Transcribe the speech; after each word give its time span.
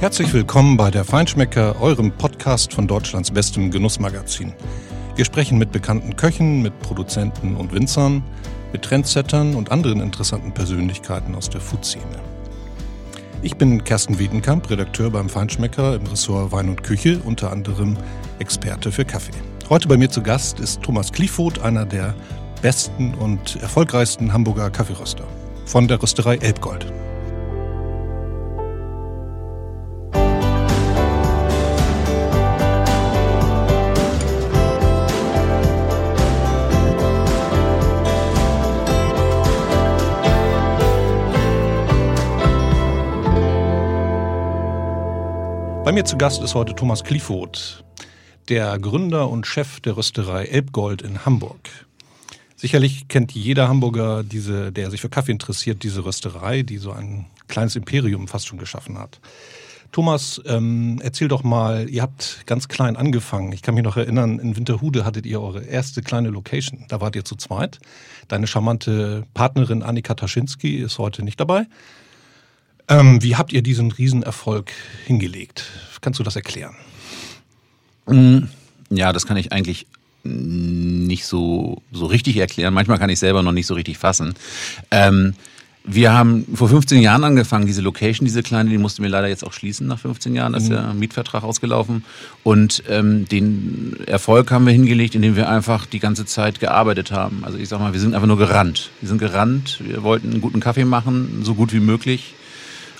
Herzlich 0.00 0.32
willkommen 0.32 0.78
bei 0.78 0.90
der 0.90 1.04
Feinschmecker, 1.04 1.78
eurem 1.78 2.10
Podcast 2.10 2.72
von 2.72 2.86
Deutschlands 2.86 3.30
bestem 3.30 3.70
Genussmagazin. 3.70 4.54
Wir 5.14 5.26
sprechen 5.26 5.58
mit 5.58 5.72
bekannten 5.72 6.16
Köchen, 6.16 6.62
mit 6.62 6.80
Produzenten 6.80 7.54
und 7.54 7.74
Winzern, 7.74 8.22
mit 8.72 8.80
Trendsettern 8.80 9.54
und 9.54 9.70
anderen 9.70 10.00
interessanten 10.00 10.52
Persönlichkeiten 10.52 11.34
aus 11.34 11.50
der 11.50 11.60
Food-Szene. 11.60 12.18
Ich 13.42 13.58
bin 13.58 13.84
Kersten 13.84 14.18
Wiedenkamp, 14.18 14.70
Redakteur 14.70 15.10
beim 15.10 15.28
Feinschmecker 15.28 15.96
im 15.96 16.06
Ressort 16.06 16.50
Wein 16.50 16.70
und 16.70 16.82
Küche, 16.82 17.20
unter 17.26 17.52
anderem 17.52 17.98
Experte 18.38 18.92
für 18.92 19.04
Kaffee. 19.04 19.36
Heute 19.68 19.86
bei 19.86 19.98
mir 19.98 20.08
zu 20.08 20.22
Gast 20.22 20.60
ist 20.60 20.80
Thomas 20.80 21.12
Kliefoth, 21.12 21.58
einer 21.58 21.84
der 21.84 22.14
besten 22.62 23.12
und 23.12 23.56
erfolgreichsten 23.56 24.32
Hamburger 24.32 24.70
Kaffeeröster 24.70 25.24
von 25.66 25.88
der 25.88 26.02
Rösterei 26.02 26.36
Elbgold. 26.36 26.90
Bei 45.90 45.94
mir 45.94 46.04
zu 46.04 46.16
Gast 46.16 46.40
ist 46.40 46.54
heute 46.54 46.76
Thomas 46.76 47.02
Kliefoth, 47.02 47.82
der 48.48 48.78
Gründer 48.78 49.28
und 49.28 49.44
Chef 49.44 49.80
der 49.80 49.96
Rösterei 49.96 50.44
Elbgold 50.44 51.02
in 51.02 51.26
Hamburg. 51.26 51.68
Sicherlich 52.54 53.08
kennt 53.08 53.32
jeder 53.32 53.66
Hamburger, 53.66 54.22
diese, 54.22 54.70
der 54.70 54.92
sich 54.92 55.00
für 55.00 55.08
Kaffee 55.08 55.32
interessiert, 55.32 55.82
diese 55.82 56.04
Rösterei, 56.04 56.62
die 56.62 56.78
so 56.78 56.92
ein 56.92 57.26
kleines 57.48 57.74
Imperium 57.74 58.28
fast 58.28 58.46
schon 58.46 58.60
geschaffen 58.60 59.00
hat. 59.00 59.18
Thomas, 59.90 60.40
ähm, 60.46 61.00
erzähl 61.02 61.26
doch 61.26 61.42
mal, 61.42 61.90
ihr 61.90 62.02
habt 62.02 62.44
ganz 62.46 62.68
klein 62.68 62.94
angefangen. 62.94 63.50
Ich 63.50 63.62
kann 63.62 63.74
mich 63.74 63.82
noch 63.82 63.96
erinnern, 63.96 64.38
in 64.38 64.56
Winterhude 64.56 65.04
hattet 65.04 65.26
ihr 65.26 65.42
eure 65.42 65.64
erste 65.64 66.02
kleine 66.02 66.28
Location. 66.28 66.84
Da 66.86 67.00
wart 67.00 67.16
ihr 67.16 67.24
zu 67.24 67.34
zweit. 67.34 67.80
Deine 68.28 68.46
charmante 68.46 69.24
Partnerin 69.34 69.82
Annika 69.82 70.14
Taschinski 70.14 70.76
ist 70.76 71.00
heute 71.00 71.24
nicht 71.24 71.40
dabei. 71.40 71.66
Ähm, 72.90 73.22
wie 73.22 73.36
habt 73.36 73.52
ihr 73.52 73.62
diesen 73.62 73.92
Riesenerfolg 73.92 74.72
hingelegt? 75.06 75.64
Kannst 76.00 76.18
du 76.18 76.24
das 76.24 76.34
erklären? 76.34 76.74
Mm, 78.06 78.40
ja, 78.90 79.12
das 79.12 79.26
kann 79.26 79.36
ich 79.36 79.52
eigentlich 79.52 79.86
nicht 80.24 81.24
so, 81.24 81.80
so 81.92 82.06
richtig 82.06 82.36
erklären. 82.36 82.74
Manchmal 82.74 82.98
kann 82.98 83.08
ich 83.08 83.20
selber 83.20 83.42
noch 83.42 83.52
nicht 83.52 83.66
so 83.66 83.74
richtig 83.74 83.96
fassen. 83.96 84.34
Ähm, 84.90 85.34
wir 85.84 86.12
haben 86.12 86.44
vor 86.54 86.68
15 86.68 87.00
Jahren 87.00 87.24
angefangen, 87.24 87.64
diese 87.64 87.80
Location, 87.80 88.26
diese 88.26 88.42
kleine, 88.42 88.68
die 88.68 88.76
mussten 88.76 89.02
wir 89.02 89.08
leider 89.08 89.28
jetzt 89.28 89.46
auch 89.46 89.54
schließen 89.54 89.86
nach 89.86 89.98
15 89.98 90.34
Jahren, 90.34 90.52
da 90.52 90.58
ist 90.58 90.68
mhm. 90.68 90.74
der 90.74 90.94
Mietvertrag 90.94 91.42
ausgelaufen. 91.42 92.04
Und 92.42 92.82
ähm, 92.88 93.26
den 93.28 93.96
Erfolg 94.06 94.50
haben 94.50 94.66
wir 94.66 94.74
hingelegt, 94.74 95.14
indem 95.14 95.36
wir 95.36 95.48
einfach 95.48 95.86
die 95.86 96.00
ganze 96.00 96.26
Zeit 96.26 96.60
gearbeitet 96.60 97.12
haben. 97.12 97.44
Also 97.44 97.56
ich 97.56 97.68
sag 97.68 97.80
mal, 97.80 97.94
wir 97.94 98.00
sind 98.00 98.14
einfach 98.14 98.26
nur 98.26 98.36
gerannt. 98.36 98.90
Wir 99.00 99.08
sind 99.08 99.18
gerannt, 99.18 99.80
wir 99.82 100.02
wollten 100.02 100.32
einen 100.32 100.40
guten 100.40 100.60
Kaffee 100.60 100.84
machen, 100.84 101.40
so 101.44 101.54
gut 101.54 101.72
wie 101.72 101.80
möglich 101.80 102.34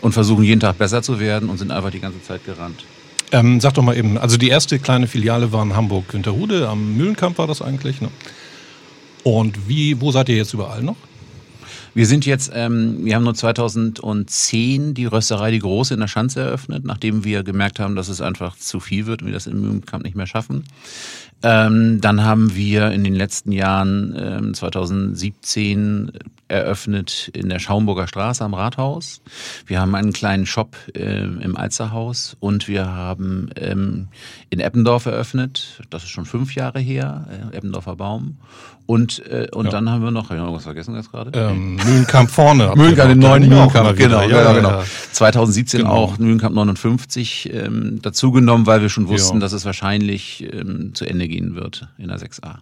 und 0.01 0.13
versuchen 0.13 0.45
jeden 0.45 0.61
Tag 0.61 0.79
besser 0.79 1.03
zu 1.03 1.21
werden 1.21 1.49
und 1.49 1.59
sind 1.59 1.71
einfach 1.71 1.91
die 1.91 2.01
ganze 2.01 2.23
Zeit 2.23 2.45
gerannt. 2.45 2.85
Ähm, 3.33 3.61
sag 3.61 3.75
doch 3.75 3.83
mal 3.83 3.97
eben, 3.97 4.19
also 4.19 4.37
die 4.37 4.49
erste 4.49 4.79
kleine 4.79 5.07
Filiale 5.07 5.53
war 5.53 5.63
in 5.63 5.77
Hamburg-Winterhude, 5.77 6.69
am 6.69 6.97
Mühlenkamp 6.97 7.39
war 7.39 7.47
das 7.47 7.63
eigentlich. 7.63 8.01
Ne? 8.01 8.09
Und 9.23 9.69
wie, 9.69 10.01
wo 10.01 10.11
seid 10.11 10.29
ihr 10.29 10.37
jetzt 10.37 10.53
überall 10.53 10.83
noch? 10.83 10.97
Wir 11.93 12.07
sind 12.07 12.25
jetzt, 12.25 12.53
ähm, 12.55 13.05
wir 13.05 13.17
haben 13.17 13.25
nur 13.25 13.35
2010 13.35 14.95
die 14.95 15.07
Rösterei 15.07 15.51
Die 15.51 15.59
Große 15.59 15.95
in 15.95 16.01
der 16.01 16.07
Schanze 16.07 16.41
eröffnet, 16.41 16.85
nachdem 16.85 17.25
wir 17.25 17.43
gemerkt 17.43 17.81
haben, 17.81 17.97
dass 17.97 18.09
es 18.09 18.21
einfach 18.21 18.57
zu 18.57 18.79
viel 18.79 19.07
wird 19.07 19.23
und 19.23 19.27
wir 19.27 19.35
das 19.35 19.49
im 19.49 19.61
Mühlenkamp 19.61 20.05
nicht 20.05 20.15
mehr 20.15 20.29
schaffen. 20.29 20.65
Ähm, 21.43 22.01
dann 22.01 22.25
haben 22.25 22.55
wir 22.55 22.91
in 22.91 23.05
den 23.05 23.15
letzten 23.15 23.53
Jahren, 23.53 24.15
ähm, 24.19 24.55
2017 24.55 26.13
eröffnet 26.49 27.31
in 27.33 27.49
der 27.49 27.61
Schaumburger 27.61 28.09
Straße 28.09 28.45
am 28.45 28.55
Rathaus. 28.55 29.23
Wir 29.67 29.81
haben 29.81 29.95
einen 29.95 30.13
kleinen 30.13 30.47
Shop 30.47 30.77
äh, 30.95 31.23
im 31.23 31.57
Alzerhaus 31.57 32.37
und 32.41 32.69
wir 32.69 32.89
haben 32.89 33.51
ähm, 33.57 34.09
in 34.51 34.61
Eppendorf 34.61 35.07
eröffnet. 35.07 35.81
Das 35.91 36.03
ist 36.03 36.11
schon 36.11 36.27
fünf 36.27 36.55
Jahre 36.55 36.81
her, 36.81 37.27
äh, 37.31 37.57
Eppendorfer 37.57 37.97
Baum. 37.97 38.39
Und, 38.91 39.25
äh, 39.27 39.47
und 39.53 39.67
ja. 39.67 39.71
dann 39.71 39.89
haben 39.89 40.03
wir 40.03 40.11
noch, 40.11 40.31
habe 40.31 40.41
ich 40.41 40.45
noch 40.45 40.53
was 40.53 40.65
vergessen 40.65 40.97
jetzt 40.97 41.13
gerade? 41.13 41.31
Ähm, 41.33 41.77
Mühlenkamp 41.77 42.29
vorne. 42.29 42.73
Mühlenkamp, 42.75 43.09
den 43.09 43.21
neuen 43.21 43.49
Mühlenkamp, 43.49 43.97
genau, 43.97 44.23
ja, 44.23 44.53
genau, 44.53 44.55
genau. 44.55 44.83
2017 45.13 45.83
genau. 45.83 45.93
auch 45.93 46.19
Mühlenkamp 46.19 46.57
59 46.57 47.51
ähm, 47.53 48.01
dazugenommen, 48.03 48.67
weil 48.67 48.83
wir 48.83 48.89
schon 48.89 49.07
wussten, 49.07 49.37
ja. 49.37 49.41
dass 49.43 49.53
es 49.53 49.65
wahrscheinlich 49.65 50.45
ähm, 50.53 50.93
zu 50.95 51.05
Ende 51.05 51.29
gehen 51.31 51.55
wird 51.55 51.89
in 51.99 52.09
der 52.09 52.19
6a. 52.19 52.59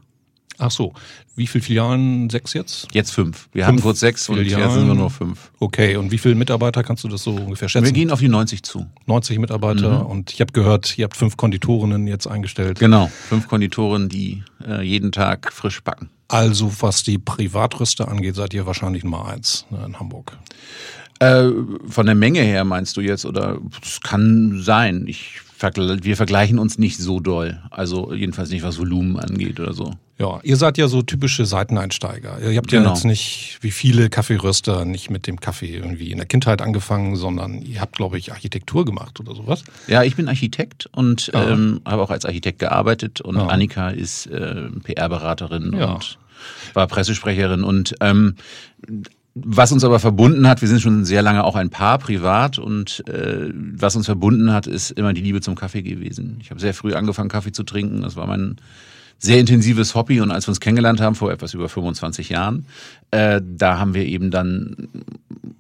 Ach 0.59 0.71
so. 0.71 0.93
Wie 1.37 1.47
viele 1.47 1.63
Filialen? 1.63 2.29
Sechs 2.31 2.53
jetzt? 2.53 2.89
Jetzt 2.93 3.13
fünf. 3.13 3.49
Wir 3.53 3.65
fünf 3.65 3.77
haben 3.77 3.83
kurz 3.83 4.01
sechs 4.01 4.27
Filialen. 4.27 4.55
und 4.55 4.61
jetzt 4.61 4.75
sind 4.75 4.89
wir 4.89 4.95
nur 4.95 5.11
fünf. 5.11 5.53
Okay. 5.61 5.97
Und 5.97 6.11
wie 6.11 6.19
viele 6.19 6.35
Mitarbeiter 6.35 6.83
kannst 6.83 7.05
du 7.05 7.09
das 7.09 7.23
so 7.23 7.31
ungefähr 7.31 7.69
schätzen? 7.69 7.87
Wir 7.87 7.93
gehen 7.93 8.11
auf 8.11 8.19
die 8.19 8.29
90 8.29 8.65
zu. 8.65 8.87
90 9.07 9.39
Mitarbeiter. 9.39 10.05
Mhm. 10.05 10.07
Und 10.07 10.33
ich 10.33 10.41
habe 10.41 10.53
gehört, 10.53 10.99
ihr 10.99 11.05
habt 11.05 11.17
fünf 11.17 11.37
Konditorinnen 11.37 12.09
jetzt 12.09 12.27
eingestellt. 12.27 12.81
Genau. 12.81 13.07
Fünf 13.29 13.47
Konditorinnen, 13.47 14.09
die 14.09 14.43
äh, 14.67 14.83
jeden 14.83 15.13
Tag 15.13 15.53
frisch 15.53 15.81
backen. 15.83 16.11
Also 16.27 16.73
was 16.81 17.05
die 17.05 17.19
Privatrüster 17.19 18.09
angeht, 18.09 18.35
seid 18.35 18.53
ihr 18.53 18.67
wahrscheinlich 18.67 19.05
Nummer 19.05 19.29
eins 19.29 19.65
ne, 19.71 19.85
in 19.87 19.99
Hamburg. 20.01 20.37
Äh, 21.21 21.51
von 21.89 22.07
der 22.07 22.15
Menge 22.17 22.41
her 22.41 22.65
meinst 22.65 22.97
du 22.97 23.01
jetzt 23.01 23.25
oder 23.25 23.59
es 23.83 24.01
kann 24.01 24.61
sein. 24.61 25.05
Ich 25.07 25.41
wir 25.61 26.17
vergleichen 26.17 26.59
uns 26.59 26.79
nicht 26.79 26.99
so 26.99 27.21
doll. 27.21 27.61
Also 27.71 28.13
jedenfalls 28.13 28.51
nicht, 28.51 28.63
was 28.63 28.79
Volumen 28.79 29.19
angeht 29.19 29.59
oder 29.59 29.73
so. 29.73 29.93
Ja, 30.19 30.41
ihr 30.43 30.57
seid 30.57 30.79
ja 30.79 30.89
so 30.89 31.03
typische 31.03 31.47
Seiteneinsteiger. 31.47 32.41
Ihr 32.41 32.57
habt 32.57 32.69
genau. 32.69 32.87
ja 32.87 32.95
jetzt 32.95 33.05
nicht, 33.05 33.59
wie 33.61 33.71
viele 33.71 34.11
Kaffeeröster, 34.11 34.85
nicht 34.85 35.11
mit 35.11 35.27
dem 35.29 35.39
Kaffee 35.39 35.77
irgendwie 35.77 36.11
in 36.11 36.19
der 36.19 36.27
Kindheit 36.27 36.61
angefangen, 36.61 37.15
sondern 37.15 37.63
ihr 37.63 37.81
habt, 37.81 37.97
glaube 37.97 38.19
ich, 38.19 38.33
Architektur 38.33 38.85
gemacht 38.85 39.21
oder 39.21 39.35
sowas. 39.35 39.63
Ja, 39.87 40.03
ich 40.03 40.17
bin 40.17 40.29
Architekt 40.29 40.89
und 40.93 41.31
ja. 41.33 41.51
ähm, 41.51 41.81
habe 41.85 42.03
auch 42.03 42.11
als 42.11 42.25
Architekt 42.25 42.59
gearbeitet 42.59 43.21
und 43.21 43.37
ja. 43.37 43.47
Annika 43.47 43.91
ist 43.91 44.27
äh, 44.27 44.71
PR-Beraterin 44.83 45.77
ja. 45.79 45.95
und 45.95 46.19
war 46.75 46.87
Pressesprecherin 46.89 47.63
und 47.63 47.95
ähm, 48.01 48.35
was 49.35 49.73
uns 49.73 49.85
aber 49.85 50.01
verbunden 50.01 50.49
hat, 50.49 50.61
wir 50.61 50.69
sind 50.69 50.81
schon 50.81 51.05
sehr 51.05 51.23
lange 51.23 51.45
auch 51.45 51.55
ein 51.55 51.71
Paar 51.71 51.99
privat 51.99 52.59
und 52.59 53.05
äh, 53.09 53.51
was 53.55 53.95
uns 53.95 54.07
verbunden 54.07 54.53
hat, 54.53 54.67
ist 54.67 54.91
immer 54.91 55.13
die 55.13 55.21
Liebe 55.21 55.41
zum 55.41 55.55
Kaffee 55.55 55.83
gewesen. 55.83 56.39
Ich 56.41 56.51
habe 56.51 56.61
sehr 56.61 56.75
früh 56.75 56.95
angefangen, 56.95 57.29
Kaffee 57.29 57.53
zu 57.53 57.63
trinken. 57.63 58.03
Das 58.03 58.17
war 58.17 58.27
mein 58.27 58.57
sehr 59.19 59.39
intensives 59.39 59.95
Hobby 59.95 60.21
und 60.21 60.31
als 60.31 60.47
wir 60.47 60.51
uns 60.51 60.61
kennengelernt 60.61 61.01
haben, 61.01 61.15
vor 61.15 61.33
etwas 61.33 61.55
über 61.55 61.69
25 61.69 62.29
Jahren, 62.31 62.67
äh, 63.11 63.41
da 63.45 63.79
haben 63.79 63.95
wir 63.95 64.05
eben 64.05 64.31
dann 64.31 64.89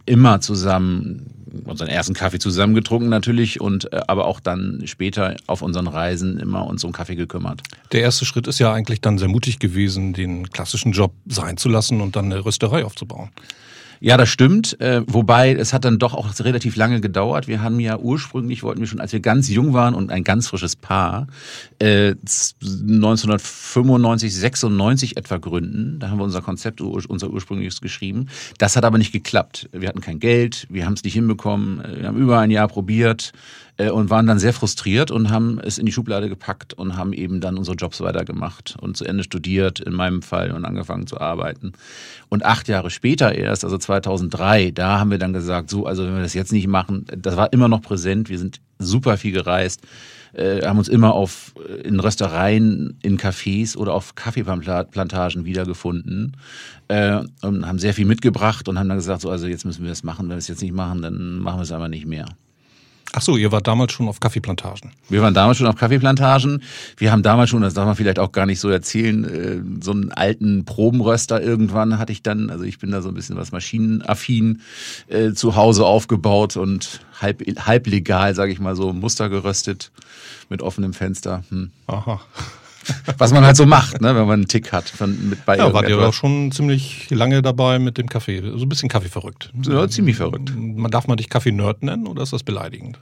immer 0.07 0.41
zusammen 0.41 1.38
unseren 1.65 1.89
ersten 1.89 2.15
Kaffee 2.15 2.39
zusammen 2.39 2.75
getrunken 2.75 3.09
natürlich 3.09 3.61
und 3.61 3.93
äh, 3.93 4.01
aber 4.07 4.27
auch 4.27 4.41
dann 4.41 4.83
später 4.87 5.37
auf 5.47 5.63
unseren 5.63 5.87
Reisen 5.87 6.39
immer 6.39 6.67
uns 6.67 6.85
um 6.85 6.93
Kaffee 6.93 7.17
gekümmert. 7.17 7.63
Der 7.93 8.03
erste 8.03 8.25
Schritt 8.25 8.47
ist 8.47 8.59
ja 8.59 8.73
eigentlich 8.73 9.01
dann 9.01 9.19
sehr 9.19 9.29
mutig 9.29 9.59
gewesen, 9.59 10.13
den 10.13 10.51
klassischen 10.51 10.93
Job 10.93 11.13
sein 11.27 11.57
zu 11.57 11.69
lassen 11.69 12.01
und 12.01 12.17
dann 12.17 12.27
eine 12.27 12.45
Rösterei 12.45 12.85
aufzubauen. 12.85 13.31
Ja, 14.01 14.17
das 14.17 14.29
stimmt. 14.29 14.81
Äh, 14.81 15.03
wobei 15.07 15.55
es 15.55 15.73
hat 15.73 15.85
dann 15.85 15.99
doch 15.99 16.15
auch 16.15 16.29
relativ 16.41 16.77
lange 16.77 17.01
gedauert. 17.01 17.49
Wir 17.49 17.63
haben 17.63 17.81
ja 17.81 17.99
ursprünglich 17.99 18.63
wollten 18.63 18.81
wir 18.81 18.87
schon, 18.87 19.01
als 19.01 19.13
wir 19.13 19.21
ganz 19.21 19.49
jung 19.49 19.73
waren 19.73 19.95
und 19.95 20.11
ein 20.11 20.25
ganz 20.25 20.49
frisches 20.49 20.77
Paar, 20.77 21.27
äh, 21.79 22.15
1995, 22.63 24.35
96 24.35 25.17
etwa 25.17 25.39
gründen. 25.39 25.99
Da 25.99 26.11
haben 26.11 26.19
wir 26.19 26.25
unser 26.25 26.43
Konzept, 26.43 26.81
unser 26.81 27.31
ursprüngliches 27.31 27.81
geschrieben. 27.81 28.27
Das 28.59 28.77
hat 28.77 28.85
aber 28.85 28.99
nicht 28.99 29.13
geklappt. 29.13 29.69
Wir 29.73 29.89
hatten 29.89 30.01
kein 30.01 30.21
Geld, 30.21 30.67
wir 30.71 30.87
haben 30.87 30.95
es 30.95 31.03
nicht 31.05 31.15
hinbekommen. 31.15 31.83
Wir 31.97 32.09
haben 32.09 32.19
über 32.19 32.39
ein 32.39 32.51
Jahr 32.51 32.69
probiert 32.69 33.33
äh, 33.33 33.68
und 33.79 34.11
waren 34.11 34.27
dann 34.27 34.41
sehr 34.41 34.53
frustriert 34.53 35.13
und 35.13 35.31
haben 35.31 35.61
es 35.61 35.79
in 35.79 35.87
die 35.87 35.93
Schublade 35.93 36.29
gepackt 36.29 36.75
und 36.75 36.97
haben 36.97 37.13
eben 37.13 37.41
dann 37.41 37.57
unsere 37.57 37.77
Jobs 37.77 38.01
weitergemacht 38.01 38.77
und 38.81 38.97
zu 38.97 39.05
Ende 39.05 39.23
studiert, 39.23 39.79
in 39.79 39.93
meinem 39.93 40.23
Fall, 40.23 40.51
und 40.51 40.65
angefangen 40.65 41.07
zu 41.07 41.21
arbeiten. 41.21 41.75
Und 42.29 42.45
acht 42.45 42.67
Jahre 42.67 42.91
später 42.91 43.35
erst, 43.35 43.65
also 43.65 43.79
2003, 43.79 44.73
da 44.73 44.99
haben 44.99 45.13
wir 45.13 45.19
dann 45.19 45.33
gesagt, 45.33 45.71
so, 45.71 45.87
also 45.87 46.05
wenn 46.05 46.17
wir 46.17 46.23
das 46.23 46.35
jetzt 46.35 46.53
nicht 46.53 46.67
machen, 46.67 47.07
das 47.17 47.37
war 47.37 47.53
immer 47.53 47.69
noch 47.69 47.81
präsent, 47.81 48.29
wir 48.29 48.39
sind 48.39 48.61
super 48.81 49.17
viel 49.17 49.33
gereist, 49.33 49.83
äh, 50.33 50.67
haben 50.67 50.79
uns 50.79 50.89
immer 50.89 51.15
auf 51.15 51.55
äh, 51.69 51.87
in 51.89 52.01
Röstereien, 52.01 52.99
in 53.03 53.19
Cafés 53.19 53.77
oder 53.77 53.95
auf 53.95 54.15
Kaffeeplantagen 54.15 55.45
wiedergefunden 55.45 56.37
äh, 56.89 57.21
und 57.43 57.67
haben 57.67 57.79
sehr 57.79 57.95
viel 57.95 58.07
mitgebracht 58.07 58.69
und 58.69 58.79
haben 58.79 58.89
dann 58.89 58.99
gesagt, 58.99 59.23
so, 59.23 59.31
also 59.31 59.47
jetzt 59.47 59.65
müssen 59.65 59.83
wir 59.83 59.91
das 59.91 60.05
machen, 60.05 60.25
wenn 60.25 60.37
wir 60.37 60.39
es 60.39 60.49
jetzt 60.49 60.63
nicht 60.63 60.75
machen, 60.75 61.03
dann 61.03 61.39
machen 61.39 61.59
wir 61.59 61.63
es 61.63 61.73
aber 61.73 61.89
nicht 61.89 62.07
mehr. 62.07 62.27
Ach 63.15 63.23
so, 63.23 63.39
ihr 63.39 63.51
wart 63.53 63.67
damals 63.67 63.93
schon 63.93 64.07
auf 64.07 64.21
Kaffeeplantagen. 64.21 64.93
Wir 65.09 65.23
waren 65.23 65.33
damals 65.33 65.57
schon 65.57 65.67
auf 65.67 65.77
Kaffeeplantagen. 65.77 66.63
Wir 66.99 67.11
haben 67.11 67.23
damals 67.23 67.49
schon, 67.49 67.63
das 67.63 67.73
darf 67.73 67.87
man 67.87 67.97
vielleicht 67.97 68.19
auch 68.19 68.33
gar 68.33 68.45
nicht 68.45 68.61
so 68.61 68.69
erzählen, 68.69 69.25
äh, 69.25 69.83
so 69.83 69.93
einen 69.93 70.13
alten 70.13 70.67
Probenröster 70.67 71.41
irgendwann 71.41 71.99
hatte 71.99 72.13
ich 72.13 72.23
dann. 72.23 72.51
Also 72.51 72.65
ich 72.65 72.79
bin 72.79 72.91
da 72.91 73.01
so 73.01 73.09
ein 73.09 73.15
bisschen 73.15 73.37
was 73.37 73.51
maschinenaffin 73.51 74.61
äh, 75.09 75.33
zu 75.33 75.57
Hause 75.57 75.87
aufgebaut 75.87 76.59
und 76.59 77.01
halb, 77.19 77.43
halb 77.67 77.87
legal, 77.87 78.35
sage 78.35 78.53
ich 78.53 78.61
mal 78.61 78.77
so, 78.77 78.93
Muster 78.93 79.31
geröstet 79.31 79.91
mit 80.51 80.61
offenem 80.61 80.93
Fenster. 80.93 81.45
Hm. 81.49 81.71
Aha. 81.87 82.21
Was 83.19 83.33
man 83.33 83.45
halt 83.45 83.57
so 83.57 83.67
macht, 83.67 84.01
ne, 84.01 84.15
wenn 84.15 84.27
man 84.27 84.41
einen 84.41 84.49
Tick 84.49 84.73
hat. 84.73 84.89
Von, 84.89 85.31
mit 85.31 85.45
bei 85.45 85.57
ja, 85.57 85.73
wart 85.73 85.89
ihr 85.89 85.99
auch 85.99 86.13
schon 86.13 86.53
ziemlich 86.53 87.11
lange 87.11 87.43
dabei 87.43 87.79
mit 87.79 87.99
dem 87.99 88.09
Kaffee. 88.09 88.41
So 88.41 88.65
ein 88.65 88.69
bisschen 88.69 88.89
Kaffee 88.89 89.09
verrückt. 89.09 89.51
Ja, 89.67 89.89
ziemlich 89.89 90.17
verrückt. 90.17 90.53
Man 90.57 90.91
darf 90.91 91.07
man 91.07 91.17
dich 91.17 91.29
Kaffee-Nerd 91.29 91.83
nennen 91.83 92.07
oder 92.07 92.23
ist 92.23 92.33
das 92.33 92.43
beleidigend? 92.43 92.99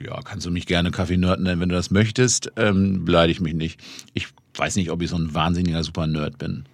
Ja, 0.00 0.20
kannst 0.22 0.46
du 0.46 0.50
mich 0.50 0.66
gerne 0.66 0.90
Kaffee-Nerd 0.90 1.40
nennen, 1.40 1.60
wenn 1.60 1.68
du 1.68 1.74
das 1.74 1.90
möchtest. 1.90 2.52
Ähm, 2.56 3.04
beleidige 3.04 3.42
mich 3.42 3.54
nicht. 3.54 3.80
Ich 4.14 4.28
weiß 4.56 4.76
nicht, 4.76 4.90
ob 4.90 5.02
ich 5.02 5.10
so 5.10 5.16
ein 5.16 5.34
wahnsinniger 5.34 5.82
Super-Nerd 5.82 6.38
bin. 6.38 6.64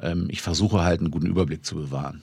Ähm, 0.00 0.28
ich 0.30 0.42
versuche 0.42 0.82
halt 0.82 1.00
einen 1.00 1.10
guten 1.10 1.26
Überblick 1.26 1.64
zu 1.64 1.76
bewahren. 1.76 2.22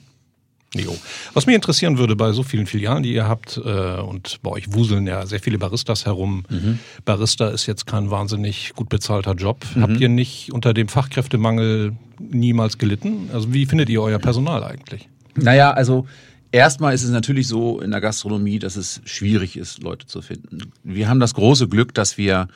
Jo. 0.75 0.95
Was 1.33 1.45
mich 1.45 1.55
interessieren 1.55 1.97
würde 1.97 2.15
bei 2.15 2.31
so 2.31 2.43
vielen 2.43 2.65
Filialen, 2.65 3.03
die 3.03 3.13
ihr 3.13 3.27
habt, 3.27 3.57
äh, 3.57 3.99
und 4.01 4.39
bei 4.41 4.51
euch 4.51 4.73
wuseln 4.73 5.05
ja 5.05 5.25
sehr 5.25 5.39
viele 5.39 5.57
Baristas 5.57 6.05
herum. 6.05 6.45
Mhm. 6.49 6.79
Barista 7.05 7.49
ist 7.49 7.67
jetzt 7.67 7.85
kein 7.85 8.09
wahnsinnig 8.09 8.73
gut 8.75 8.89
bezahlter 8.89 9.33
Job. 9.33 9.65
Mhm. 9.75 9.81
Habt 9.81 9.99
ihr 9.99 10.09
nicht 10.09 10.51
unter 10.51 10.73
dem 10.73 10.87
Fachkräftemangel 10.87 11.93
niemals 12.19 12.77
gelitten? 12.77 13.29
Also 13.33 13.53
wie 13.53 13.65
findet 13.65 13.89
ihr 13.89 14.01
euer 14.01 14.19
Personal 14.19 14.63
eigentlich? 14.63 15.07
Naja, 15.35 15.71
also 15.71 16.05
Erstmal 16.53 16.93
ist 16.93 17.01
es 17.01 17.09
natürlich 17.09 17.47
so 17.47 17.81
in 17.81 17.89
der 17.89 17.99
Gastronomie, 17.99 18.59
dass 18.59 18.75
es 18.75 19.01
schwierig 19.05 19.57
ist, 19.57 19.81
Leute 19.81 20.05
zu 20.05 20.21
finden. 20.21 20.71
Wir 20.83 21.09
haben 21.09 21.19
das 21.19 21.33
große 21.33 21.67
Glück, 21.67 21.95
dass 21.95 22.15
wir 22.19 22.47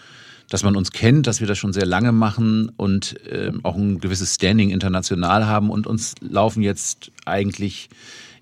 dass 0.49 0.63
man 0.63 0.75
uns 0.75 0.91
kennt, 0.91 1.27
dass 1.27 1.39
wir 1.39 1.47
das 1.47 1.57
schon 1.57 1.73
sehr 1.73 1.85
lange 1.85 2.11
machen 2.11 2.71
und 2.77 3.19
äh, 3.27 3.51
auch 3.63 3.75
ein 3.75 3.99
gewisses 3.99 4.35
Standing 4.35 4.69
international 4.69 5.45
haben 5.45 5.69
und 5.69 5.87
uns 5.87 6.15
laufen 6.21 6.61
jetzt 6.63 7.11
eigentlich 7.25 7.89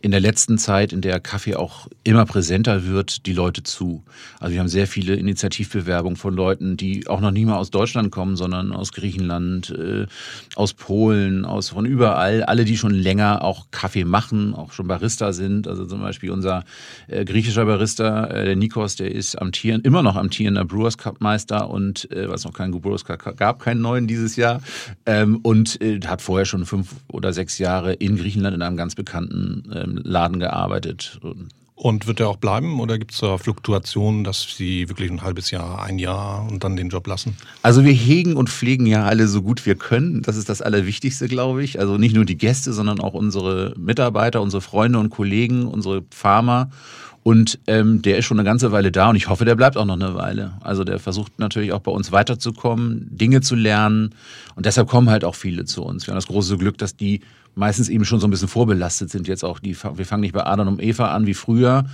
in 0.05 0.11
der 0.11 0.19
letzten 0.19 0.59
Zeit, 0.59 0.93
in 0.93 1.01
der 1.01 1.19
Kaffee 1.19 1.55
auch 1.55 1.87
immer 2.03 2.27
präsenter 2.27 2.85
wird, 2.85 3.25
die 3.25 3.33
Leute 3.33 3.63
zu. 3.63 4.03
Also 4.39 4.53
wir 4.53 4.59
haben 4.59 4.67
sehr 4.67 4.85
viele 4.85 5.15
Initiativbewerbungen 5.15 6.15
von 6.15 6.35
Leuten, 6.35 6.77
die 6.77 7.07
auch 7.07 7.21
noch 7.21 7.31
nie 7.31 7.43
mal 7.43 7.57
aus 7.57 7.71
Deutschland 7.71 8.11
kommen, 8.11 8.35
sondern 8.35 8.71
aus 8.71 8.91
Griechenland, 8.91 9.71
äh, 9.71 10.05
aus 10.53 10.73
Polen, 10.73 11.43
aus 11.43 11.69
von 11.69 11.87
überall. 11.87 12.43
Alle, 12.43 12.65
die 12.65 12.77
schon 12.77 12.93
länger 12.93 13.43
auch 13.43 13.71
Kaffee 13.71 14.05
machen, 14.05 14.53
auch 14.53 14.73
schon 14.73 14.87
Barista 14.87 15.33
sind. 15.33 15.67
Also 15.67 15.87
zum 15.87 16.01
Beispiel 16.01 16.29
unser 16.29 16.65
äh, 17.07 17.25
griechischer 17.25 17.65
Barista, 17.65 18.25
äh, 18.27 18.45
der 18.45 18.55
Nikos, 18.55 18.97
der 18.97 19.09
ist 19.11 19.41
amtieren, 19.41 19.81
immer 19.81 20.03
noch 20.03 20.17
amtierender 20.17 20.65
Brewers 20.65 20.99
Cup 20.99 21.19
Meister 21.19 21.67
und 21.67 22.07
was 22.11 22.45
noch 22.45 22.53
keinen 22.53 22.79
Brewers 22.79 23.05
Cup 23.05 23.37
gab, 23.37 23.59
keinen 23.59 23.81
neuen 23.81 24.05
dieses 24.05 24.35
Jahr. 24.35 24.61
Ähm, 25.07 25.39
und 25.41 25.79
hat 26.05 26.21
vorher 26.21 26.45
schon 26.45 26.65
fünf 26.65 26.93
oder 27.07 27.33
sechs 27.33 27.57
Jahre 27.57 27.93
in 27.93 28.17
Griechenland 28.17 28.55
in 28.55 28.61
einem 28.61 28.77
ganz 28.77 28.93
bekannten 28.93 29.63
ähm, 29.73 29.94
Laden 30.03 30.39
gearbeitet. 30.39 31.19
Und 31.77 32.07
wird 32.07 32.21
er 32.21 32.29
auch 32.29 32.37
bleiben 32.37 32.79
oder 32.79 32.97
gibt 32.97 33.11
es 33.11 33.19
da 33.19 33.37
Fluktuationen, 33.37 34.23
dass 34.23 34.43
Sie 34.55 34.87
wirklich 34.87 35.11
ein 35.11 35.23
halbes 35.23 35.51
Jahr, 35.51 35.83
ein 35.83 35.99
Jahr 35.99 36.47
und 36.49 36.63
dann 36.63 36.77
den 36.77 36.87
Job 36.87 37.05
lassen? 37.05 37.35
Also 37.63 37.83
wir 37.83 37.91
hegen 37.91 38.37
und 38.37 38.49
pflegen 38.49 38.85
ja 38.85 39.03
alle 39.03 39.27
so 39.27 39.41
gut 39.41 39.65
wir 39.65 39.75
können. 39.75 40.21
Das 40.21 40.37
ist 40.37 40.47
das 40.47 40.61
Allerwichtigste, 40.61 41.27
glaube 41.27 41.63
ich. 41.63 41.77
Also 41.77 41.97
nicht 41.97 42.15
nur 42.15 42.23
die 42.23 42.37
Gäste, 42.37 42.71
sondern 42.71 43.01
auch 43.01 43.13
unsere 43.13 43.73
Mitarbeiter, 43.77 44.41
unsere 44.41 44.61
Freunde 44.61 44.99
und 44.99 45.09
Kollegen, 45.09 45.67
unsere 45.67 46.05
Farmer. 46.11 46.69
Und 47.27 47.57
ähm, 47.65 48.03
der 48.03 48.19
ist 48.19 48.25
schon 48.25 48.37
eine 48.37 48.45
ganze 48.45 48.71
Weile 48.71 48.91
da 48.91 49.09
und 49.09 49.15
ich 49.15 49.29
hoffe, 49.29 49.45
der 49.45 49.55
bleibt 49.55 49.77
auch 49.77 49.85
noch 49.85 49.95
eine 49.95 50.13
Weile. 50.13 50.51
Also 50.61 50.83
der 50.83 50.99
versucht 50.99 51.39
natürlich 51.39 51.73
auch 51.73 51.79
bei 51.79 51.91
uns 51.91 52.11
weiterzukommen, 52.11 53.07
Dinge 53.09 53.41
zu 53.41 53.55
lernen. 53.55 54.13
Und 54.55 54.67
deshalb 54.67 54.87
kommen 54.87 55.09
halt 55.09 55.25
auch 55.25 55.33
viele 55.33 55.65
zu 55.65 55.83
uns. 55.83 56.05
Wir 56.05 56.11
haben 56.11 56.19
das 56.19 56.27
große 56.27 56.55
Glück, 56.59 56.77
dass 56.77 56.95
die 56.95 57.21
meistens 57.55 57.89
eben 57.89 58.05
schon 58.05 58.19
so 58.19 58.27
ein 58.27 58.29
bisschen 58.29 58.47
vorbelastet 58.47 59.09
sind. 59.09 59.27
Jetzt 59.27 59.43
auch 59.43 59.57
die, 59.57 59.75
wir 59.75 60.05
fangen 60.05 60.21
nicht 60.21 60.35
bei 60.35 60.45
Adam 60.45 60.67
und 60.67 60.83
Eva 60.83 61.15
an 61.15 61.25
wie 61.25 61.33
früher 61.33 61.85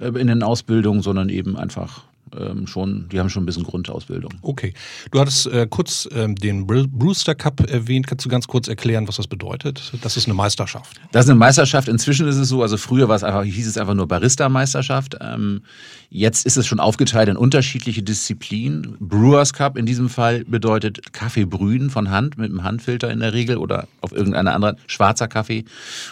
äh, 0.00 0.08
in 0.08 0.26
den 0.26 0.42
Ausbildungen, 0.42 1.02
sondern 1.02 1.28
eben 1.28 1.56
einfach 1.56 2.02
ähm, 2.38 2.66
schon, 2.66 3.08
die 3.10 3.18
haben 3.18 3.30
schon 3.30 3.42
ein 3.42 3.46
bisschen 3.46 3.64
Grundausbildung. 3.64 4.32
Okay. 4.42 4.74
Du 5.10 5.20
hattest 5.20 5.46
äh, 5.46 5.66
kurz 5.68 6.08
ähm, 6.12 6.34
den 6.34 6.66
Brewster 6.66 7.34
Cup 7.34 7.68
erwähnt. 7.68 8.06
Kannst 8.06 8.24
du 8.24 8.28
ganz 8.28 8.46
kurz 8.46 8.68
erklären, 8.68 9.08
was 9.08 9.16
das 9.16 9.26
bedeutet? 9.26 9.92
Das 10.02 10.16
ist 10.16 10.26
eine 10.26 10.34
Meisterschaft. 10.34 11.00
Das 11.12 11.24
ist 11.24 11.30
eine 11.30 11.38
Meisterschaft. 11.38 11.88
Inzwischen 11.88 12.28
ist 12.28 12.36
es 12.36 12.48
so, 12.48 12.62
also 12.62 12.76
früher 12.76 13.08
war 13.08 13.16
es 13.16 13.24
einfach, 13.24 13.44
hieß 13.44 13.66
es 13.66 13.76
einfach 13.76 13.94
nur 13.94 14.06
Barista-Meisterschaft. 14.06 15.16
Ähm, 15.20 15.62
jetzt 16.08 16.46
ist 16.46 16.56
es 16.56 16.66
schon 16.66 16.80
aufgeteilt 16.80 17.28
in 17.28 17.36
unterschiedliche 17.36 18.02
Disziplinen. 18.02 18.96
Brewers 19.00 19.52
Cup 19.52 19.76
in 19.76 19.86
diesem 19.86 20.08
Fall 20.08 20.44
bedeutet 20.44 21.12
Kaffee 21.12 21.44
brühen 21.44 21.90
von 21.90 22.10
Hand 22.10 22.38
mit 22.38 22.50
einem 22.50 22.62
Handfilter 22.62 23.10
in 23.10 23.20
der 23.20 23.32
Regel 23.32 23.56
oder 23.56 23.88
auf 24.00 24.12
irgendeiner 24.12 24.54
anderen 24.54 24.76
schwarzer 24.86 25.28
Kaffee. 25.28 25.64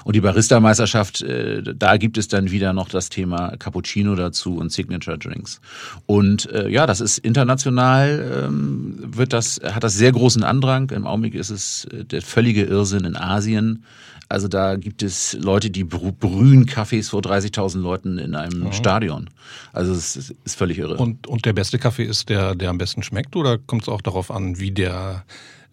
Und 0.05 0.17
die 0.17 0.21
Barista-Meisterschaft, 0.21 1.23
äh, 1.23 1.63
da 1.63 1.97
gibt 1.97 2.19
es 2.19 2.29
dann 2.29 2.51
wieder 2.51 2.73
noch 2.73 2.89
das 2.89 3.09
Thema 3.09 3.57
Cappuccino 3.57 4.15
dazu 4.15 4.57
und 4.57 4.73
Signature 4.73 5.19
Drinks. 5.19 5.61
Und 6.09 6.51
äh, 6.53 6.71
ja, 6.71 6.87
das 6.87 7.03
ist 7.03 7.19
international, 7.19 8.47
ähm, 8.47 8.97
wird 8.99 9.35
das, 9.35 9.61
hat 9.63 9.85
das 9.85 9.93
sehr 9.93 10.11
großen 10.11 10.43
Andrang. 10.43 10.89
Im 10.89 11.07
Augenblick 11.07 11.35
ist 11.35 11.51
es 11.51 11.85
äh, 11.85 12.03
der 12.07 12.23
völlige 12.23 12.65
Irrsinn 12.65 13.05
in 13.05 13.15
Asien. 13.15 13.85
Also 14.31 14.49
da 14.49 14.77
gibt 14.77 15.03
es 15.03 15.35
Leute, 15.35 15.69
die 15.69 15.85
brühen 15.85 16.65
Kaffees 16.65 17.11
vor 17.11 17.21
30.000 17.21 17.81
Leuten 17.81 18.17
in 18.17 18.35
einem 18.35 18.61
mhm. 18.61 18.73
Stadion. 18.73 19.29
Also 19.75 19.93
es 19.93 20.17
ist 20.17 20.55
völlig 20.57 20.79
irre. 20.79 20.97
Und, 20.97 21.27
und 21.27 21.45
der 21.45 21.53
beste 21.53 21.79
Kaffee 21.79 22.05
ist 22.05 22.31
der, 22.31 22.55
der 22.55 22.71
am 22.71 22.79
besten 22.79 23.03
schmeckt 23.03 23.37
oder 23.37 23.59
kommt 23.59 23.83
es 23.83 23.89
auch 23.91 24.01
darauf 24.01 24.31
an, 24.31 24.59
wie 24.59 24.71
der, 24.71 25.25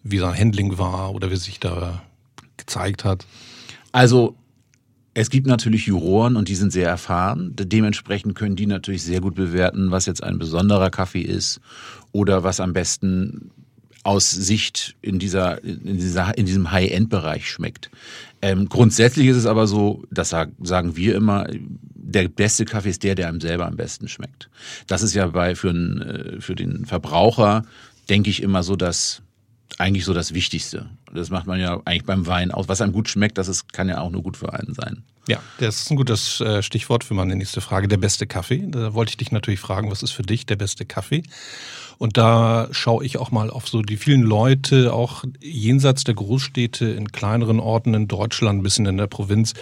wie 0.02 0.18
sein 0.18 0.38
Handling 0.38 0.76
war 0.76 1.14
oder 1.14 1.30
wie 1.30 1.36
sich 1.36 1.60
da 1.60 2.02
gezeigt 2.58 3.06
hat? 3.06 3.24
Also 3.90 4.36
es 5.18 5.30
gibt 5.30 5.46
natürlich 5.46 5.86
Juroren 5.86 6.36
und 6.36 6.48
die 6.48 6.54
sind 6.54 6.72
sehr 6.72 6.90
erfahren. 6.90 7.52
Dementsprechend 7.56 8.34
können 8.34 8.54
die 8.54 8.66
natürlich 8.66 9.02
sehr 9.02 9.22
gut 9.22 9.34
bewerten, 9.34 9.90
was 9.90 10.04
jetzt 10.04 10.22
ein 10.22 10.38
besonderer 10.38 10.90
Kaffee 10.90 11.22
ist 11.22 11.58
oder 12.12 12.44
was 12.44 12.60
am 12.60 12.74
besten 12.74 13.50
aus 14.02 14.30
Sicht 14.30 14.94
in 15.00 15.18
dieser, 15.18 15.64
in 15.64 15.96
dieser, 15.96 16.36
in 16.36 16.44
diesem 16.44 16.70
High-End-Bereich 16.70 17.50
schmeckt. 17.50 17.90
Ähm, 18.42 18.68
grundsätzlich 18.68 19.28
ist 19.28 19.38
es 19.38 19.46
aber 19.46 19.66
so, 19.66 20.04
das 20.10 20.28
sagen 20.28 20.96
wir 20.96 21.14
immer, 21.14 21.46
der 21.94 22.28
beste 22.28 22.66
Kaffee 22.66 22.90
ist 22.90 23.02
der, 23.02 23.14
der 23.14 23.28
einem 23.28 23.40
selber 23.40 23.66
am 23.66 23.76
besten 23.76 24.08
schmeckt. 24.08 24.50
Das 24.86 25.02
ist 25.02 25.14
ja 25.14 25.28
bei, 25.28 25.54
für, 25.54 25.70
einen, 25.70 26.02
äh, 26.02 26.40
für 26.42 26.54
den 26.54 26.84
Verbraucher, 26.84 27.64
denke 28.10 28.28
ich 28.28 28.42
immer 28.42 28.62
so, 28.62 28.76
dass 28.76 29.22
eigentlich 29.78 30.04
so 30.04 30.14
das 30.14 30.34
Wichtigste. 30.34 30.88
Das 31.12 31.30
macht 31.30 31.46
man 31.46 31.60
ja 31.60 31.80
eigentlich 31.84 32.04
beim 32.04 32.26
Wein 32.26 32.50
aus. 32.50 32.68
Was 32.68 32.80
einem 32.80 32.92
gut 32.92 33.08
schmeckt, 33.08 33.38
das 33.38 33.48
ist, 33.48 33.72
kann 33.72 33.88
ja 33.88 34.00
auch 34.00 34.10
nur 34.10 34.22
gut 34.22 34.36
für 34.36 34.52
einen 34.52 34.74
sein. 34.74 35.02
Ja, 35.28 35.40
das 35.58 35.80
ist 35.80 35.90
ein 35.90 35.96
gutes 35.96 36.40
äh, 36.40 36.62
Stichwort 36.62 37.02
für 37.02 37.14
meine 37.14 37.34
nächste 37.34 37.60
Frage. 37.60 37.88
Der 37.88 37.96
beste 37.96 38.26
Kaffee. 38.26 38.64
Da 38.68 38.94
wollte 38.94 39.10
ich 39.10 39.16
dich 39.16 39.32
natürlich 39.32 39.60
fragen, 39.60 39.90
was 39.90 40.02
ist 40.02 40.12
für 40.12 40.22
dich 40.22 40.46
der 40.46 40.56
beste 40.56 40.84
Kaffee? 40.86 41.24
Und 41.98 42.16
da 42.16 42.68
schaue 42.72 43.04
ich 43.04 43.18
auch 43.18 43.30
mal 43.30 43.50
auf 43.50 43.68
so 43.68 43.82
die 43.82 43.96
vielen 43.96 44.22
Leute, 44.22 44.92
auch 44.92 45.24
jenseits 45.40 46.04
der 46.04 46.14
Großstädte, 46.14 46.86
in 46.86 47.10
kleineren 47.12 47.60
Orten 47.60 47.94
in 47.94 48.08
Deutschland, 48.08 48.60
ein 48.60 48.62
bisschen 48.62 48.86
in 48.86 48.96
der 48.96 49.06
Provinz, 49.06 49.54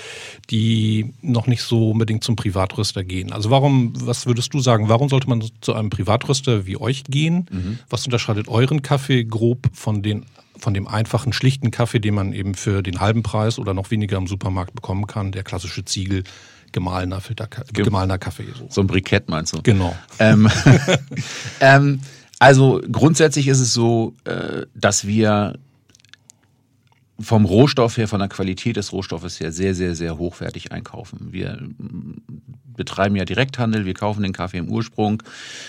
die 0.51 1.15
noch 1.23 1.47
nicht 1.47 1.63
so 1.63 1.91
unbedingt 1.91 2.25
zum 2.25 2.37
Privatröster 2.37 3.05
gehen. 3.05 3.33
Also 3.33 3.51
warum, 3.51 3.93
was 4.07 4.27
würdest 4.27 4.53
du 4.53 4.61
sagen, 4.61 4.89
warum 4.89 5.09
sollte 5.09 5.29
man 5.29 5.45
zu 5.61 5.75
einem 5.75 5.91
Privatröster 5.91 6.67
wie 6.67 6.77
euch 6.77 7.05
gehen? 7.05 7.47
Mhm. 7.51 7.79
Was 7.89 8.05
unterscheidet 8.05 8.49
euren 8.49 8.83
Kaffee 8.83 9.25
grob 9.25 9.69
von 9.73 10.03
den 10.03 10.27
von 10.57 10.73
dem 10.73 10.87
einfachen, 10.87 11.33
schlichten 11.33 11.73
Kaffee, 11.73 11.99
den 11.99 12.15
man 12.15 12.33
eben 12.33 12.55
für 12.55 12.83
den 12.83 13.01
halben 13.01 13.23
Preis 13.23 13.59
oder 13.59 13.75
noch 13.75 13.91
weniger 13.91 14.17
im 14.17 14.29
Supermarkt 14.29 14.73
bekommen 14.75 15.07
kann, 15.07 15.33
der 15.33 15.43
klassische 15.43 15.85
Ziegel, 15.85 16.23
gemahlener, 16.73 17.21
Filter, 17.21 17.49
gemahlener 17.73 18.19
Kaffee. 18.19 18.47
So. 18.57 18.67
so 18.71 18.81
ein 18.81 18.87
Brikett 18.87 19.29
meinst 19.29 19.53
du? 19.53 19.63
Genau. 19.63 19.95
Ähm, 20.19 20.49
ähm, 21.61 22.01
also 22.39 22.81
grundsätzlich 22.91 23.49
ist 23.49 23.61
es 23.61 23.73
so, 23.73 24.15
äh, 24.25 24.67
dass 24.75 25.07
wir 25.07 25.55
vom 27.21 27.45
Rohstoff 27.45 27.97
her, 27.97 28.09
von 28.09 28.19
der 28.19 28.29
Qualität 28.29 28.77
des 28.77 28.93
Rohstoffes 28.93 29.39
her 29.39 29.53
sehr, 29.53 29.75
sehr, 29.75 29.95
sehr 29.95 30.19
hochwertig 30.19 30.73
einkaufen. 30.73 31.33
Wir 31.33 31.59
betreiben 32.77 33.15
ja 33.15 33.25
Direkthandel, 33.25 33.85
wir 33.85 33.95
kaufen 33.95 34.23
den 34.23 34.33
Kaffee 34.33 34.59
im 34.59 34.69
Ursprung, 34.69 35.23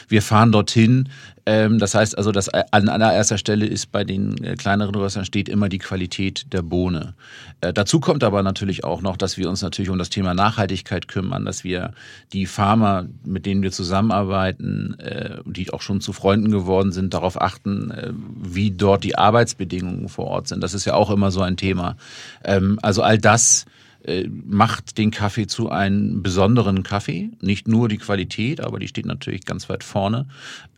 wir 0.08 0.22
fahren 0.22 0.52
dorthin. 0.52 1.10
Ähm, 1.46 1.78
das 1.78 1.94
heißt 1.94 2.18
also, 2.18 2.32
dass 2.32 2.50
an 2.50 2.90
allererster 2.90 3.38
Stelle 3.38 3.66
ist 3.66 3.92
bei 3.92 4.04
den 4.04 4.44
äh, 4.44 4.56
kleineren 4.56 4.96
Röstern 4.96 5.26
steht 5.26 5.48
immer 5.48 5.70
die 5.70 5.78
Qualität 5.78 6.52
der 6.52 6.64
Bohne. 6.64 7.14
Äh, 7.62 7.72
dazu 7.72 8.00
kommt 8.00 8.24
aber 8.24 8.42
natürlich 8.42 8.84
auch 8.84 9.02
noch, 9.02 9.16
dass 9.16 9.38
wir 9.38 9.48
uns 9.50 9.62
natürlich 9.62 9.92
um 9.92 10.00
das 10.00 10.10
Thema 10.10 10.34
Nachhaltigkeit 10.34 11.08
kümmern, 11.08 11.46
dass 11.46 11.64
wir 11.64 11.94
die 12.34 12.48
Farmer, 12.48 13.06
mit 13.24 13.46
denen 13.46 13.62
wir 13.62 13.72
zusammenarbeiten, 13.72 15.00
äh, 15.00 15.38
die 15.46 15.72
auch 15.72 15.82
schon 15.82 16.02
zu 16.02 16.14
Freunden 16.14 16.50
geworden 16.50 16.92
sind, 16.92 17.14
darauf 17.14 17.40
achten, 17.40 17.94
wie 18.42 18.72
dort 18.72 19.04
die 19.04 19.18
Arbeitsbedingungen 19.18 20.10
vor 20.10 20.26
Ort 20.26 20.48
sind. 20.48 20.64
Das 20.64 20.74
ist 20.74 20.86
ja 20.86 20.96
auch 20.96 21.12
immer 21.12 21.32
so 21.32 21.42
ein 21.42 21.58
Thema. 21.58 21.96
Ähm, 22.44 22.80
also 22.82 23.04
all 23.04 23.18
das 23.18 23.66
äh, 24.06 24.28
macht 24.30 24.98
den 24.98 25.12
Kaffee 25.12 25.48
zu 25.48 25.70
einem 25.70 26.22
besonderen 26.22 26.84
Kaffee. 26.84 27.32
Nicht 27.42 27.68
nur 27.68 27.90
die 27.90 27.98
Qualität, 27.98 28.62
aber 28.62 28.80
die 28.80 28.88
steht 28.88 29.06
natürlich 29.06 29.46
ganz 29.46 29.68
weit 29.70 29.84
vorne. 29.84 30.28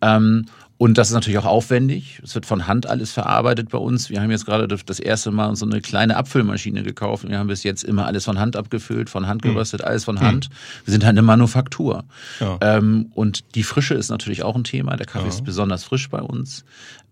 Ähm, 0.02 0.46
und 0.78 1.00
das 1.00 1.08
ist 1.08 1.14
natürlich 1.16 1.40
auch 1.40 1.46
aufwendig. 1.46 2.22
Es 2.24 2.36
wird 2.36 2.46
von 2.46 2.68
Hand 2.68 2.86
alles 2.86 3.12
verarbeitet 3.12 3.70
bei 3.70 3.80
uns. 3.80 4.12
Wir 4.12 4.22
haben 4.22 4.30
jetzt 4.30 4.46
gerade 4.46 4.68
das 4.68 5.00
erste 5.00 5.32
Mal 5.32 5.56
so 5.56 5.66
eine 5.66 5.82
kleine 5.82 6.16
Abfüllmaschine 6.16 6.84
gekauft. 6.84 7.28
Wir 7.28 7.40
haben 7.40 7.48
bis 7.48 7.64
jetzt 7.64 7.84
immer 7.84 8.06
alles 8.06 8.26
von 8.26 8.40
Hand 8.40 8.56
abgefüllt, 8.56 9.10
von 9.10 9.28
Hand 9.28 9.44
hm. 9.44 9.54
geröstet, 9.54 9.84
alles 9.84 10.06
von 10.06 10.20
Hand. 10.20 10.46
Hm. 10.46 10.52
Wir 10.86 10.92
sind 10.92 11.04
halt 11.04 11.14
eine 11.14 11.24
Manufaktur. 11.24 12.06
Ja. 12.40 12.60
Ähm, 12.62 13.12
und 13.16 13.56
die 13.56 13.64
Frische 13.64 13.96
ist 13.96 14.10
natürlich 14.10 14.44
auch 14.44 14.56
ein 14.56 14.64
Thema. 14.64 14.96
Der 14.98 15.08
Kaffee 15.08 15.26
ja. 15.26 15.34
ist 15.34 15.44
besonders 15.44 15.84
frisch 15.84 16.10
bei 16.10 16.22
uns. 16.22 16.64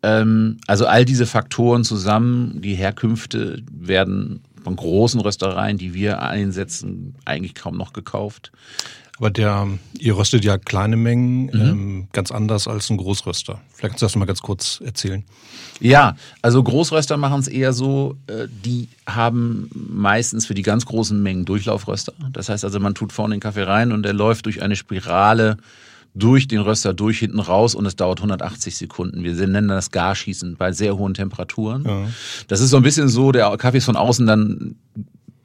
Ähm, 0.04 0.58
also 0.68 0.86
all 0.86 1.04
diese 1.04 1.26
Faktoren 1.26 1.84
zusammen, 1.84 2.62
die 2.62 2.76
Herkünfte 2.76 3.64
werden 3.72 4.42
von 4.66 4.76
großen 4.76 5.22
Röstereien, 5.22 5.78
die 5.78 5.94
wir 5.94 6.24
einsetzen, 6.24 7.14
eigentlich 7.24 7.54
kaum 7.54 7.78
noch 7.78 7.94
gekauft. 7.94 8.52
Aber 9.20 9.30
der, 9.30 9.68
ihr 10.00 10.18
röstet 10.18 10.44
ja 10.44 10.58
kleine 10.58 10.98
Mengen, 10.98 11.46
mhm. 11.46 11.52
ähm, 11.54 12.08
ganz 12.14 12.32
anders 12.32 12.68
als 12.68 12.90
ein 12.90 12.98
Großröster. 12.98 13.62
Vielleicht 13.70 13.92
kannst 13.92 14.02
du 14.02 14.06
das 14.08 14.16
mal 14.16 14.26
ganz 14.26 14.42
kurz 14.42 14.82
erzählen. 14.84 15.24
Ja, 15.80 16.16
also 16.42 16.64
Großröster 16.64 17.16
machen 17.16 17.42
es 17.42 17.48
eher 17.48 17.74
so, 17.74 18.18
äh, 18.26 18.48
die 18.50 18.90
haben 19.06 19.70
meistens 19.72 20.48
für 20.48 20.56
die 20.56 20.64
ganz 20.64 20.88
großen 20.88 21.22
Mengen 21.22 21.46
Durchlaufröster. 21.46 22.14
Das 22.34 22.50
heißt 22.50 22.66
also, 22.66 22.80
man 22.80 22.96
tut 22.96 23.14
vorne 23.14 23.36
den 23.36 23.42
Kaffee 23.42 23.68
rein 23.68 23.92
und 23.92 24.02
der 24.02 24.14
läuft 24.14 24.48
durch 24.48 24.64
eine 24.64 24.76
Spirale 24.76 25.58
durch 26.16 26.48
den 26.48 26.62
Röster 26.62 26.94
durch 26.94 27.20
hinten 27.20 27.40
raus 27.40 27.76
und 27.76 27.86
es 27.86 27.96
dauert 27.96 28.20
180 28.20 28.76
Sekunden. 28.76 29.24
Wir 29.24 29.34
nennen 29.48 29.68
das 29.68 29.92
Garschießen 29.92 30.56
bei 30.56 30.72
sehr 30.72 30.98
hohen 30.98 31.14
Temperaturen. 31.14 31.84
Ja. 31.86 32.08
Das 32.48 32.62
ist 32.62 32.70
so 32.70 32.78
ein 32.78 32.84
bisschen 32.84 33.10
so, 33.10 33.32
der 33.32 33.56
Kaffee 33.58 33.78
ist 33.78 33.86
von 33.86 33.98
außen 33.98 34.26
dann 34.26 34.76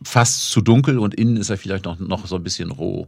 fast 0.02 0.50
zu 0.50 0.62
dunkel 0.62 0.98
und 0.98 1.14
innen 1.14 1.36
ist 1.36 1.50
er 1.50 1.58
vielleicht 1.58 1.84
noch, 1.84 1.98
noch 1.98 2.26
so 2.26 2.36
ein 2.36 2.42
bisschen 2.42 2.70
roh. 2.70 3.06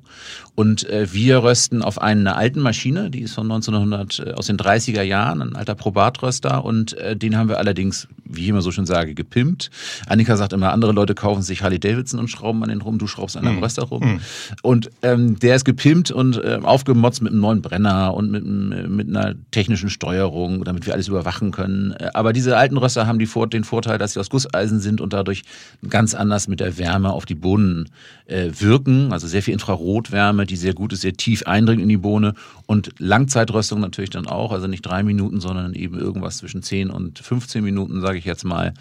Und 0.54 0.88
äh, 0.90 1.12
wir 1.12 1.42
rösten 1.42 1.82
auf 1.82 2.00
einer 2.00 2.36
alten 2.36 2.60
Maschine, 2.60 3.10
die 3.10 3.20
ist 3.20 3.34
von 3.34 3.50
1900, 3.50 4.18
äh, 4.18 4.32
aus 4.32 4.46
den 4.46 4.58
30er 4.58 5.02
Jahren, 5.02 5.40
ein 5.40 5.56
alter 5.56 5.74
Probatröster 5.74 6.64
und 6.64 6.92
äh, 6.98 7.16
den 7.16 7.36
haben 7.36 7.48
wir 7.48 7.58
allerdings, 7.58 8.08
wie 8.24 8.42
ich 8.42 8.48
immer 8.48 8.60
so 8.60 8.70
schön 8.70 8.84
sage, 8.84 9.14
gepimpt. 9.14 9.70
Annika 10.06 10.36
sagt 10.36 10.52
immer, 10.52 10.72
andere 10.72 10.92
Leute 10.92 11.14
kaufen 11.14 11.42
sich 11.42 11.62
Harley 11.62 11.80
Davidson 11.80 12.20
und 12.20 12.28
schrauben 12.28 12.62
an 12.62 12.68
den 12.68 12.82
rum, 12.82 12.98
du 12.98 13.06
schraubst 13.06 13.38
an 13.38 13.46
einem 13.46 13.60
mm. 13.60 13.64
Röster 13.64 13.84
rum. 13.84 14.16
Mm. 14.16 14.20
Und 14.62 14.90
ähm, 15.00 15.38
der 15.38 15.56
ist 15.56 15.64
gepimpt 15.64 16.10
und 16.10 16.36
äh, 16.36 16.58
aufgemotzt 16.62 17.22
mit 17.22 17.32
einem 17.32 17.40
neuen 17.40 17.62
Brenner 17.62 18.12
und 18.12 18.30
mit, 18.30 18.44
mit 18.44 19.08
einer 19.08 19.34
technischen 19.50 19.88
Steuerung, 19.88 20.64
damit 20.64 20.86
wir 20.86 20.92
alles 20.92 21.08
überwachen 21.08 21.52
können. 21.52 21.92
Äh, 21.92 22.10
aber 22.12 22.34
diese 22.34 22.58
alten 22.58 22.76
Röster 22.76 23.06
haben 23.06 23.18
die, 23.18 23.28
den 23.52 23.64
Vorteil, 23.64 23.96
dass 23.96 24.12
sie 24.12 24.20
aus 24.20 24.28
Gusseisen 24.28 24.80
sind 24.80 25.00
und 25.00 25.14
dadurch 25.14 25.42
ganz 25.88 26.14
anders 26.14 26.48
mit 26.48 26.60
der 26.60 26.76
Wärme 26.82 27.12
auf 27.12 27.26
die 27.26 27.36
Bohnen 27.36 27.88
äh, 28.26 28.50
wirken, 28.58 29.12
also 29.12 29.28
sehr 29.28 29.42
viel 29.42 29.54
Infrarotwärme, 29.54 30.46
die 30.46 30.56
sehr 30.56 30.74
gut 30.74 30.92
ist, 30.92 31.02
sehr 31.02 31.12
tief 31.14 31.44
eindringt 31.44 31.80
in 31.80 31.88
die 31.88 31.96
Bohne 31.96 32.34
und 32.66 32.90
Langzeitröstung 32.98 33.80
natürlich 33.80 34.10
dann 34.10 34.26
auch, 34.26 34.50
also 34.50 34.66
nicht 34.66 34.82
drei 34.82 35.04
Minuten, 35.04 35.40
sondern 35.40 35.74
eben 35.74 35.98
irgendwas 35.98 36.38
zwischen 36.38 36.62
10 36.62 36.90
und 36.90 37.20
15 37.20 37.62
Minuten, 37.62 38.00
sage 38.00 38.18
ich 38.18 38.24
jetzt 38.24 38.44
mal. 38.44 38.74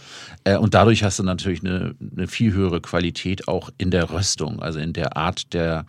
Äh, 0.44 0.58
und 0.58 0.74
dadurch 0.74 1.04
hast 1.04 1.20
du 1.20 1.24
natürlich 1.24 1.62
eine, 1.62 1.94
eine 2.18 2.28
viel 2.28 2.54
höhere 2.54 2.82
Qualität 2.82 3.48
auch 3.48 3.70
in 3.78 3.92
der 3.92 4.10
Röstung, 4.10 4.62
also 4.62 4.80
in 4.80 4.94
der 4.94 5.16
Art 5.16 5.54
der 5.54 5.86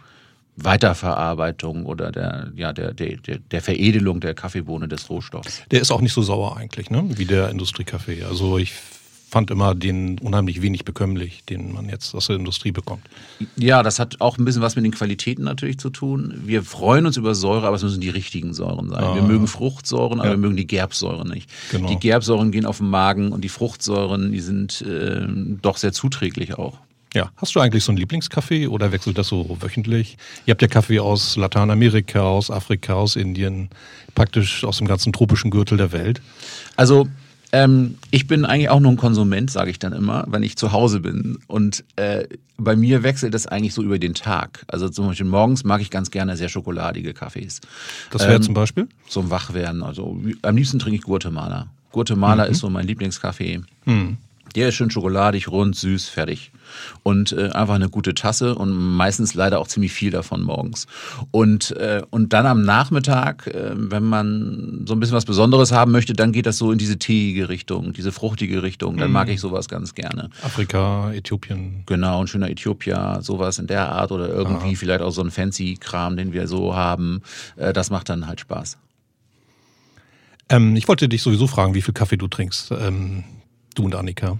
Weiterverarbeitung 0.56 1.86
oder 1.86 2.12
der, 2.12 2.52
ja, 2.54 2.74
der, 2.74 2.92
der, 2.92 3.16
der 3.16 3.62
Veredelung 3.62 4.20
der 4.20 4.34
Kaffeebohne 4.34 4.86
des 4.86 5.08
Rohstoffs. 5.08 5.62
Der 5.70 5.80
ist 5.80 5.90
auch 5.90 6.02
nicht 6.02 6.12
so 6.12 6.20
sauer 6.20 6.58
eigentlich, 6.58 6.90
ne? 6.90 7.04
wie 7.16 7.24
der 7.24 7.48
Industriekaffee. 7.48 8.24
Also 8.24 8.58
ich 8.58 8.74
fand 9.32 9.50
immer 9.50 9.74
den 9.74 10.18
unheimlich 10.18 10.60
wenig 10.60 10.84
bekömmlich, 10.84 11.42
den 11.46 11.72
man 11.72 11.88
jetzt 11.88 12.14
aus 12.14 12.26
der 12.26 12.36
Industrie 12.36 12.70
bekommt. 12.70 13.02
Ja, 13.56 13.82
das 13.82 13.98
hat 13.98 14.20
auch 14.20 14.36
ein 14.36 14.44
bisschen 14.44 14.60
was 14.60 14.76
mit 14.76 14.84
den 14.84 14.92
Qualitäten 14.92 15.44
natürlich 15.44 15.78
zu 15.78 15.88
tun. 15.88 16.34
Wir 16.44 16.62
freuen 16.62 17.06
uns 17.06 17.16
über 17.16 17.34
Säure, 17.34 17.66
aber 17.66 17.76
es 17.76 17.82
müssen 17.82 18.02
die 18.02 18.10
richtigen 18.10 18.52
Säuren 18.52 18.90
sein. 18.90 19.02
Ah. 19.02 19.14
Wir 19.14 19.22
mögen 19.22 19.46
Fruchtsäuren, 19.46 20.20
aber 20.20 20.28
ja. 20.28 20.34
wir 20.34 20.38
mögen 20.38 20.56
die 20.56 20.66
Gerbsäuren 20.66 21.30
nicht. 21.30 21.48
Genau. 21.70 21.88
Die 21.88 21.96
Gerbsäuren 21.96 22.52
gehen 22.52 22.66
auf 22.66 22.76
den 22.76 22.90
Magen 22.90 23.32
und 23.32 23.42
die 23.42 23.48
Fruchtsäuren, 23.48 24.32
die 24.32 24.40
sind 24.40 24.82
äh, 24.82 25.22
doch 25.62 25.78
sehr 25.78 25.94
zuträglich 25.94 26.58
auch. 26.58 26.76
Ja, 27.14 27.30
hast 27.36 27.54
du 27.54 27.60
eigentlich 27.60 27.84
so 27.84 27.92
einen 27.92 27.98
Lieblingskaffee 27.98 28.66
oder 28.66 28.92
wechselt 28.92 29.16
das 29.16 29.28
so 29.28 29.56
wöchentlich? 29.60 30.18
Ihr 30.44 30.52
habt 30.52 30.62
ja 30.62 30.68
Kaffee 30.68 31.00
aus 31.00 31.36
Lateinamerika, 31.36 32.20
aus 32.20 32.50
Afrika, 32.50 32.94
aus 32.94 33.16
Indien, 33.16 33.70
praktisch 34.14 34.64
aus 34.64 34.76
dem 34.78 34.86
ganzen 34.86 35.12
tropischen 35.12 35.50
Gürtel 35.50 35.78
der 35.78 35.92
Welt. 35.92 36.20
Also 36.76 37.08
ähm, 37.52 37.98
ich 38.10 38.26
bin 38.26 38.46
eigentlich 38.46 38.70
auch 38.70 38.80
nur 38.80 38.90
ein 38.90 38.96
Konsument, 38.96 39.50
sage 39.50 39.70
ich 39.70 39.78
dann 39.78 39.92
immer, 39.92 40.24
wenn 40.28 40.42
ich 40.42 40.56
zu 40.56 40.72
Hause 40.72 41.00
bin. 41.00 41.38
Und 41.46 41.84
äh, 41.96 42.26
bei 42.56 42.76
mir 42.76 43.02
wechselt 43.02 43.34
das 43.34 43.46
eigentlich 43.46 43.74
so 43.74 43.82
über 43.82 43.98
den 43.98 44.14
Tag. 44.14 44.64
Also 44.68 44.88
zum 44.88 45.06
Beispiel 45.06 45.26
morgens 45.26 45.62
mag 45.62 45.82
ich 45.82 45.90
ganz 45.90 46.10
gerne 46.10 46.36
sehr 46.36 46.48
schokoladige 46.48 47.12
Kaffees. 47.12 47.60
Das 48.10 48.22
wäre 48.22 48.36
ähm, 48.36 48.42
zum 48.42 48.54
Beispiel? 48.54 48.88
So 49.06 49.20
ein 49.20 49.30
Wachwerden. 49.30 49.82
Also 49.82 50.18
am 50.40 50.56
liebsten 50.56 50.78
trinke 50.78 50.96
ich 50.96 51.02
Guatemala. 51.02 51.68
Guatemala 51.92 52.46
mhm. 52.46 52.52
ist 52.52 52.58
so 52.58 52.70
mein 52.70 52.86
Lieblingskaffee. 52.86 53.60
Mhm. 53.84 54.16
Der 54.52 54.68
ist 54.68 54.74
schön 54.74 54.90
schokoladig, 54.90 55.48
rund, 55.48 55.76
süß, 55.76 56.08
fertig. 56.08 56.52
Und 57.02 57.32
äh, 57.32 57.50
einfach 57.50 57.74
eine 57.74 57.88
gute 57.88 58.14
Tasse 58.14 58.54
und 58.54 58.72
meistens 58.72 59.34
leider 59.34 59.58
auch 59.58 59.66
ziemlich 59.66 59.92
viel 59.92 60.10
davon 60.10 60.42
morgens. 60.42 60.86
Und, 61.30 61.72
äh, 61.72 62.02
und 62.10 62.32
dann 62.32 62.46
am 62.46 62.62
Nachmittag, 62.62 63.46
äh, 63.46 63.72
wenn 63.74 64.04
man 64.04 64.84
so 64.86 64.94
ein 64.94 65.00
bisschen 65.00 65.16
was 65.16 65.24
Besonderes 65.24 65.72
haben 65.72 65.92
möchte, 65.92 66.14
dann 66.14 66.32
geht 66.32 66.46
das 66.46 66.58
so 66.58 66.72
in 66.72 66.78
diese 66.78 66.98
teeige 66.98 67.48
Richtung, 67.48 67.92
diese 67.92 68.12
fruchtige 68.12 68.62
Richtung. 68.62 68.96
Dann 68.96 69.12
mag 69.12 69.28
ich 69.28 69.40
sowas 69.40 69.68
ganz 69.68 69.94
gerne. 69.94 70.30
Afrika, 70.42 71.12
Äthiopien. 71.12 71.82
Genau, 71.86 72.20
ein 72.20 72.26
schöner 72.26 72.50
Äthiopier, 72.50 73.18
sowas 73.20 73.58
in 73.58 73.66
der 73.66 73.90
Art 73.90 74.12
oder 74.12 74.28
irgendwie 74.28 74.68
Aha. 74.68 74.76
vielleicht 74.76 75.02
auch 75.02 75.10
so 75.10 75.22
ein 75.22 75.30
fancy 75.30 75.76
Kram, 75.78 76.16
den 76.16 76.32
wir 76.32 76.48
so 76.48 76.74
haben. 76.74 77.22
Äh, 77.56 77.72
das 77.72 77.90
macht 77.90 78.08
dann 78.08 78.26
halt 78.26 78.40
Spaß. 78.40 78.78
Ähm, 80.48 80.76
ich 80.76 80.86
wollte 80.88 81.08
dich 81.08 81.22
sowieso 81.22 81.46
fragen, 81.46 81.74
wie 81.74 81.82
viel 81.82 81.94
Kaffee 81.94 82.16
du 82.16 82.28
trinkst. 82.28 82.72
Ähm, 82.72 83.24
Du 83.74 83.84
und 83.84 83.94
Annika. 83.94 84.38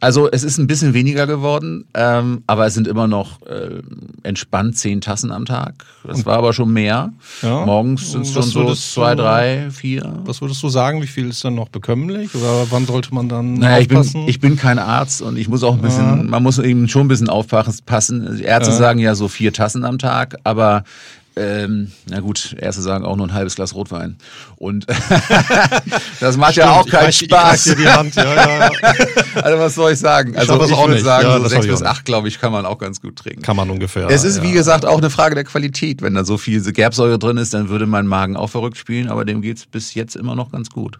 Also 0.00 0.30
es 0.30 0.44
ist 0.44 0.58
ein 0.58 0.66
bisschen 0.66 0.92
weniger 0.92 1.26
geworden, 1.26 1.86
ähm, 1.94 2.42
aber 2.46 2.66
es 2.66 2.74
sind 2.74 2.86
immer 2.86 3.06
noch 3.06 3.40
äh, 3.46 3.80
entspannt 4.22 4.76
zehn 4.76 5.00
Tassen 5.00 5.32
am 5.32 5.46
Tag. 5.46 5.86
Das 6.04 6.18
und 6.18 6.26
war 6.26 6.36
aber 6.36 6.52
schon 6.52 6.70
mehr. 6.72 7.12
Ja? 7.40 7.64
Morgens 7.64 8.12
sind 8.12 8.22
es 8.22 8.32
schon 8.32 8.42
so 8.42 8.74
zwei, 8.74 9.14
drei, 9.14 9.70
vier. 9.70 10.20
Was 10.24 10.42
würdest 10.42 10.62
du 10.62 10.68
sagen, 10.68 11.00
wie 11.00 11.06
viel 11.06 11.30
ist 11.30 11.42
dann 11.44 11.54
noch 11.54 11.70
bekömmlich? 11.70 12.34
Oder 12.34 12.66
wann 12.70 12.84
sollte 12.84 13.14
man 13.14 13.30
dann 13.30 13.54
naja, 13.54 13.78
aufpassen? 13.78 14.20
Ich 14.20 14.24
bin, 14.24 14.28
ich 14.28 14.40
bin 14.40 14.56
kein 14.56 14.78
Arzt 14.78 15.22
und 15.22 15.38
ich 15.38 15.48
muss 15.48 15.62
auch 15.62 15.74
ein 15.74 15.82
bisschen, 15.82 16.04
ja. 16.04 16.22
man 16.22 16.42
muss 16.42 16.58
eben 16.58 16.88
schon 16.88 17.06
ein 17.06 17.08
bisschen 17.08 17.30
aufpassen. 17.30 18.40
Ärzte 18.40 18.72
ja. 18.72 18.76
sagen 18.76 18.98
ja 18.98 19.14
so 19.14 19.28
vier 19.28 19.54
Tassen 19.54 19.84
am 19.84 19.98
Tag, 19.98 20.36
aber 20.44 20.84
ähm, 21.38 21.92
na 22.08 22.20
gut, 22.20 22.56
erste 22.58 22.80
sagen 22.80 23.04
auch 23.04 23.14
nur 23.14 23.26
ein 23.26 23.34
halbes 23.34 23.56
Glas 23.56 23.74
Rotwein. 23.74 24.16
Und 24.56 24.86
das 26.20 26.36
macht 26.38 26.52
Stimmt, 26.52 26.66
ja 26.66 26.72
auch 26.72 26.86
keinen 26.86 27.10
ich 27.10 27.18
Spaß. 27.18 27.66
Ich 27.66 27.74
die 27.76 27.88
Hand. 27.88 28.14
Ja, 28.14 28.34
ja, 28.34 28.70
also 29.42 29.58
was 29.58 29.74
soll 29.74 29.92
ich 29.92 29.98
sagen? 29.98 30.32
Ich 30.32 30.38
also 30.38 30.62
ich, 30.64 30.70
ich 30.70 30.76
würde 30.78 30.98
sagen, 31.00 31.28
ja, 31.28 31.38
so 31.38 31.48
sechs 31.48 31.66
bis 31.66 31.82
acht, 31.82 32.06
glaube 32.06 32.28
ich, 32.28 32.40
kann 32.40 32.52
man 32.52 32.64
auch 32.64 32.78
ganz 32.78 33.02
gut 33.02 33.16
trinken. 33.16 33.42
Kann 33.42 33.56
man 33.56 33.68
ungefähr. 33.68 34.08
Es 34.08 34.24
ist, 34.24 34.42
wie 34.42 34.52
gesagt, 34.52 34.86
auch 34.86 34.96
eine 34.96 35.10
Frage 35.10 35.34
der 35.34 35.44
Qualität. 35.44 36.00
Wenn 36.00 36.14
da 36.14 36.24
so 36.24 36.38
viel 36.38 36.62
Gerbsäure 36.72 37.18
drin 37.18 37.36
ist, 37.36 37.52
dann 37.52 37.68
würde 37.68 37.86
mein 37.86 38.06
Magen 38.06 38.36
auch 38.36 38.48
verrückt 38.48 38.78
spielen, 38.78 39.08
aber 39.08 39.26
dem 39.26 39.42
geht's 39.42 39.66
bis 39.66 39.92
jetzt 39.92 40.16
immer 40.16 40.34
noch 40.34 40.50
ganz 40.50 40.70
gut. 40.70 40.98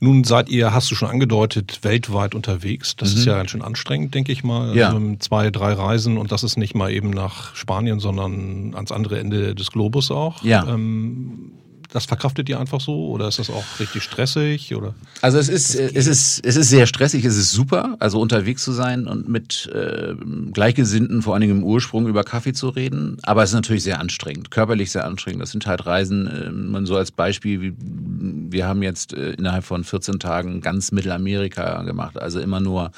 Nun 0.00 0.24
seid 0.24 0.48
ihr, 0.48 0.72
hast 0.72 0.90
du 0.90 0.94
schon 0.94 1.08
angedeutet, 1.08 1.80
weltweit 1.82 2.34
unterwegs. 2.34 2.96
Das 2.96 3.12
mhm. 3.12 3.18
ist 3.18 3.24
ja 3.26 3.36
ganz 3.36 3.50
schön 3.50 3.62
anstrengend, 3.62 4.14
denke 4.14 4.32
ich 4.32 4.44
mal. 4.44 4.76
Ja. 4.76 4.88
Also 4.88 5.16
zwei, 5.18 5.50
drei 5.50 5.72
Reisen 5.72 6.18
und 6.18 6.30
das 6.30 6.42
ist 6.42 6.56
nicht 6.56 6.74
mal 6.74 6.92
eben 6.92 7.10
nach 7.10 7.54
Spanien, 7.56 7.98
sondern 7.98 8.74
ans 8.74 8.92
andere 8.92 9.18
Ende 9.18 9.54
des 9.54 9.70
Globus 9.70 10.10
auch. 10.10 10.42
Ja. 10.44 10.66
Ähm, 10.68 11.52
das 11.90 12.04
verkraftet 12.04 12.48
ihr 12.48 12.60
einfach 12.60 12.80
so 12.80 13.08
oder 13.08 13.28
ist 13.28 13.38
das 13.38 13.48
auch 13.48 13.64
richtig 13.80 14.02
stressig 14.02 14.74
oder? 14.74 14.94
Also 15.22 15.38
es 15.38 15.48
ist 15.48 15.74
es 15.74 16.06
ist 16.06 16.44
es 16.44 16.56
ist 16.56 16.68
sehr 16.68 16.86
stressig, 16.86 17.24
es 17.24 17.36
ist 17.36 17.52
super, 17.52 17.96
also 17.98 18.20
unterwegs 18.20 18.62
zu 18.62 18.72
sein 18.72 19.06
und 19.06 19.28
mit 19.28 19.70
äh, 19.74 20.14
Gleichgesinnten 20.52 21.22
vor 21.22 21.34
allen 21.34 21.40
Dingen 21.40 21.58
im 21.58 21.64
Ursprung 21.64 22.06
über 22.06 22.24
Kaffee 22.24 22.52
zu 22.52 22.68
reden, 22.68 23.16
aber 23.22 23.42
es 23.42 23.50
ist 23.50 23.54
natürlich 23.54 23.84
sehr 23.84 24.00
anstrengend, 24.00 24.50
körperlich 24.50 24.90
sehr 24.90 25.06
anstrengend. 25.06 25.42
Das 25.42 25.50
sind 25.50 25.66
halt 25.66 25.86
Reisen, 25.86 26.26
äh, 26.26 26.50
man 26.50 26.84
so 26.84 26.96
als 26.96 27.10
Beispiel, 27.10 27.60
wie, 27.62 27.74
wir 27.78 28.66
haben 28.66 28.82
jetzt 28.82 29.14
äh, 29.14 29.32
innerhalb 29.32 29.64
von 29.64 29.82
14 29.82 30.18
Tagen 30.18 30.60
ganz 30.60 30.92
Mittelamerika 30.92 31.82
gemacht, 31.82 32.20
also 32.20 32.38
immer 32.38 32.60
nur 32.60 32.92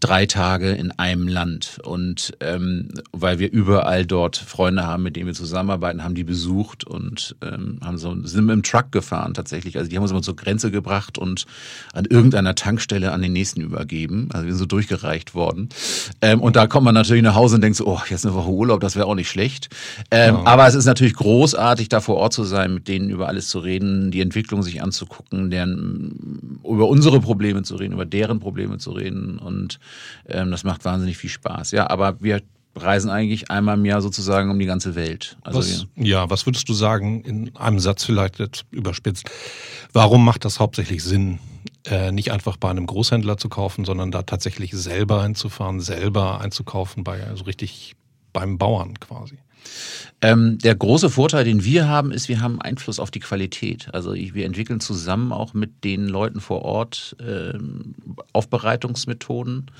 drei 0.00 0.26
Tage 0.26 0.72
in 0.72 0.90
einem 0.92 1.28
Land 1.28 1.78
und 1.84 2.32
ähm, 2.40 2.88
weil 3.12 3.38
wir 3.38 3.52
überall 3.52 4.04
dort 4.04 4.36
Freunde 4.36 4.84
haben, 4.84 5.04
mit 5.04 5.14
denen 5.14 5.26
wir 5.26 5.34
zusammenarbeiten, 5.34 6.02
haben 6.02 6.14
die 6.14 6.24
besucht 6.24 6.84
und 6.84 7.36
ähm, 7.42 7.78
haben 7.82 7.98
so 7.98 8.23
sind 8.24 8.46
mit 8.46 8.54
dem 8.54 8.62
Truck 8.62 8.92
gefahren 8.92 9.34
tatsächlich. 9.34 9.76
Also 9.76 9.88
die 9.88 9.96
haben 9.96 10.02
uns 10.02 10.10
immer 10.10 10.22
zur 10.22 10.36
Grenze 10.36 10.70
gebracht 10.70 11.18
und 11.18 11.46
an 11.92 12.04
irgendeiner 12.04 12.54
Tankstelle 12.54 13.12
an 13.12 13.22
den 13.22 13.32
nächsten 13.32 13.60
übergeben. 13.60 14.28
Also 14.32 14.46
wir 14.46 14.52
sind 14.52 14.58
so 14.58 14.66
durchgereicht 14.66 15.34
worden. 15.34 15.68
Ähm, 16.20 16.40
und 16.40 16.56
da 16.56 16.66
kommt 16.66 16.84
man 16.84 16.94
natürlich 16.94 17.22
nach 17.22 17.34
Hause 17.34 17.56
und 17.56 17.60
denkt 17.60 17.76
so, 17.76 17.86
oh, 17.86 18.00
jetzt 18.08 18.26
eine 18.26 18.34
Woche 18.34 18.50
Urlaub, 18.50 18.80
das 18.80 18.96
wäre 18.96 19.06
auch 19.06 19.14
nicht 19.14 19.28
schlecht. 19.28 19.68
Ähm, 20.10 20.34
ja. 20.34 20.42
Aber 20.44 20.66
es 20.66 20.74
ist 20.74 20.86
natürlich 20.86 21.14
großartig, 21.14 21.88
da 21.88 22.00
vor 22.00 22.16
Ort 22.16 22.32
zu 22.32 22.44
sein, 22.44 22.74
mit 22.74 22.88
denen 22.88 23.10
über 23.10 23.28
alles 23.28 23.48
zu 23.48 23.58
reden, 23.58 24.10
die 24.10 24.20
Entwicklung 24.20 24.62
sich 24.62 24.82
anzugucken, 24.82 25.50
deren, 25.50 26.60
über 26.64 26.88
unsere 26.88 27.20
Probleme 27.20 27.62
zu 27.62 27.76
reden, 27.76 27.94
über 27.94 28.06
deren 28.06 28.40
Probleme 28.40 28.78
zu 28.78 28.92
reden. 28.92 29.38
Und 29.38 29.78
ähm, 30.28 30.50
das 30.50 30.64
macht 30.64 30.84
wahnsinnig 30.84 31.16
viel 31.16 31.30
Spaß. 31.30 31.72
Ja, 31.72 31.90
aber 31.90 32.20
wir 32.20 32.40
reisen 32.76 33.10
eigentlich 33.10 33.50
einmal 33.50 33.76
im 33.76 33.84
Jahr 33.84 34.02
sozusagen 34.02 34.50
um 34.50 34.58
die 34.58 34.66
ganze 34.66 34.94
Welt. 34.94 35.36
Also 35.42 35.58
was, 35.58 35.86
ja, 35.96 36.28
was 36.30 36.46
würdest 36.46 36.68
du 36.68 36.74
sagen, 36.74 37.22
in 37.22 37.56
einem 37.56 37.78
Satz 37.78 38.04
vielleicht 38.04 38.38
jetzt 38.38 38.64
überspitzt, 38.70 39.30
warum 39.92 40.24
macht 40.24 40.44
das 40.44 40.60
hauptsächlich 40.60 41.02
Sinn, 41.02 41.38
äh, 41.86 42.12
nicht 42.12 42.32
einfach 42.32 42.56
bei 42.56 42.70
einem 42.70 42.86
Großhändler 42.86 43.36
zu 43.36 43.48
kaufen, 43.48 43.84
sondern 43.84 44.10
da 44.10 44.22
tatsächlich 44.22 44.72
selber 44.72 45.22
einzufahren, 45.22 45.80
selber 45.80 46.40
einzukaufen, 46.40 47.04
bei 47.04 47.24
also 47.24 47.44
richtig 47.44 47.94
beim 48.32 48.58
Bauern 48.58 48.98
quasi? 48.98 49.38
Ähm, 50.20 50.58
der 50.58 50.74
große 50.74 51.10
Vorteil, 51.10 51.44
den 51.44 51.64
wir 51.64 51.88
haben, 51.88 52.10
ist, 52.10 52.28
wir 52.28 52.40
haben 52.40 52.60
Einfluss 52.60 52.98
auf 52.98 53.10
die 53.10 53.20
Qualität. 53.20 53.88
Also 53.92 54.14
wir 54.14 54.44
entwickeln 54.46 54.80
zusammen 54.80 55.32
auch 55.32 55.54
mit 55.54 55.84
den 55.84 56.06
Leuten 56.06 56.40
vor 56.40 56.62
Ort 56.62 57.16
ähm, 57.20 57.94
Aufbereitungsmethoden. 58.32 59.70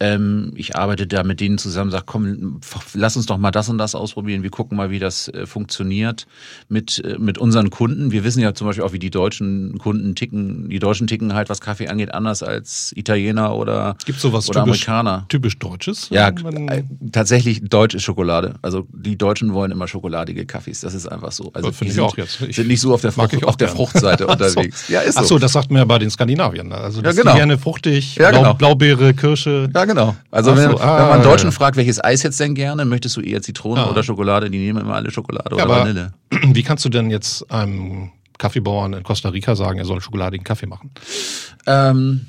Ähm, 0.00 0.52
ich 0.54 0.76
arbeite 0.76 1.06
da 1.06 1.24
mit 1.24 1.40
denen 1.40 1.58
zusammen, 1.58 1.90
sage, 1.90 2.04
komm, 2.06 2.60
lass 2.94 3.16
uns 3.16 3.26
doch 3.26 3.36
mal 3.38 3.50
das 3.50 3.68
und 3.68 3.78
das 3.78 3.94
ausprobieren. 3.94 4.42
Wir 4.44 4.50
gucken 4.50 4.76
mal, 4.76 4.90
wie 4.90 4.98
das 5.00 5.28
äh, 5.28 5.44
funktioniert 5.46 6.26
mit, 6.68 7.02
äh, 7.04 7.16
mit 7.18 7.38
unseren 7.38 7.70
Kunden. 7.70 8.12
Wir 8.12 8.22
wissen 8.22 8.40
ja 8.40 8.54
zum 8.54 8.66
Beispiel 8.68 8.84
auch, 8.84 8.92
wie 8.92 8.98
die 9.00 9.10
deutschen 9.10 9.76
Kunden 9.78 10.14
ticken. 10.14 10.68
Die 10.68 10.78
Deutschen 10.78 11.06
ticken 11.08 11.34
halt, 11.34 11.48
was 11.48 11.60
Kaffee 11.60 11.88
angeht, 11.88 12.14
anders 12.14 12.42
als 12.42 12.92
Italiener 12.96 13.54
oder, 13.56 13.96
Gibt 14.06 14.20
sowas 14.20 14.48
oder 14.48 14.64
typisch, 14.64 14.88
Amerikaner. 14.88 15.26
Typisch 15.28 15.58
Deutsches? 15.58 16.08
Ja, 16.10 16.28
äh, 16.28 16.82
tatsächlich 17.10 17.62
deutsch 17.62 17.94
ist 17.94 18.02
Schokolade. 18.04 18.54
Also 18.62 18.86
die 18.92 19.18
Deutschen 19.18 19.52
wollen 19.52 19.72
immer 19.72 19.88
schokoladige 19.88 20.46
Kaffees. 20.46 20.80
Das 20.80 20.94
ist 20.94 21.06
einfach 21.08 21.32
so. 21.32 21.50
Also 21.54 21.72
Finde 21.72 21.78
die 21.84 21.88
ich 21.88 21.94
sind, 21.94 22.04
auch 22.04 22.16
jetzt. 22.16 22.40
Ich 22.42 22.56
sind 22.56 22.68
nicht 22.68 22.80
so 22.80 22.94
auf 22.94 23.00
der, 23.00 23.12
Frucht, 23.12 23.44
auf 23.44 23.56
der. 23.56 23.68
Fruchtseite 23.68 24.26
unterwegs. 24.28 24.86
so. 24.86 24.92
Ja, 24.92 25.00
ist 25.00 25.14
so. 25.14 25.20
Ach 25.20 25.24
so, 25.24 25.38
das 25.38 25.52
sagt 25.52 25.70
man 25.70 25.78
ja 25.80 25.84
bei 25.84 25.98
den 25.98 26.10
Skandinaviern. 26.10 26.72
Also 26.72 27.02
das 27.02 27.16
Ja, 27.16 27.22
genau. 27.22 27.32
ist 27.34 27.38
gerne 27.38 27.58
fruchtig, 27.58 28.16
Ja, 28.16 28.30
Blau, 28.30 28.40
genau. 28.40 28.54
Blaubeere, 28.54 29.14
Kirsche. 29.14 29.68
Ja, 29.74 29.84
genau. 29.88 30.14
Also 30.30 30.56
wenn, 30.56 30.70
so, 30.70 30.78
wenn 30.78 30.82
ah, 30.88 31.08
man 31.08 31.22
Deutschen 31.22 31.48
ja. 31.48 31.50
fragt, 31.50 31.76
welches 31.76 32.02
Eis 32.02 32.22
jetzt 32.22 32.38
denn 32.38 32.54
gerne, 32.54 32.84
möchtest 32.84 33.16
du 33.16 33.20
eher 33.20 33.42
Zitrone 33.42 33.80
Ah. 33.82 33.90
oder 33.90 34.02
Schokolade? 34.04 34.48
Die 34.50 34.58
nehmen 34.58 34.80
immer 34.82 34.94
alle 34.94 35.10
Schokolade 35.10 35.56
Ja, 35.56 35.64
oder 35.64 35.80
Vanille. 35.80 36.12
wie 36.30 36.62
kannst 36.62 36.84
du 36.84 36.88
denn 36.88 37.10
jetzt 37.10 37.50
einem 37.50 38.10
Kaffeebauern 38.38 38.92
in 38.92 39.02
Costa 39.02 39.30
Rica 39.30 39.56
sagen, 39.56 39.78
er 39.80 39.84
soll 39.84 40.00
schokoladigen 40.00 40.44
Kaffee 40.44 40.66
machen? 40.66 40.90
Ähm, 41.66 42.26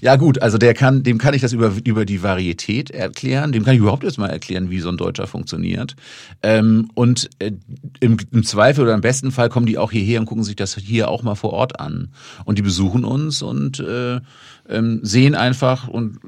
ja 0.00 0.16
gut, 0.16 0.42
also 0.42 0.58
der 0.58 0.74
kann, 0.74 1.02
dem 1.02 1.18
kann 1.18 1.34
ich 1.34 1.42
das 1.42 1.52
über, 1.52 1.72
über 1.84 2.04
die 2.04 2.22
Varietät 2.22 2.90
erklären, 2.90 3.52
dem 3.52 3.64
kann 3.64 3.74
ich 3.74 3.80
überhaupt 3.80 4.04
erstmal 4.04 4.30
erklären, 4.30 4.70
wie 4.70 4.80
so 4.80 4.88
ein 4.88 4.96
Deutscher 4.96 5.26
funktioniert. 5.26 5.96
Ähm, 6.42 6.90
und 6.94 7.30
äh, 7.38 7.52
im, 8.00 8.16
im 8.30 8.44
Zweifel 8.44 8.84
oder 8.84 8.94
im 8.94 9.00
besten 9.00 9.32
Fall 9.32 9.48
kommen 9.48 9.66
die 9.66 9.78
auch 9.78 9.92
hierher 9.92 10.20
und 10.20 10.26
gucken 10.26 10.44
sich 10.44 10.56
das 10.56 10.76
hier 10.76 11.08
auch 11.08 11.22
mal 11.22 11.34
vor 11.34 11.52
Ort 11.52 11.80
an. 11.80 12.08
Und 12.44 12.58
die 12.58 12.62
besuchen 12.62 13.04
uns 13.04 13.42
und 13.42 13.80
äh, 13.80 14.20
ähm, 14.68 15.00
sehen 15.02 15.34
einfach 15.34 15.88
und 15.88 16.18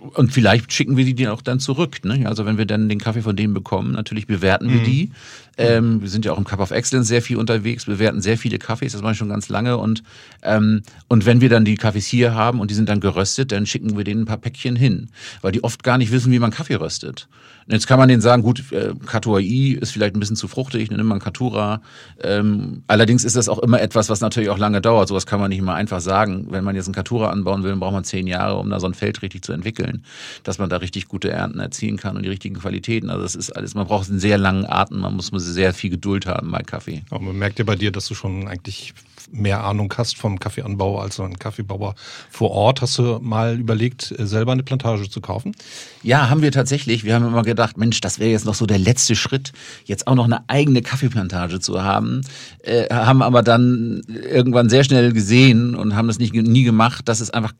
und 0.00 0.32
vielleicht 0.32 0.72
schicken 0.72 0.96
wir 0.96 1.04
die 1.04 1.28
auch 1.28 1.42
dann 1.42 1.60
zurück. 1.60 2.04
Ne? 2.04 2.26
Also 2.26 2.46
wenn 2.46 2.58
wir 2.58 2.66
dann 2.66 2.88
den 2.88 2.98
Kaffee 2.98 3.22
von 3.22 3.36
denen 3.36 3.54
bekommen, 3.54 3.92
natürlich 3.92 4.26
bewerten 4.26 4.70
wir 4.72 4.82
die. 4.82 5.10
Ähm, 5.58 6.00
wir 6.00 6.08
sind 6.08 6.24
ja 6.24 6.32
auch 6.32 6.38
im 6.38 6.44
Cup 6.44 6.60
of 6.60 6.70
Excellence 6.70 7.08
sehr 7.08 7.20
viel 7.20 7.36
unterwegs, 7.36 7.84
bewerten 7.84 8.22
sehr 8.22 8.38
viele 8.38 8.58
Kaffees, 8.58 8.92
das 8.92 9.02
mache 9.02 9.12
ich 9.12 9.18
schon 9.18 9.28
ganz 9.28 9.48
lange. 9.50 9.76
Und, 9.76 10.02
ähm, 10.42 10.82
und 11.08 11.26
wenn 11.26 11.40
wir 11.42 11.50
dann 11.50 11.66
die 11.66 11.74
Kaffees 11.74 12.06
hier 12.06 12.34
haben 12.34 12.60
und 12.60 12.70
die 12.70 12.74
sind 12.74 12.88
dann 12.88 13.00
geröstet, 13.00 13.52
dann 13.52 13.66
schicken 13.66 13.96
wir 13.96 14.04
denen 14.04 14.22
ein 14.22 14.26
paar 14.26 14.38
Päckchen 14.38 14.76
hin, 14.76 15.08
weil 15.42 15.52
die 15.52 15.62
oft 15.62 15.82
gar 15.82 15.98
nicht 15.98 16.12
wissen, 16.12 16.32
wie 16.32 16.38
man 16.38 16.50
Kaffee 16.50 16.76
röstet. 16.76 17.28
Jetzt 17.66 17.86
kann 17.86 17.98
man 17.98 18.08
denen 18.08 18.20
sagen, 18.20 18.42
gut, 18.42 18.72
äh, 18.72 18.94
Katuai 19.06 19.78
ist 19.80 19.92
vielleicht 19.92 20.14
ein 20.14 20.20
bisschen 20.20 20.36
zu 20.36 20.48
fruchtig, 20.48 20.88
dann 20.88 20.98
nimmt 20.98 21.08
man 21.08 21.18
Katura. 21.18 21.82
Ähm, 22.22 22.82
allerdings 22.86 23.24
ist 23.24 23.36
das 23.36 23.48
auch 23.48 23.58
immer 23.58 23.80
etwas, 23.80 24.08
was 24.08 24.20
natürlich 24.20 24.50
auch 24.50 24.58
lange 24.58 24.80
dauert. 24.80 25.08
Sowas 25.08 25.26
kann 25.26 25.40
man 25.40 25.50
nicht 25.50 25.58
immer 25.58 25.74
einfach 25.74 26.00
sagen. 26.00 26.48
Wenn 26.50 26.64
man 26.64 26.74
jetzt 26.74 26.86
einen 26.86 26.94
Katura 26.94 27.30
anbauen 27.30 27.62
will, 27.62 27.70
dann 27.70 27.80
braucht 27.80 27.92
man 27.92 28.04
zehn 28.04 28.26
Jahre, 28.26 28.58
um 28.58 28.70
da 28.70 28.80
so 28.80 28.86
ein 28.86 28.94
Feld 28.94 29.22
richtig 29.22 29.42
zu 29.42 29.52
entwickeln, 29.52 30.04
dass 30.42 30.58
man 30.58 30.68
da 30.68 30.78
richtig 30.78 31.08
gute 31.08 31.30
Ernten 31.30 31.60
erzielen 31.60 31.96
kann 31.96 32.16
und 32.16 32.22
die 32.22 32.28
richtigen 32.28 32.56
Qualitäten. 32.56 33.10
Also 33.10 33.22
das 33.22 33.34
ist 33.34 33.50
alles, 33.50 33.74
man 33.74 33.86
braucht 33.86 34.10
einen 34.10 34.20
sehr 34.20 34.38
langen 34.38 34.66
Atem, 34.66 35.00
man 35.00 35.14
muss 35.14 35.30
sehr 35.30 35.74
viel 35.74 35.90
Geduld 35.90 36.26
haben 36.26 36.50
bei 36.50 36.62
Kaffee. 36.62 37.02
Aber 37.10 37.24
man 37.24 37.36
merkt 37.36 37.58
ja 37.58 37.64
bei 37.64 37.76
dir, 37.76 37.92
dass 37.92 38.06
du 38.06 38.14
schon 38.14 38.48
eigentlich 38.48 38.94
mehr 39.32 39.64
Ahnung 39.64 39.92
hast 39.96 40.16
vom 40.16 40.38
Kaffeeanbau 40.38 40.98
als 40.98 41.16
so 41.16 41.22
ein 41.22 41.38
Kaffeebauer 41.38 41.94
vor 42.30 42.50
Ort. 42.50 42.82
Hast 42.82 42.98
du 42.98 43.18
mal 43.20 43.58
überlegt, 43.58 44.12
äh, 44.18 44.26
selber 44.26 44.52
eine 44.52 44.62
Plantage 44.62 45.08
zu 45.08 45.20
kaufen? 45.20 45.54
Ja, 46.02 46.30
haben 46.30 46.42
wir 46.42 46.52
tatsächlich. 46.52 47.04
Wir 47.04 47.14
haben 47.14 47.26
immer 47.26 47.42
gedacht, 47.42 47.76
Mensch, 47.76 48.00
das 48.00 48.18
wäre 48.18 48.30
jetzt 48.30 48.46
noch 48.46 48.54
so 48.54 48.66
der 48.66 48.78
letzte 48.78 49.16
Schritt, 49.16 49.52
jetzt 49.84 50.06
auch 50.06 50.14
noch 50.14 50.24
eine 50.24 50.48
eigene 50.48 50.82
Kaffeeplantage 50.82 51.60
zu 51.60 51.82
haben. 51.82 52.22
Äh, 52.62 52.92
haben 52.94 53.22
aber 53.22 53.42
dann 53.42 54.02
irgendwann 54.08 54.68
sehr 54.68 54.84
schnell 54.84 55.12
gesehen 55.12 55.74
und 55.74 55.96
haben 55.96 56.08
das 56.08 56.18
nicht, 56.18 56.34
nie 56.34 56.64
gemacht, 56.64 57.08
dass 57.08 57.20
es 57.20 57.30
einfach 57.30 57.52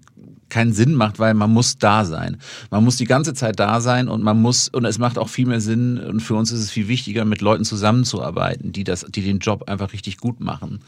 keinen 0.50 0.72
Sinn 0.72 0.94
macht, 0.94 1.18
weil 1.18 1.34
man 1.34 1.50
muss 1.50 1.78
da 1.78 2.04
sein. 2.04 2.36
Man 2.70 2.84
muss 2.84 2.96
die 2.96 3.04
ganze 3.04 3.34
Zeit 3.34 3.58
da 3.58 3.80
sein 3.80 4.08
und 4.08 4.22
man 4.22 4.40
muss, 4.40 4.68
und 4.68 4.84
es 4.84 4.98
macht 4.98 5.18
auch 5.18 5.28
viel 5.28 5.46
mehr 5.46 5.60
Sinn, 5.60 5.98
und 5.98 6.20
für 6.20 6.34
uns 6.34 6.52
ist 6.52 6.60
es 6.60 6.70
viel 6.70 6.88
wichtiger, 6.88 7.24
mit 7.24 7.40
Leuten 7.40 7.64
zusammenzuarbeiten, 7.64 8.72
die 8.72 8.84
das, 8.84 9.06
die 9.08 9.22
den 9.22 9.38
Job 9.38 9.68
einfach 9.68 9.92
richtig 9.92 10.18
gut 10.18 10.40
machen. 10.40 10.80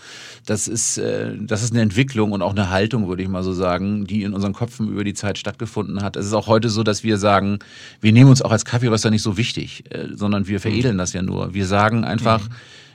Das 0.46 0.68
ist, 0.68 0.98
äh, 0.98 1.36
das 1.40 1.62
ist 1.62 1.72
eine 1.72 1.82
Entwicklung 1.82 2.32
und 2.32 2.42
auch 2.42 2.52
eine 2.52 2.70
Haltung, 2.70 3.08
würde 3.08 3.22
ich 3.22 3.28
mal 3.28 3.42
so 3.42 3.52
sagen, 3.52 4.06
die 4.06 4.22
in 4.22 4.34
unseren 4.34 4.52
Köpfen 4.52 4.88
über 4.88 5.04
die 5.04 5.14
Zeit 5.14 5.38
stattgefunden 5.38 6.02
hat. 6.02 6.16
Es 6.16 6.26
ist 6.26 6.34
auch 6.34 6.46
heute 6.46 6.68
so, 6.68 6.82
dass 6.82 7.04
wir 7.04 7.18
sagen, 7.18 7.58
wir 8.00 8.12
nehmen 8.12 8.30
uns 8.30 8.42
auch 8.42 8.50
als 8.50 8.64
Kaffeeröster 8.64 9.10
nicht 9.10 9.22
so 9.22 9.36
wichtig, 9.36 9.84
äh, 9.90 10.08
sondern 10.14 10.48
wir 10.48 10.60
veredeln 10.60 10.98
das 10.98 11.12
ja 11.12 11.22
nur. 11.22 11.54
Wir 11.54 11.66
sagen 11.66 12.04
einfach, 12.04 12.48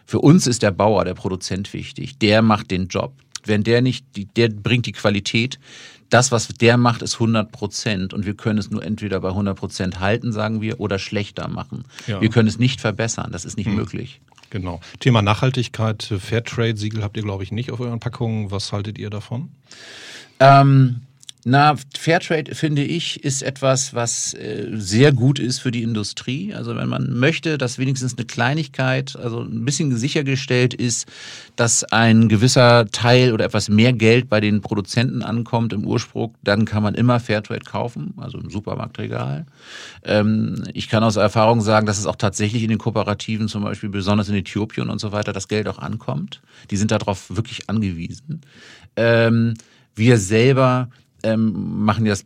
für 0.05 0.19
uns 0.19 0.47
ist 0.47 0.63
der 0.63 0.71
Bauer, 0.71 1.03
der 1.03 1.15
Produzent 1.15 1.73
wichtig. 1.73 2.17
Der 2.19 2.41
macht 2.41 2.71
den 2.71 2.87
Job. 2.87 3.13
Wenn 3.43 3.63
der 3.63 3.81
nicht, 3.81 4.05
der 4.37 4.49
bringt 4.49 4.85
die 4.85 4.93
Qualität. 4.93 5.59
Das, 6.09 6.31
was 6.31 6.47
der 6.47 6.77
macht, 6.77 7.01
ist 7.01 7.15
100 7.15 7.51
Prozent 7.51 8.13
und 8.13 8.25
wir 8.25 8.35
können 8.35 8.59
es 8.59 8.71
nur 8.71 8.83
entweder 8.83 9.19
bei 9.19 9.29
100 9.29 9.57
Prozent 9.57 9.99
halten, 9.99 10.31
sagen 10.31 10.61
wir, 10.61 10.79
oder 10.79 10.99
schlechter 10.99 11.47
machen. 11.47 11.83
Ja. 12.07 12.21
Wir 12.21 12.29
können 12.29 12.47
es 12.47 12.59
nicht 12.59 12.79
verbessern. 12.79 13.31
Das 13.31 13.45
ist 13.45 13.57
nicht 13.57 13.67
möglich. 13.67 14.21
Genau. 14.49 14.79
Thema 14.99 15.21
Nachhaltigkeit, 15.21 16.09
äh, 16.11 16.19
Fairtrade-Siegel 16.19 17.03
habt 17.03 17.17
ihr, 17.17 17.23
glaube 17.23 17.43
ich, 17.43 17.51
nicht 17.51 17.71
auf 17.71 17.79
euren 17.79 17.99
Packungen. 17.99 18.51
Was 18.51 18.71
haltet 18.71 18.97
ihr 18.97 19.09
davon? 19.09 19.49
Ähm, 20.39 21.01
na, 21.49 21.75
Fairtrade 21.97 22.55
finde 22.55 22.83
ich 22.83 23.23
ist 23.23 23.41
etwas, 23.41 23.93
was 23.93 24.33
äh, 24.33 24.67
sehr 24.73 25.13
gut 25.13 25.39
ist 25.39 25.59
für 25.59 25.71
die 25.71 25.81
Industrie. 25.81 26.53
Also 26.53 26.75
wenn 26.75 26.89
man 26.89 27.17
möchte, 27.17 27.57
dass 27.57 27.79
wenigstens 27.79 28.17
eine 28.17 28.25
Kleinigkeit, 28.25 29.15
also 29.15 29.43
ein 29.43 29.63
bisschen 29.63 29.95
sichergestellt 29.95 30.73
ist, 30.73 31.07
dass 31.55 31.85
ein 31.85 32.27
gewisser 32.27 32.87
Teil 32.91 33.31
oder 33.31 33.45
etwas 33.45 33.69
mehr 33.69 33.93
Geld 33.93 34.27
bei 34.27 34.41
den 34.41 34.59
Produzenten 34.59 35.23
ankommt 35.23 35.71
im 35.71 35.85
Ursprung, 35.85 36.35
dann 36.43 36.65
kann 36.65 36.83
man 36.83 36.95
immer 36.95 37.21
Fairtrade 37.21 37.63
kaufen, 37.63 38.13
also 38.17 38.37
im 38.39 38.49
Supermarktregal. 38.49 39.45
Ähm, 40.03 40.65
ich 40.73 40.89
kann 40.89 41.01
aus 41.01 41.15
Erfahrung 41.15 41.61
sagen, 41.61 41.85
dass 41.85 41.97
es 41.97 42.07
auch 42.07 42.17
tatsächlich 42.17 42.63
in 42.63 42.69
den 42.69 42.77
Kooperativen, 42.77 43.47
zum 43.47 43.63
Beispiel 43.63 43.87
besonders 43.87 44.27
in 44.27 44.35
Äthiopien 44.35 44.89
und 44.89 44.99
so 44.99 45.13
weiter, 45.13 45.31
das 45.31 45.47
Geld 45.47 45.69
auch 45.69 45.79
ankommt. 45.79 46.41
Die 46.71 46.77
sind 46.77 46.91
darauf 46.91 47.33
wirklich 47.33 47.69
angewiesen. 47.69 48.41
Ähm, 48.97 49.53
wir 49.95 50.17
selber 50.17 50.89
ähm, 51.23 51.83
machen 51.83 52.05
das, 52.05 52.25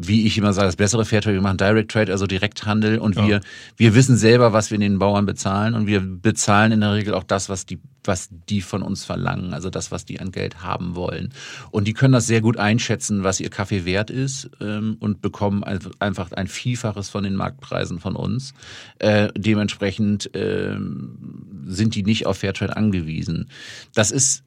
wie 0.00 0.26
ich 0.26 0.38
immer 0.38 0.52
sage, 0.52 0.68
das 0.68 0.76
bessere 0.76 1.04
Fairtrade. 1.04 1.34
Wir 1.34 1.42
machen 1.42 1.56
Direct 1.56 1.90
Trade, 1.90 2.12
also 2.12 2.28
Direkthandel 2.28 2.98
und 3.00 3.16
Ja. 3.16 3.26
wir, 3.26 3.40
wir 3.76 3.94
wissen 3.96 4.16
selber, 4.16 4.52
was 4.52 4.70
wir 4.70 4.78
den 4.78 5.00
Bauern 5.00 5.26
bezahlen 5.26 5.74
und 5.74 5.88
wir 5.88 6.00
bezahlen 6.00 6.70
in 6.70 6.80
der 6.82 6.92
Regel 6.94 7.14
auch 7.14 7.24
das, 7.24 7.48
was 7.48 7.66
die, 7.66 7.80
was 8.04 8.28
die 8.48 8.60
von 8.60 8.82
uns 8.82 9.04
verlangen, 9.04 9.52
also 9.52 9.70
das, 9.70 9.90
was 9.90 10.04
die 10.04 10.20
an 10.20 10.30
Geld 10.30 10.62
haben 10.62 10.94
wollen. 10.94 11.30
Und 11.72 11.88
die 11.88 11.94
können 11.94 12.12
das 12.12 12.28
sehr 12.28 12.40
gut 12.40 12.58
einschätzen, 12.58 13.24
was 13.24 13.40
ihr 13.40 13.50
Kaffee 13.50 13.84
wert 13.84 14.08
ist 14.10 14.48
ähm, 14.60 14.98
und 15.00 15.20
bekommen 15.20 15.64
ein- 15.64 15.80
einfach 15.98 16.30
ein 16.30 16.46
Vielfaches 16.46 17.08
von 17.08 17.24
den 17.24 17.34
Marktpreisen 17.34 17.98
von 17.98 18.14
uns. 18.14 18.54
Äh, 19.00 19.30
dementsprechend 19.36 20.30
ähm, 20.34 21.18
sind 21.66 21.96
die 21.96 22.04
nicht 22.04 22.24
auf 22.24 22.38
Fairtrade 22.38 22.76
angewiesen. 22.76 23.48
Das 23.94 24.12
ist 24.12 24.44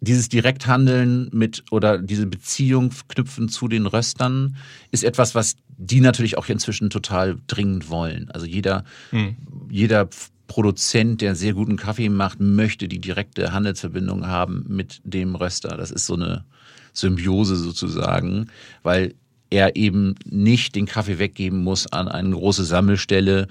dieses 0.00 0.28
Direkthandeln 0.28 1.28
mit 1.32 1.64
oder 1.70 1.98
diese 1.98 2.26
Beziehung 2.26 2.92
knüpfen 3.08 3.48
zu 3.48 3.68
den 3.68 3.86
Röstern 3.86 4.56
ist 4.90 5.04
etwas, 5.04 5.34
was 5.34 5.56
die 5.76 6.00
natürlich 6.00 6.38
auch 6.38 6.48
inzwischen 6.48 6.90
total 6.90 7.36
dringend 7.46 7.90
wollen. 7.90 8.30
Also 8.30 8.46
jeder, 8.46 8.84
jeder 9.70 10.08
Produzent, 10.46 11.20
der 11.20 11.34
sehr 11.34 11.52
guten 11.52 11.76
Kaffee 11.76 12.08
macht, 12.08 12.40
möchte 12.40 12.88
die 12.88 13.00
direkte 13.00 13.52
Handelsverbindung 13.52 14.26
haben 14.26 14.64
mit 14.68 15.00
dem 15.04 15.34
Röster. 15.34 15.76
Das 15.76 15.90
ist 15.90 16.06
so 16.06 16.14
eine 16.14 16.44
Symbiose 16.92 17.56
sozusagen, 17.56 18.46
weil 18.82 19.14
er 19.50 19.76
eben 19.76 20.14
nicht 20.24 20.74
den 20.74 20.86
Kaffee 20.86 21.18
weggeben 21.18 21.62
muss 21.62 21.86
an 21.86 22.08
eine 22.08 22.30
große 22.30 22.64
Sammelstelle, 22.64 23.48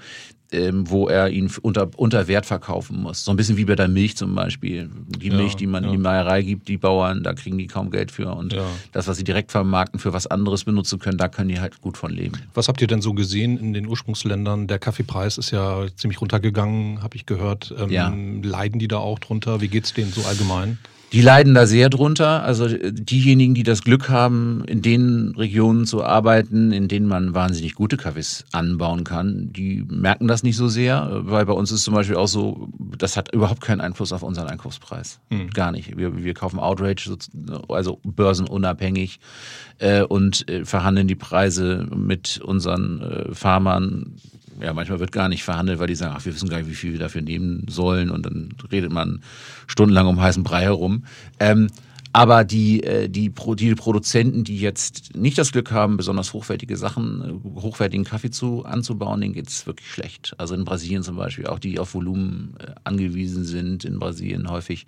ähm, 0.52 0.88
wo 0.90 1.08
er 1.08 1.28
ihn 1.30 1.50
unter, 1.62 1.90
unter 1.96 2.26
Wert 2.28 2.46
verkaufen 2.46 3.02
muss. 3.02 3.24
So 3.24 3.30
ein 3.30 3.36
bisschen 3.36 3.56
wie 3.56 3.64
bei 3.64 3.74
der 3.74 3.88
Milch 3.88 4.16
zum 4.16 4.34
Beispiel. 4.34 4.88
Die 5.06 5.30
Milch, 5.30 5.52
ja, 5.52 5.58
die 5.58 5.66
man 5.66 5.84
ja. 5.84 5.90
in 5.90 5.96
die 5.96 6.02
Meierei 6.02 6.42
gibt, 6.42 6.68
die 6.68 6.78
Bauern, 6.78 7.22
da 7.22 7.34
kriegen 7.34 7.58
die 7.58 7.66
kaum 7.66 7.90
Geld 7.90 8.10
für. 8.10 8.32
Und 8.34 8.52
ja. 8.52 8.64
das, 8.92 9.06
was 9.08 9.18
sie 9.18 9.24
direkt 9.24 9.52
vermarkten, 9.52 10.00
für 10.00 10.12
was 10.12 10.26
anderes 10.26 10.64
benutzen 10.64 10.98
können, 10.98 11.18
da 11.18 11.28
können 11.28 11.48
die 11.48 11.60
halt 11.60 11.80
gut 11.80 11.96
von 11.96 12.10
leben. 12.10 12.38
Was 12.54 12.68
habt 12.68 12.80
ihr 12.80 12.86
denn 12.86 13.02
so 13.02 13.12
gesehen 13.12 13.58
in 13.58 13.74
den 13.74 13.86
Ursprungsländern? 13.86 14.66
Der 14.66 14.78
Kaffeepreis 14.78 15.38
ist 15.38 15.50
ja 15.50 15.86
ziemlich 15.96 16.20
runtergegangen, 16.20 17.02
habe 17.02 17.16
ich 17.16 17.26
gehört. 17.26 17.74
Ähm, 17.78 18.42
leiden 18.42 18.78
die 18.78 18.88
da 18.88 18.98
auch 18.98 19.18
drunter? 19.18 19.60
Wie 19.60 19.68
geht 19.68 19.84
es 19.84 19.92
denen 19.92 20.12
so 20.12 20.22
allgemein? 20.22 20.78
Die 21.12 21.22
leiden 21.22 21.54
da 21.54 21.66
sehr 21.66 21.88
drunter. 21.88 22.42
Also 22.42 22.68
diejenigen, 22.68 23.54
die 23.54 23.62
das 23.62 23.82
Glück 23.82 24.08
haben, 24.08 24.62
in 24.66 24.82
den 24.82 25.34
Regionen 25.36 25.86
zu 25.86 26.04
arbeiten, 26.04 26.72
in 26.72 26.88
denen 26.88 27.06
man 27.06 27.34
wahnsinnig 27.34 27.74
gute 27.74 27.96
Kaffees 27.96 28.44
anbauen 28.52 29.04
kann, 29.04 29.50
die 29.52 29.84
merken 29.88 30.28
das 30.28 30.42
nicht 30.42 30.56
so 30.56 30.68
sehr, 30.68 31.08
weil 31.10 31.46
bei 31.46 31.54
uns 31.54 31.72
ist 31.72 31.84
zum 31.84 31.94
Beispiel 31.94 32.16
auch 32.16 32.28
so, 32.28 32.68
das 32.98 33.16
hat 33.16 33.32
überhaupt 33.32 33.62
keinen 33.62 33.80
Einfluss 33.80 34.12
auf 34.12 34.22
unseren 34.22 34.48
Einkaufspreis. 34.48 35.18
Hm. 35.30 35.50
Gar 35.50 35.72
nicht. 35.72 35.96
Wir, 35.96 36.22
wir 36.22 36.34
kaufen 36.34 36.58
Outrage, 36.58 37.16
also 37.68 38.00
börsenunabhängig 38.04 39.20
äh, 39.78 40.02
und 40.02 40.48
äh, 40.48 40.64
verhandeln 40.64 41.08
die 41.08 41.14
Preise 41.14 41.86
mit 41.94 42.40
unseren 42.44 43.00
äh, 43.00 43.34
Farmern 43.34 44.16
ja, 44.60 44.72
manchmal 44.72 45.00
wird 45.00 45.12
gar 45.12 45.28
nicht 45.28 45.44
verhandelt, 45.44 45.78
weil 45.78 45.86
die 45.86 45.94
sagen, 45.94 46.14
ach, 46.16 46.24
wir 46.24 46.34
wissen 46.34 46.48
gar 46.48 46.58
nicht, 46.58 46.68
wie 46.68 46.74
viel 46.74 46.92
wir 46.92 46.98
dafür 46.98 47.22
nehmen 47.22 47.66
sollen 47.68 48.10
und 48.10 48.26
dann 48.26 48.54
redet 48.70 48.92
man 48.92 49.22
stundenlang 49.66 50.06
um 50.06 50.20
heißen 50.20 50.42
Brei 50.42 50.62
herum. 50.62 51.04
Ähm, 51.38 51.68
aber 52.12 52.44
die, 52.44 52.82
äh, 52.82 53.08
die, 53.08 53.32
die 53.56 53.74
Produzenten, 53.74 54.42
die 54.42 54.58
jetzt 54.58 55.14
nicht 55.14 55.36
das 55.38 55.52
Glück 55.52 55.70
haben, 55.70 55.96
besonders 55.96 56.32
hochwertige 56.32 56.76
Sachen, 56.76 57.42
äh, 57.44 57.60
hochwertigen 57.60 58.04
Kaffee 58.04 58.30
zu, 58.30 58.64
anzubauen, 58.64 59.20
denen 59.20 59.34
geht's 59.34 59.66
wirklich 59.66 59.90
schlecht. 59.90 60.34
Also 60.38 60.54
in 60.54 60.64
Brasilien 60.64 61.02
zum 61.02 61.16
Beispiel, 61.16 61.46
auch 61.46 61.58
die 61.58 61.78
auf 61.78 61.94
Volumen 61.94 62.54
äh, 62.58 62.72
angewiesen 62.84 63.44
sind, 63.44 63.84
in 63.84 63.98
Brasilien 63.98 64.50
häufig, 64.50 64.86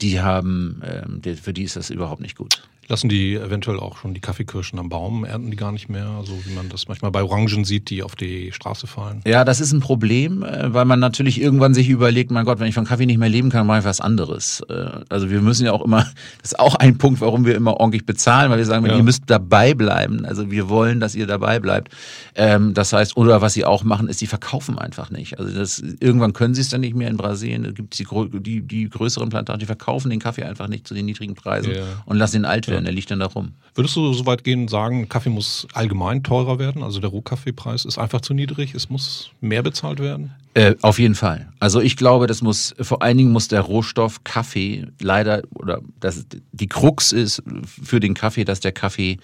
die 0.00 0.20
haben, 0.20 0.82
ähm, 0.84 1.20
für 1.36 1.52
die 1.52 1.64
ist 1.64 1.74
das 1.74 1.90
überhaupt 1.90 2.20
nicht 2.20 2.36
gut. 2.36 2.62
Lassen 2.86 3.08
die 3.08 3.34
eventuell 3.34 3.78
auch 3.80 3.96
schon 3.96 4.12
die 4.12 4.20
Kaffeekirschen 4.20 4.78
am 4.78 4.90
Baum, 4.90 5.24
ernten 5.24 5.50
die 5.50 5.56
gar 5.56 5.72
nicht 5.72 5.88
mehr, 5.88 6.20
so 6.24 6.38
wie 6.44 6.54
man 6.54 6.68
das 6.68 6.86
manchmal 6.86 7.10
bei 7.10 7.22
Orangen 7.22 7.64
sieht, 7.64 7.88
die 7.88 8.02
auf 8.02 8.14
die 8.14 8.52
Straße 8.52 8.86
fallen? 8.86 9.22
Ja, 9.26 9.44
das 9.44 9.60
ist 9.60 9.72
ein 9.72 9.80
Problem, 9.80 10.42
äh, 10.42 10.74
weil 10.74 10.84
man 10.84 11.00
natürlich 11.00 11.40
irgendwann 11.40 11.72
sich 11.72 11.88
überlegt, 11.88 12.30
mein 12.30 12.44
Gott, 12.44 12.60
wenn 12.60 12.66
ich 12.66 12.74
von 12.74 12.84
Kaffee 12.84 13.06
nicht 13.06 13.18
mehr 13.18 13.30
leben 13.30 13.48
kann, 13.48 13.66
mache 13.66 13.78
ich 13.78 13.84
was 13.86 14.02
anderes. 14.02 14.62
Äh, 14.68 14.86
also 15.08 15.30
wir 15.30 15.40
müssen 15.40 15.64
ja 15.64 15.72
auch 15.72 15.82
immer, 15.82 16.00
das 16.42 16.52
ist 16.52 16.58
auch 16.58 16.74
ein 16.74 16.98
Punkt, 16.98 17.22
warum 17.22 17.46
wir 17.46 17.54
immer 17.54 17.78
ordentlich 17.80 18.04
bezahlen, 18.04 18.50
weil 18.50 18.58
wir 18.58 18.66
sagen, 18.66 18.84
ja. 18.84 18.96
ihr 18.96 19.02
müsst 19.02 19.24
dabei 19.28 19.72
bleiben. 19.72 20.26
Also 20.26 20.50
wir 20.50 20.68
wollen, 20.68 21.00
dass 21.00 21.14
ihr 21.14 21.26
dabei 21.26 21.60
bleibt. 21.60 21.90
Ähm, 22.34 22.74
das 22.74 22.92
heißt, 22.92 23.16
oder 23.16 23.40
was 23.40 23.54
sie 23.54 23.64
auch 23.64 23.82
machen, 23.82 24.08
ist, 24.08 24.18
sie 24.18 24.26
verkaufen 24.26 24.78
einfach 24.78 25.10
nicht. 25.10 25.38
Also 25.38 25.54
das, 25.54 25.82
irgendwann 26.00 26.34
können 26.34 26.54
sie 26.54 26.60
es 26.60 26.68
dann 26.68 26.82
nicht 26.82 26.94
mehr 26.94 27.08
in 27.08 27.16
Brasilien. 27.16 27.62
Da 27.62 27.70
gibt 27.70 27.94
es 27.94 27.98
die, 27.98 28.40
die, 28.40 28.60
die 28.60 28.90
größeren 28.90 29.30
Plantagen, 29.30 29.60
die 29.60 29.66
verkaufen 29.66 30.10
den 30.10 30.20
Kaffee 30.20 30.44
einfach 30.44 30.68
nicht 30.68 30.86
zu 30.86 30.92
den 30.92 31.06
niedrigen 31.06 31.34
Preisen 31.34 31.72
ja. 31.74 31.82
und 32.04 32.18
lassen 32.18 32.36
ihn 32.36 32.44
alt 32.44 32.68
werden 32.68 32.73
Der 32.82 32.92
liegt 32.92 33.10
dann 33.10 33.20
da 33.20 33.26
rum. 33.26 33.52
Würdest 33.74 33.96
du 33.96 34.12
so 34.12 34.26
weit 34.26 34.44
gehen 34.44 34.62
und 34.62 34.70
sagen, 34.70 35.08
Kaffee 35.08 35.30
muss 35.30 35.66
allgemein 35.72 36.22
teurer 36.22 36.58
werden? 36.58 36.82
Also 36.82 37.00
der 37.00 37.10
Rohkaffeepreis 37.10 37.84
ist 37.84 37.98
einfach 37.98 38.20
zu 38.20 38.34
niedrig, 38.34 38.74
es 38.74 38.88
muss 38.88 39.30
mehr 39.40 39.62
bezahlt 39.62 40.00
werden? 40.00 40.32
Äh, 40.54 40.76
auf 40.82 40.98
jeden 40.98 41.14
Fall. 41.16 41.52
Also 41.58 41.80
ich 41.80 41.96
glaube, 41.96 42.26
das 42.26 42.40
muss, 42.40 42.74
vor 42.80 43.02
allen 43.02 43.18
Dingen 43.18 43.32
muss 43.32 43.48
der 43.48 43.60
Rohstoff 43.60 44.22
Kaffee 44.24 44.86
leider, 45.00 45.42
oder 45.54 45.80
das, 45.98 46.26
die 46.52 46.68
Krux 46.68 47.12
ist 47.12 47.42
für 47.66 48.00
den 48.00 48.14
Kaffee, 48.14 48.44
dass 48.44 48.60
der 48.60 48.72
Kaffee 48.72 49.18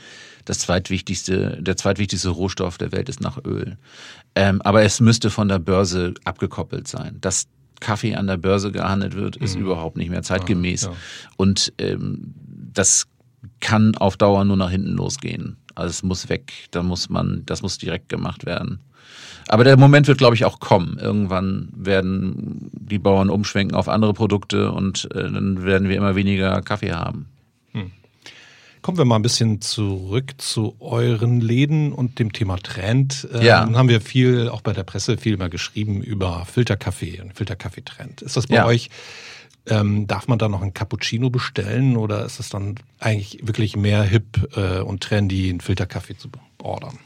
das 0.44 0.58
zweitwichtigste, 0.58 1.58
der 1.60 1.76
zweitwichtigste 1.76 2.30
Rohstoff 2.30 2.78
der 2.78 2.92
Welt 2.92 3.08
ist 3.08 3.20
nach 3.20 3.38
Öl. 3.44 3.76
Ähm, 4.34 4.60
aber 4.62 4.82
es 4.82 5.00
müsste 5.00 5.30
von 5.30 5.48
der 5.48 5.58
Börse 5.58 6.14
abgekoppelt 6.24 6.88
sein. 6.88 7.18
Das 7.20 7.46
Kaffee 7.80 8.14
an 8.14 8.26
der 8.26 8.36
Börse 8.36 8.72
gehandelt 8.72 9.14
wird, 9.14 9.36
ist 9.36 9.56
mhm. 9.56 9.62
überhaupt 9.62 9.96
nicht 9.96 10.10
mehr 10.10 10.22
zeitgemäß. 10.22 10.82
Ja, 10.82 10.90
ja. 10.90 10.96
Und 11.36 11.72
ähm, 11.78 12.34
das 12.72 13.06
kann 13.60 13.94
auf 13.96 14.16
Dauer 14.16 14.44
nur 14.44 14.56
nach 14.56 14.70
hinten 14.70 14.92
losgehen. 14.92 15.56
Also 15.74 15.90
es 15.90 16.02
muss 16.02 16.28
weg, 16.28 16.52
da 16.70 16.82
muss 16.82 17.08
man, 17.08 17.42
das 17.46 17.62
muss 17.62 17.78
direkt 17.78 18.08
gemacht 18.08 18.44
werden. 18.46 18.80
Aber 19.48 19.64
der 19.64 19.76
Moment 19.76 20.06
wird, 20.06 20.18
glaube 20.18 20.36
ich, 20.36 20.44
auch 20.44 20.60
kommen. 20.60 20.98
Irgendwann 21.00 21.68
werden 21.74 22.70
die 22.72 22.98
Bauern 22.98 23.30
umschwenken 23.30 23.76
auf 23.76 23.88
andere 23.88 24.12
Produkte 24.12 24.70
und 24.70 25.08
äh, 25.12 25.30
dann 25.30 25.64
werden 25.64 25.88
wir 25.88 25.96
immer 25.96 26.14
weniger 26.14 26.60
Kaffee 26.62 26.92
haben. 26.92 27.26
Hm. 27.72 27.90
Kommen 28.82 28.98
wir 28.98 29.04
mal 29.04 29.16
ein 29.16 29.22
bisschen 29.22 29.60
zurück 29.60 30.32
zu 30.38 30.76
euren 30.78 31.40
Läden 31.40 31.92
und 31.92 32.18
dem 32.18 32.32
Thema 32.32 32.58
Trend. 32.58 33.28
Ähm, 33.32 33.42
ja. 33.42 33.64
Dann 33.64 33.76
haben 33.76 33.88
wir 33.88 34.00
viel, 34.00 34.48
auch 34.48 34.60
bei 34.60 34.72
der 34.72 34.84
Presse, 34.84 35.18
viel 35.18 35.36
mal 35.36 35.50
geschrieben 35.50 36.02
über 36.02 36.44
Filterkaffee 36.44 37.20
und 37.20 37.34
Filterkaffee-Trend. 37.34 38.22
Ist 38.22 38.36
das 38.36 38.46
bei 38.46 38.56
ja. 38.56 38.66
euch 38.66 38.88
ähm, 39.66 40.06
darf 40.06 40.28
man 40.28 40.38
da 40.38 40.48
noch 40.48 40.62
ein 40.62 40.74
Cappuccino 40.74 41.30
bestellen 41.30 41.96
oder 41.96 42.24
ist 42.24 42.40
es 42.40 42.48
dann 42.48 42.76
eigentlich 42.98 43.40
wirklich 43.42 43.76
mehr 43.76 44.02
hip 44.02 44.56
äh, 44.56 44.80
und 44.80 45.02
trendy, 45.02 45.50
einen 45.50 45.60
Filterkaffee 45.60 46.16
zu 46.16 46.28
ordern? 46.62 46.98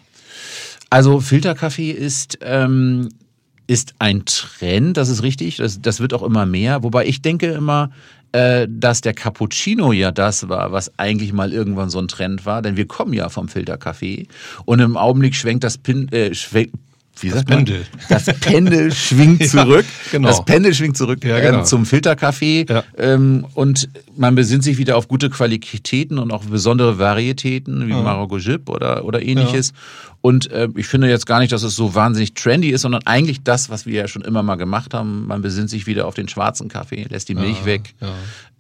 Also 0.91 1.21
Filterkaffee 1.21 1.91
ist 1.91 2.39
ähm, 2.43 3.09
ist 3.67 3.95
ein 3.99 4.25
Trend, 4.27 4.97
das 4.97 5.09
ist 5.09 5.23
richtig. 5.23 5.57
Das, 5.57 5.81
das 5.81 6.01
wird 6.01 6.13
auch 6.13 6.23
immer 6.23 6.47
mehr. 6.47 6.83
Wobei 6.83 7.07
ich 7.07 7.23
denke 7.23 7.47
immer, 7.47 7.91
äh, 8.33 8.67
dass 8.69 9.01
der 9.01 9.15
Cappuccino 9.15 9.93
ja 9.93 10.11
das 10.11 10.49
war, 10.49 10.73
was 10.73 10.99
eigentlich 10.99 11.33
mal 11.33 11.53
irgendwann 11.53 11.89
so 11.89 11.99
ein 11.99 12.09
Trend 12.09 12.47
war, 12.47 12.63
denn 12.63 12.77
wir 12.77 12.87
kommen 12.87 13.13
ja 13.13 13.29
vom 13.29 13.49
Filterkaffee 13.49 14.27
und 14.65 14.81
im 14.81 14.97
Augenblick 14.97 15.35
schwenkt 15.35 15.65
das 15.65 15.79
Pin, 15.79 16.09
äh, 16.13 16.35
schwenkt, 16.35 16.75
wie 17.21 17.31
das 17.31 17.45
Pendel. 17.45 17.87
Das 18.09 18.25
Pendel 18.41 18.93
schwingt 18.93 19.47
zurück. 19.49 19.85
Ja, 20.07 20.13
genau. 20.13 20.29
Das 20.29 20.45
Pendel 20.45 20.75
schwingt 20.75 20.97
zurück 20.97 21.25
ja, 21.25 21.41
genau. 21.41 21.59
ähm, 21.59 21.65
zum 21.65 21.87
Filterkaffee. 21.87 22.67
Ja. 22.69 22.85
Ähm, 22.99 23.47
und 23.55 23.89
man 24.17 24.35
besinnt 24.35 24.65
sich 24.65 24.79
wieder 24.79 24.97
auf 24.97 25.09
gute 25.09 25.31
Qualitäten 25.31 26.19
und 26.19 26.33
auch 26.33 26.45
besondere 26.45 26.99
Varietäten 26.99 27.87
wie 27.87 27.93
ja. 27.93 28.03
Marocco 28.03 28.39
oder, 28.67 29.05
oder 29.05 29.23
ähnliches. 29.23 29.73
Und 30.25 30.51
äh, 30.53 30.71
ich 30.75 30.87
finde 30.87 31.07
jetzt 31.11 31.27
gar 31.27 31.39
nicht, 31.39 31.53
dass 31.53 31.65
es 31.65 31.77
so 31.77 31.95
wahnsinnig 31.95 32.33
trendy 32.33 32.71
ist, 32.71 32.81
sondern 32.81 33.03
eigentlich 33.05 33.43
das, 33.43 33.69
was 33.69 33.85
wir 33.85 33.93
ja 33.93 34.09
schon 34.09 34.23
immer 34.23 34.43
mal 34.43 34.55
gemacht 34.55 34.95
haben. 34.95 35.27
Man 35.27 35.43
besinnt 35.43 35.69
sich 35.69 35.87
wieder 35.87 36.07
auf 36.07 36.15
den 36.15 36.29
schwarzen 36.29 36.69
Kaffee, 36.69 37.05
lässt 37.11 37.29
die 37.29 37.35
Milch 37.35 37.67
weg 37.67 37.95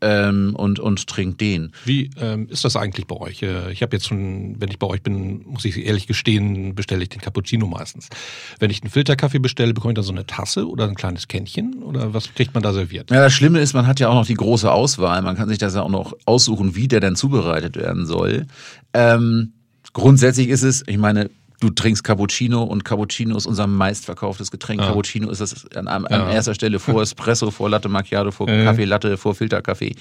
ähm, 0.02 0.54
und, 0.54 0.78
und 0.78 1.06
trinkt 1.06 1.40
den. 1.40 1.72
Wie 1.86 2.10
ähm, 2.20 2.48
ist 2.50 2.66
das 2.66 2.76
eigentlich 2.76 3.06
bei 3.06 3.16
euch? 3.16 3.40
Äh, 3.42 3.72
ich 3.72 3.80
habe 3.80 3.96
jetzt 3.96 4.06
schon, 4.06 4.60
wenn 4.60 4.68
ich 4.68 4.78
bei 4.78 4.86
euch 4.86 5.00
bin, 5.00 5.40
muss 5.46 5.64
ich 5.64 5.82
ehrlich 5.82 6.06
gestehen, 6.06 6.74
bestelle 6.74 7.02
ich 7.02 7.08
den 7.08 7.22
Cappuccino 7.22 7.66
meistens. 7.66 8.10
Wenn 8.58 8.68
ich 8.70 8.82
einen 8.82 8.90
Filterkaffee 8.90 9.38
bestelle, 9.38 9.72
bekomme 9.72 9.92
ich 9.92 9.96
da 9.96 10.02
so 10.02 10.12
eine 10.12 10.26
Tasse 10.26 10.68
oder 10.68 10.86
ein 10.86 10.96
kleines 10.96 11.28
Kännchen 11.28 11.82
oder 11.82 12.12
was 12.12 12.34
kriegt 12.34 12.52
man 12.52 12.62
da 12.62 12.74
serviert? 12.74 13.10
Ja, 13.10 13.22
das 13.22 13.32
Schlimme 13.32 13.60
ist, 13.60 13.72
man 13.72 13.86
hat 13.86 14.00
ja 14.00 14.10
auch 14.10 14.14
noch 14.16 14.26
die 14.26 14.34
große 14.34 14.70
Auswahl. 14.70 15.22
Man 15.22 15.34
kann 15.34 15.48
sich 15.48 15.56
das 15.56 15.74
ja 15.74 15.80
auch 15.80 15.88
noch 15.88 16.12
aussuchen, 16.26 16.76
wie 16.76 16.88
der 16.88 17.00
dann 17.00 17.16
zubereitet 17.16 17.76
werden 17.76 18.04
soll. 18.04 18.48
Ähm, 18.92 19.54
grundsätzlich 19.94 20.48
ist 20.48 20.62
es, 20.62 20.84
ich 20.86 20.98
meine, 20.98 21.30
du 21.64 21.70
trinkst 21.70 22.04
Cappuccino 22.04 22.62
und 22.62 22.84
Cappuccino 22.84 23.36
ist 23.36 23.46
unser 23.46 23.66
meistverkauftes 23.66 24.50
Getränk. 24.50 24.80
Ja. 24.80 24.88
Cappuccino 24.88 25.30
ist 25.30 25.40
das 25.40 25.66
an, 25.74 25.88
an 25.88 26.06
ja. 26.10 26.30
erster 26.30 26.54
Stelle 26.54 26.78
vor 26.78 27.00
Espresso, 27.02 27.50
vor 27.50 27.70
Latte 27.70 27.88
Macchiato, 27.88 28.30
vor 28.30 28.48
ja. 28.48 28.64
Kaffee 28.64 28.84
Latte, 28.84 29.16
vor 29.16 29.34
Filterkaffee. 29.34 29.94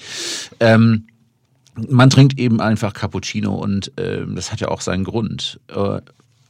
Ähm, 0.60 1.06
man 1.88 2.10
trinkt 2.10 2.38
eben 2.38 2.60
einfach 2.60 2.92
Cappuccino 2.92 3.54
und 3.54 3.92
ähm, 3.96 4.36
das 4.36 4.52
hat 4.52 4.60
ja 4.60 4.68
auch 4.68 4.80
seinen 4.80 5.04
Grund. 5.04 5.58
Äh, 5.68 6.00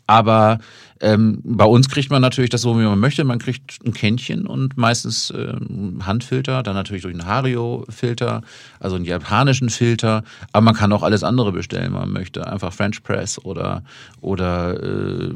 aber 0.06 0.58
ähm, 1.00 1.40
bei 1.44 1.64
uns 1.64 1.88
kriegt 1.88 2.10
man 2.10 2.22
natürlich 2.22 2.50
das 2.50 2.62
so, 2.62 2.78
wie 2.78 2.84
man 2.84 2.98
möchte. 2.98 3.24
Man 3.24 3.38
kriegt 3.38 3.78
ein 3.84 3.92
Kännchen 3.92 4.46
und 4.46 4.76
meistens 4.76 5.32
ähm, 5.36 6.06
Handfilter, 6.06 6.62
dann 6.62 6.74
natürlich 6.74 7.02
durch 7.02 7.14
einen 7.14 7.26
Hario-Filter, 7.26 8.42
also 8.80 8.96
einen 8.96 9.04
japanischen 9.04 9.70
Filter. 9.70 10.24
Aber 10.52 10.64
man 10.64 10.74
kann 10.74 10.92
auch 10.92 11.02
alles 11.02 11.24
andere 11.24 11.52
bestellen, 11.52 11.92
wenn 11.92 12.00
man 12.00 12.12
möchte. 12.12 12.46
Einfach 12.46 12.72
French 12.72 13.02
Press 13.02 13.38
oder, 13.44 13.82
oder 14.20 14.82
äh, 14.82 15.34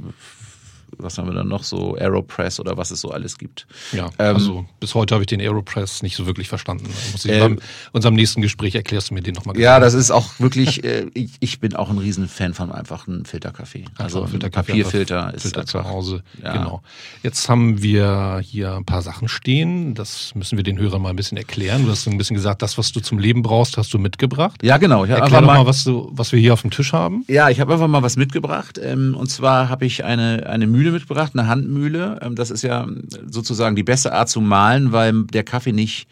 was 0.96 1.18
haben 1.18 1.28
wir 1.28 1.34
dann 1.34 1.48
noch 1.48 1.64
so, 1.64 1.96
Aeropress 1.96 2.60
oder 2.60 2.76
was 2.76 2.90
es 2.90 3.00
so 3.00 3.10
alles 3.10 3.38
gibt. 3.38 3.66
Ja, 3.92 4.06
ähm, 4.18 4.36
also 4.36 4.66
bis 4.80 4.94
heute 4.94 5.14
habe 5.14 5.22
ich 5.22 5.28
den 5.28 5.40
Aeropress 5.40 6.02
nicht 6.02 6.16
so 6.16 6.26
wirklich 6.26 6.48
verstanden. 6.48 6.88
Ich 7.14 7.28
ähm, 7.28 7.58
unserem 7.92 8.14
nächsten 8.14 8.42
Gespräch 8.42 8.74
erklärst 8.74 9.10
du 9.10 9.14
mir 9.14 9.22
den 9.22 9.34
nochmal. 9.34 9.54
Genau. 9.54 9.64
Ja, 9.64 9.80
das 9.80 9.94
ist 9.94 10.10
auch 10.10 10.38
wirklich, 10.38 10.84
äh, 10.84 11.06
ich, 11.14 11.30
ich, 11.40 11.60
bin 11.60 11.74
auch 11.74 11.90
ein 11.90 11.98
Riesenfan 11.98 12.54
von 12.54 12.72
einfachen 12.72 13.24
Filterkaffee. 13.24 13.84
Also 13.96 14.26
Filterkaffee, 14.26 14.72
Papierfilter 14.72 15.34
ist 15.34 15.42
Filter 15.42 15.66
zu 15.66 15.84
Hause. 15.84 16.22
Ja. 16.42 16.52
Genau. 16.52 16.82
Jetzt 17.22 17.48
haben 17.48 17.82
wir 17.82 18.40
hier 18.42 18.74
ein 18.74 18.84
paar 18.84 19.02
Sachen 19.02 19.28
stehen. 19.28 19.94
Das 19.94 20.34
müssen 20.34 20.56
wir 20.56 20.64
den 20.64 20.78
Hörern 20.78 21.02
mal 21.02 21.10
ein 21.10 21.16
bisschen 21.16 21.36
erklären. 21.36 21.84
Du 21.84 21.90
hast 21.90 22.06
ein 22.06 22.18
bisschen 22.18 22.34
gesagt, 22.34 22.62
das, 22.62 22.78
was 22.78 22.92
du 22.92 23.00
zum 23.00 23.18
Leben 23.18 23.42
brauchst, 23.42 23.76
hast 23.76 23.92
du 23.92 23.98
mitgebracht. 23.98 24.62
Ja, 24.62 24.78
genau. 24.78 25.04
Ich 25.04 25.10
Erklär 25.10 25.40
doch 25.40 25.46
mal, 25.46 25.66
was, 25.66 25.84
du, 25.84 26.10
was 26.12 26.32
wir 26.32 26.38
hier 26.38 26.52
auf 26.52 26.62
dem 26.62 26.70
Tisch 26.70 26.92
haben. 26.92 27.24
Ja, 27.28 27.48
ich 27.48 27.60
habe 27.60 27.72
einfach 27.72 27.88
mal 27.88 28.02
was 28.02 28.16
mitgebracht. 28.16 28.78
Ähm, 28.82 29.14
und 29.16 29.28
zwar 29.28 29.68
habe 29.68 29.84
ich 29.86 30.04
eine, 30.04 30.46
eine 30.46 30.66
Mühle 30.78 30.92
mitgebracht, 30.92 31.32
eine 31.34 31.48
Handmühle. 31.48 32.20
Ähm, 32.22 32.36
das 32.36 32.50
ist 32.50 32.62
ja 32.62 32.86
sozusagen 33.28 33.74
die 33.74 33.82
beste 33.82 34.12
Art 34.12 34.28
zu 34.28 34.40
mahlen, 34.40 34.92
weil 34.92 35.24
der 35.24 35.42
Kaffee 35.42 35.72
nicht, 35.72 36.06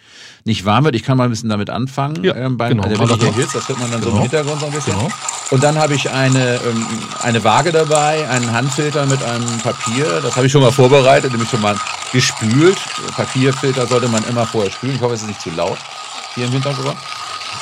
nicht 0.44 0.64
warm 0.64 0.84
wird. 0.84 0.96
Ich 0.96 1.04
kann 1.04 1.16
mal 1.16 1.24
ein 1.24 1.30
bisschen 1.30 1.48
damit 1.48 1.70
anfangen. 1.70 2.24
Ja, 2.24 2.34
ähm, 2.34 2.56
beim, 2.56 2.70
genau. 2.70 2.82
also 2.82 2.98
wenn 2.98 3.16
ich 3.16 3.22
erhitzt, 3.22 3.54
das 3.54 3.68
hört 3.68 3.78
man 3.78 3.90
dann 3.92 4.02
so 4.02 4.08
Genau. 4.10 4.16
im 4.16 4.22
Hintergrund 4.22 4.60
so 4.60 4.66
ein 4.66 4.72
bisschen. 4.72 4.94
Genau. 4.94 5.08
Und 5.52 5.62
dann 5.62 5.78
habe 5.78 5.94
ich 5.94 6.10
eine, 6.10 6.54
ähm, 6.56 6.86
eine 7.22 7.44
Waage 7.44 7.70
dabei, 7.70 8.28
einen 8.28 8.50
Handfilter 8.52 9.06
mit 9.06 9.22
einem 9.22 9.46
Papier. 9.62 10.20
Das 10.20 10.34
habe 10.34 10.46
ich 10.46 10.52
schon 10.52 10.62
mal 10.62 10.72
vorbereitet, 10.72 11.30
nämlich 11.30 11.48
schon 11.48 11.62
mal 11.62 11.76
gespült. 12.12 12.78
Papierfilter 13.16 13.86
sollte 13.86 14.08
man 14.08 14.24
immer 14.28 14.44
vorher 14.46 14.72
spülen. 14.72 14.96
Ich 14.96 15.00
hoffe, 15.00 15.14
es 15.14 15.22
ist 15.22 15.28
nicht 15.28 15.40
zu 15.40 15.50
laut 15.50 15.78
hier 16.34 16.46
im 16.46 16.52
Hintergrund. 16.52 16.96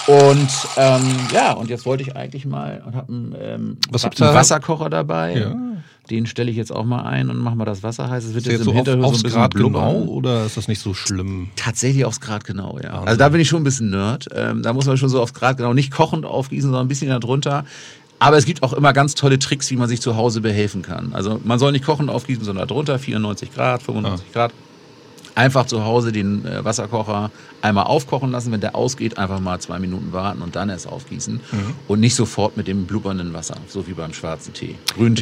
Und 0.07 0.49
ähm, 0.77 1.17
ja, 1.33 1.53
und 1.53 1.71
jetzt 1.71 1.87
wollte 1.87 2.03
ich 2.03 2.15
eigentlich 2.15 2.45
mal 2.45 2.83
und 2.85 2.95
habe 2.95 3.13
einen, 3.13 3.35
ähm, 3.41 3.77
Was 3.91 4.05
einen? 4.05 4.35
Wasserkocher 4.35 4.91
dabei. 4.91 5.37
Ja. 5.39 5.55
Den 6.11 6.27
stelle 6.27 6.51
ich 6.51 6.57
jetzt 6.57 6.71
auch 6.71 6.85
mal 6.85 7.03
ein 7.03 7.31
und 7.31 7.39
mache 7.39 7.57
mal 7.57 7.65
das 7.65 7.83
Wasser 7.83 8.11
heiß. 8.11 8.25
Es 8.25 8.35
wird 8.35 8.47
Ist 8.47 8.53
jetzt 8.53 8.59
jetzt 8.59 8.65
so 8.65 8.71
im 8.73 8.77
auf, 8.77 8.85
Hintergrund 8.85 9.05
so 9.05 9.09
ein 9.09 9.15
aufs 9.15 9.23
bisschen 9.23 9.39
Grad 9.39 9.55
blubbern. 9.55 9.93
genau 9.95 10.13
oder 10.13 10.45
ist 10.45 10.57
das 10.57 10.69
nicht 10.69 10.81
so 10.81 10.93
schlimm? 10.93 11.49
Tatsächlich 11.57 12.05
aufs 12.05 12.21
Grad 12.21 12.45
genau, 12.45 12.79
ja. 12.83 12.91
Wahnsinn. 12.93 13.09
Also 13.09 13.19
da 13.19 13.29
bin 13.31 13.41
ich 13.41 13.49
schon 13.49 13.63
ein 13.63 13.65
bisschen 13.65 13.91
Nerd. 13.91 14.27
Ähm, 14.35 14.63
da 14.63 14.73
muss 14.75 14.85
man 14.87 14.97
schon 14.99 15.09
so 15.09 15.21
aufs 15.23 15.33
Grad 15.35 15.57
genau 15.57 15.73
nicht 15.73 15.91
kochend 15.91 16.27
aufgießen, 16.27 16.69
sondern 16.71 16.85
ein 16.87 16.89
bisschen 16.89 17.09
darunter. 17.09 17.65
Aber 18.19 18.37
es 18.37 18.45
gibt 18.45 18.63
auch 18.63 18.73
immer 18.73 18.93
ganz 18.93 19.15
tolle 19.15 19.39
Tricks, 19.39 19.71
wie 19.71 19.77
man 19.77 19.89
sich 19.89 20.01
zu 20.01 20.17
Hause 20.17 20.41
behelfen 20.41 20.83
kann. 20.83 21.13
Also 21.15 21.41
man 21.45 21.59
soll 21.59 21.73
nicht 21.73 21.85
kochend 21.85 22.11
aufgießen, 22.11 22.45
sondern 22.45 22.69
drunter 22.69 22.99
94 22.99 23.53
Grad, 23.55 23.83
95 23.83 24.33
Grad. 24.33 24.53
Einfach 25.37 25.67
zu 25.67 25.85
Hause 25.85 26.13
den 26.13 26.45
äh, 26.47 26.65
Wasserkocher 26.65 27.31
einmal 27.61 27.85
aufkochen 27.85 28.31
lassen. 28.31 28.53
Wenn 28.53 28.61
der 28.61 28.77
ausgeht, 28.77 29.19
einfach 29.19 29.41
mal 29.41 29.59
zwei 29.61 29.79
Minuten 29.81 30.13
warten 30.13 30.43
und 30.43 30.55
dann 30.55 30.69
erst 30.71 30.87
aufgießen. 30.89 31.41
Und 31.89 32.01
nicht 32.01 32.15
sofort 32.15 32.57
mit 32.57 32.69
dem 32.69 32.87
blubbernden 32.87 33.33
Wasser, 33.33 33.57
so 33.69 33.87
wie 33.89 33.93
beim 33.95 34.13
schwarzen 34.13 34.53
Tee. 34.55 34.77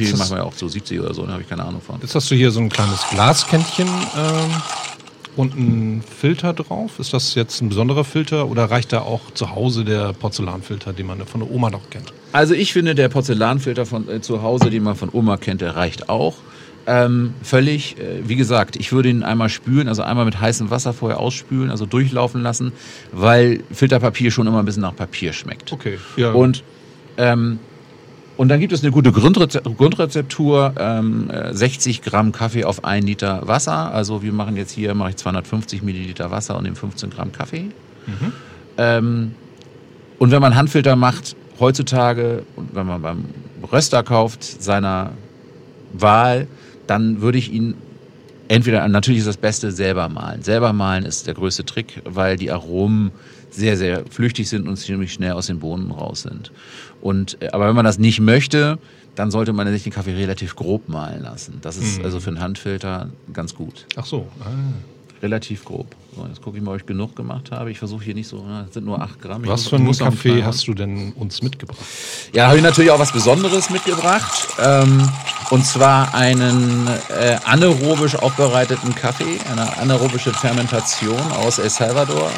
Ist 0.04 0.12
das- 0.12 0.18
machen 0.18 0.30
wir 0.32 0.38
ja 0.38 0.44
auch 0.44 0.52
so 0.52 0.68
70 0.68 1.00
oder 1.00 1.14
so, 1.14 1.24
da 1.24 1.32
habe 1.32 1.42
ich 1.42 1.48
keine 1.48 1.64
Ahnung 1.64 1.80
von. 1.80 1.98
Jetzt 2.02 2.14
hast 2.14 2.30
du 2.30 2.34
hier 2.34 2.50
so 2.50 2.60
ein 2.60 2.68
kleines 2.68 3.00
Glaskännchen 3.10 3.86
ähm, 3.88 4.50
und 5.36 5.54
einen 5.54 6.02
Filter 6.02 6.52
drauf. 6.52 6.98
Ist 6.98 7.14
das 7.14 7.34
jetzt 7.34 7.62
ein 7.62 7.70
besonderer 7.70 8.04
Filter 8.04 8.48
oder 8.48 8.70
reicht 8.70 8.92
da 8.92 9.00
auch 9.00 9.20
zu 9.32 9.54
Hause 9.54 9.84
der 9.84 10.12
Porzellanfilter, 10.12 10.92
den 10.92 11.06
man 11.06 11.24
von 11.26 11.40
der 11.40 11.50
Oma 11.50 11.70
noch 11.70 11.88
kennt? 11.88 12.12
Also 12.32 12.52
ich 12.54 12.72
finde, 12.74 12.94
der 12.94 13.08
Porzellanfilter 13.08 13.86
von 13.86 14.08
äh, 14.10 14.20
zu 14.20 14.42
Hause, 14.42 14.68
den 14.68 14.82
man 14.82 14.94
von 14.96 15.08
Oma 15.12 15.38
kennt, 15.38 15.62
der 15.62 15.74
reicht 15.76 16.08
auch. 16.10 16.34
Ähm, 16.86 17.34
völlig, 17.42 17.96
äh, 17.98 18.28
wie 18.28 18.34
gesagt, 18.34 18.76
ich 18.76 18.92
würde 18.92 19.08
ihn 19.08 19.22
einmal 19.22 19.48
spülen, 19.48 19.86
also 19.86 20.02
einmal 20.02 20.24
mit 20.24 20.40
heißem 20.40 20.70
Wasser 20.70 20.92
vorher 20.92 21.20
ausspülen, 21.20 21.70
also 21.70 21.86
durchlaufen 21.86 22.42
lassen, 22.42 22.72
weil 23.12 23.62
Filterpapier 23.72 24.32
schon 24.32 24.48
immer 24.48 24.58
ein 24.58 24.64
bisschen 24.64 24.82
nach 24.82 24.96
Papier 24.96 25.32
schmeckt. 25.32 25.72
Okay. 25.72 25.98
Ja. 26.16 26.32
Und, 26.32 26.64
ähm, 27.18 27.60
und 28.36 28.48
dann 28.48 28.58
gibt 28.58 28.72
es 28.72 28.82
eine 28.82 28.90
gute 28.90 29.12
Grundreze 29.12 29.60
Grundrezeptur, 29.62 30.74
ähm, 30.76 31.30
äh, 31.30 31.54
60 31.54 32.02
Gramm 32.02 32.32
Kaffee 32.32 32.64
auf 32.64 32.84
1 32.84 33.06
Liter 33.06 33.46
Wasser. 33.46 33.92
Also 33.92 34.22
wir 34.22 34.32
machen 34.32 34.56
jetzt 34.56 34.72
hier, 34.72 34.94
mache 34.94 35.10
ich 35.10 35.16
250 35.16 35.82
Milliliter 35.82 36.32
Wasser 36.32 36.56
und 36.56 36.64
nehme 36.64 36.74
15 36.74 37.10
Gramm 37.10 37.30
Kaffee. 37.30 37.66
Ähm, 38.78 39.32
und 40.18 40.30
wenn 40.30 40.40
man 40.40 40.56
Handfilter 40.56 40.96
macht, 40.96 41.36
heutzutage, 41.60 42.42
und 42.56 42.74
wenn 42.74 42.86
man 42.86 43.02
beim 43.02 43.24
Röster 43.70 44.02
kauft, 44.02 44.42
seiner 44.42 45.10
Wahl, 45.92 46.46
dann 46.86 47.20
würde 47.20 47.38
ich 47.38 47.52
ihn 47.52 47.74
entweder, 48.48 48.86
natürlich 48.88 49.20
ist 49.20 49.28
das 49.28 49.36
Beste, 49.36 49.70
selber 49.72 50.08
malen. 50.08 50.42
Selber 50.42 50.72
malen 50.72 51.04
ist 51.04 51.26
der 51.26 51.34
größte 51.34 51.64
Trick, 51.64 52.02
weil 52.04 52.36
die 52.36 52.50
Aromen 52.50 53.10
sehr, 53.50 53.76
sehr 53.76 54.04
flüchtig 54.10 54.48
sind 54.48 54.66
und 54.68 54.76
ziemlich 54.76 55.12
schnell 55.12 55.32
aus 55.32 55.46
den 55.46 55.58
Bohnen 55.58 55.90
raus 55.90 56.22
sind. 56.22 56.52
Und, 57.00 57.40
äh, 57.42 57.48
aber 57.48 57.68
wenn 57.68 57.74
man 57.76 57.84
das 57.84 57.98
nicht 57.98 58.20
möchte, 58.20 58.78
dann 59.14 59.30
sollte 59.30 59.52
man 59.52 59.70
sich 59.70 59.82
den 59.82 59.92
Kaffee 59.92 60.14
relativ 60.14 60.56
grob 60.56 60.88
malen 60.88 61.22
lassen. 61.22 61.58
Das 61.60 61.76
ist 61.76 61.98
Mhm. 61.98 62.04
also 62.04 62.18
für 62.20 62.30
einen 62.30 62.40
Handfilter 62.40 63.10
ganz 63.32 63.54
gut. 63.54 63.86
Ach 63.96 64.06
so. 64.06 64.26
Ah. 64.40 64.46
Relativ 65.22 65.64
grob. 65.64 65.86
So, 66.16 66.26
jetzt 66.26 66.42
gucke 66.42 66.58
ich 66.58 66.64
mal, 66.64 66.72
ob 66.72 66.78
ich 66.78 66.84
genug 66.86 67.14
gemacht 67.14 67.52
habe. 67.52 67.70
Ich 67.70 67.78
versuche 67.78 68.02
hier 68.04 68.14
nicht 68.14 68.26
so, 68.26 68.44
es 68.66 68.74
sind 68.74 68.84
nur 68.84 69.00
8 69.00 69.22
Gramm. 69.22 69.44
Ich 69.44 69.50
Was 69.50 69.60
muss- 69.62 69.68
für 69.70 69.76
einen 69.76 69.96
Kaffee 70.16 70.42
hast 70.44 70.66
du 70.66 70.74
denn 70.74 71.12
uns 71.12 71.42
mitgebracht? 71.42 71.78
ja, 72.32 72.48
habe 72.48 72.56
ich 72.56 72.62
natürlich 72.62 72.90
auch 72.90 72.98
was 72.98 73.12
Besonderes 73.12 73.70
mitgebracht. 73.70 74.48
Ähm, 74.58 75.08
und 75.50 75.64
zwar 75.64 76.12
einen 76.14 76.88
äh, 76.88 77.36
anaerobisch 77.44 78.16
aufbereiteten 78.16 78.94
Kaffee, 78.96 79.38
eine 79.50 79.76
anaerobische 79.78 80.32
Fermentation 80.32 81.20
aus 81.32 81.58
El 81.60 81.70
Salvador. 81.70 82.30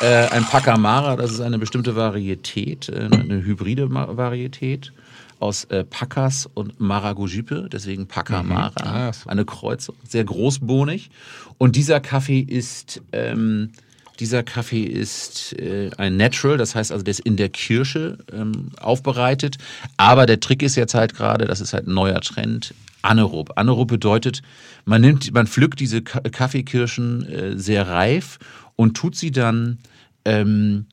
Äh, 0.00 0.28
ein 0.30 0.44
Pacamara, 0.44 1.16
das 1.16 1.32
ist 1.32 1.40
eine 1.40 1.58
bestimmte 1.58 1.94
Varietät, 1.94 2.88
äh, 2.88 3.08
eine 3.12 3.44
hybride 3.44 3.90
Varietät 3.90 4.92
aus 5.40 5.64
äh, 5.64 5.84
Pacas 5.84 6.48
und 6.54 6.80
Maragogipe, 6.80 7.68
deswegen 7.70 8.06
Pacamara, 8.06 8.72
Ah, 9.08 9.12
so. 9.12 9.28
eine 9.28 9.44
Kreuzung, 9.44 9.94
sehr 10.08 10.24
großbohnig. 10.24 11.10
Und 11.58 11.76
dieser 11.76 12.00
Kaffee 12.00 12.40
ist 12.40 13.02
ähm, 13.12 13.72
dieser 14.20 14.42
Kaffee 14.42 14.82
ist 14.84 15.54
äh, 15.58 15.90
ein 15.96 16.18
Natural, 16.18 16.58
das 16.58 16.74
heißt 16.74 16.92
also, 16.92 17.02
der 17.02 17.12
ist 17.12 17.20
in 17.20 17.36
der 17.36 17.48
Kirsche 17.48 18.18
ähm, 18.32 18.70
aufbereitet. 18.80 19.56
Aber 19.96 20.26
der 20.26 20.40
Trick 20.40 20.62
ist 20.62 20.76
jetzt 20.76 20.92
halt 20.94 21.14
gerade, 21.14 21.46
das 21.46 21.60
ist 21.62 21.72
halt 21.72 21.86
ein 21.88 21.94
neuer 21.94 22.20
Trend, 22.20 22.74
anaerob. 23.00 23.52
Anaerob 23.56 23.88
bedeutet, 23.88 24.42
man 24.84 25.00
nimmt, 25.00 25.32
man 25.32 25.46
pflückt 25.46 25.80
diese 25.80 26.02
Ka 26.02 26.20
Kaffeekirschen 26.20 27.26
äh, 27.26 27.58
sehr 27.58 27.88
reif 27.88 28.38
und 28.76 28.94
tut 28.94 29.16
sie 29.16 29.30
dann 29.30 29.78
ähm, 30.24 30.86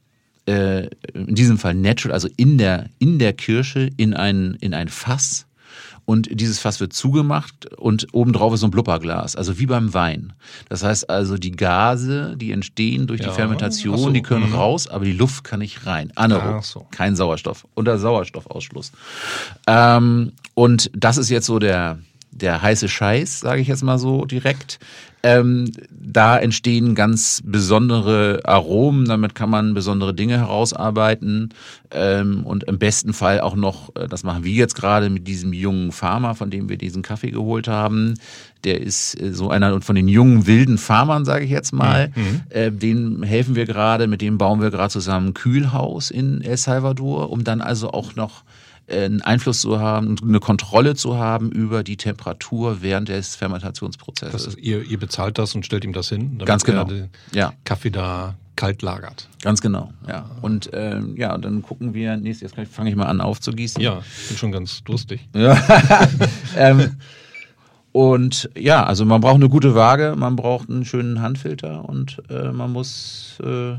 äh, 0.46 0.88
in 1.14 1.36
diesem 1.36 1.58
Fall 1.58 1.76
natural, 1.76 2.14
also 2.14 2.30
in 2.38 2.58
der, 2.58 2.90
in 3.00 3.20
der 3.20 3.34
Kirsche 3.34 3.90
in 3.98 4.14
ein, 4.14 4.58
in 4.62 4.74
ein 4.74 4.88
Fass. 4.88 5.46
Und 6.06 6.30
dieses 6.40 6.58
Fass 6.58 6.80
wird 6.80 6.94
zugemacht 6.94 7.76
und 7.76 8.08
obendrauf 8.14 8.54
ist 8.54 8.62
so 8.62 8.68
ein 8.68 8.72
Blubberglas, 8.72 9.36
also 9.36 9.60
wie 9.60 9.66
beim 9.66 9.94
Wein. 9.94 10.32
Das 10.70 10.82
heißt 10.82 11.10
also, 11.10 11.38
die 11.38 11.52
Gase, 11.52 12.36
die 12.38 12.54
entstehen 12.54 13.08
durch 13.08 13.20
Ja, 13.20 13.28
die 13.28 13.34
Fermentation, 13.34 13.98
so, 13.98 14.10
die 14.12 14.22
können 14.22 14.52
mhm. 14.52 14.56
raus, 14.56 14.88
aber 14.88 15.04
die 15.04 15.12
Luft 15.12 15.44
kann 15.44 15.60
nicht 15.60 15.86
rein. 15.86 16.14
Anaerob, 16.16 16.64
so. 16.64 16.88
kein 16.92 17.18
Sauerstoff, 17.18 17.68
unter 17.74 18.00
Sauerstoffausschluss. 18.00 18.94
Ähm, 19.68 20.32
und 20.54 20.90
das 20.96 21.18
ist 21.18 21.30
jetzt 21.30 21.46
so 21.46 21.60
der, 21.60 22.00
der 22.32 22.62
heiße 22.62 22.88
Scheiß, 22.88 23.40
sage 23.40 23.62
ich 23.62 23.68
jetzt 23.68 23.84
mal 23.84 23.98
so 23.98 24.26
direkt. 24.26 24.80
Ähm, 25.24 25.72
da 25.90 26.38
entstehen 26.38 26.94
ganz 26.94 27.42
besondere 27.44 28.42
Aromen, 28.46 29.06
damit 29.06 29.34
kann 29.34 29.50
man 29.50 29.74
besondere 29.74 30.14
Dinge 30.14 30.38
herausarbeiten 30.38 31.50
ähm, 31.92 32.46
und 32.46 32.66
im 32.66 32.78
besten 32.78 33.14
Fall 33.14 33.42
auch 33.42 33.56
noch, 33.56 33.96
äh, 33.96 34.08
das 34.08 34.24
machen 34.24 34.44
wir 34.44 34.54
jetzt 34.54 34.76
gerade 34.76 35.10
mit 35.10 35.28
diesem 35.28 35.54
jungen 35.54 35.92
Farmer, 35.92 36.36
von 36.36 36.52
dem 36.52 36.70
wir 36.70 36.78
diesen 36.78 37.02
Kaffee 37.02 37.32
geholt 37.32 37.68
haben. 37.68 38.14
Der 38.64 38.80
ist 38.80 39.20
äh, 39.20 39.34
so 39.34 39.50
einer 39.50 39.82
von 39.82 39.96
den 39.96 40.08
jungen 40.08 40.46
wilden 40.46 40.78
Farmern, 40.78 41.26
sage 41.26 41.46
ich 41.46 41.52
jetzt 41.52 41.74
mal. 41.74 42.12
Äh, 42.50 42.72
den 42.72 43.24
helfen 43.24 43.56
wir 43.56 43.66
gerade, 43.66 44.08
mit 44.08 44.22
dem 44.22 44.38
bauen 44.38 44.62
wir 44.62 44.70
gerade 44.70 44.94
zusammen 44.94 45.30
ein 45.30 45.34
Kühlhaus 45.34 46.12
in 46.12 46.42
El 46.42 46.58
Salvador, 46.58 47.32
um 47.32 47.44
dann 47.44 47.62
also 47.62 47.92
auch 47.92 48.16
noch 48.16 48.44
einen 48.90 49.22
Einfluss 49.22 49.62
zu 49.62 49.80
haben, 49.80 50.16
eine 50.22 50.40
Kontrolle 50.40 50.96
zu 50.96 51.18
haben 51.18 51.52
über 51.52 51.84
die 51.84 51.98
Temperatur 51.98 52.82
während 52.82 53.10
des 53.10 53.36
Fermentationsprozesses. 53.36 54.48
Ist, 54.48 54.58
ihr, 54.60 54.84
ihr 54.84 54.98
bezahlt 55.00 55.38
das 55.38 55.56
und 55.56 55.66
stellt 55.66 55.84
ihm 55.84 55.94
das 55.94 56.10
hin, 56.10 56.32
damit 56.38 56.46
Ganz 56.48 56.64
genau. 56.64 56.82
er 56.82 56.86
den 56.86 57.10
Ja. 57.34 57.54
Kaffee 57.66 57.90
da 57.90 58.36
kalt 58.56 58.82
lagert. 58.82 59.30
Ganz 59.44 59.62
genau, 59.62 59.94
ja. 60.08 60.30
Und 60.42 60.70
ähm, 60.74 61.16
ja, 61.16 61.38
dann 61.38 61.62
gucken 61.62 61.94
wir, 61.94 62.18
nächstes, 62.18 62.54
jetzt 62.56 62.74
fange 62.74 62.90
ich 62.90 62.96
mal 62.96 63.06
an 63.06 63.22
aufzugießen. 63.22 63.82
Ja, 63.82 64.02
bin 64.30 64.38
schon 64.38 64.52
ganz 64.52 64.84
durstig. 64.84 65.28
ähm, 66.58 66.98
und 67.92 68.50
ja, 68.58 68.84
also 68.86 69.06
man 69.06 69.22
braucht 69.22 69.36
eine 69.36 69.50
gute 69.50 69.76
Waage, 69.76 70.16
man 70.18 70.36
braucht 70.36 70.70
einen 70.70 70.86
schönen 70.86 71.22
Handfilter 71.22 71.88
und 71.88 72.22
äh, 72.30 72.52
man 72.52 72.72
muss 72.72 73.38
äh, 73.44 73.76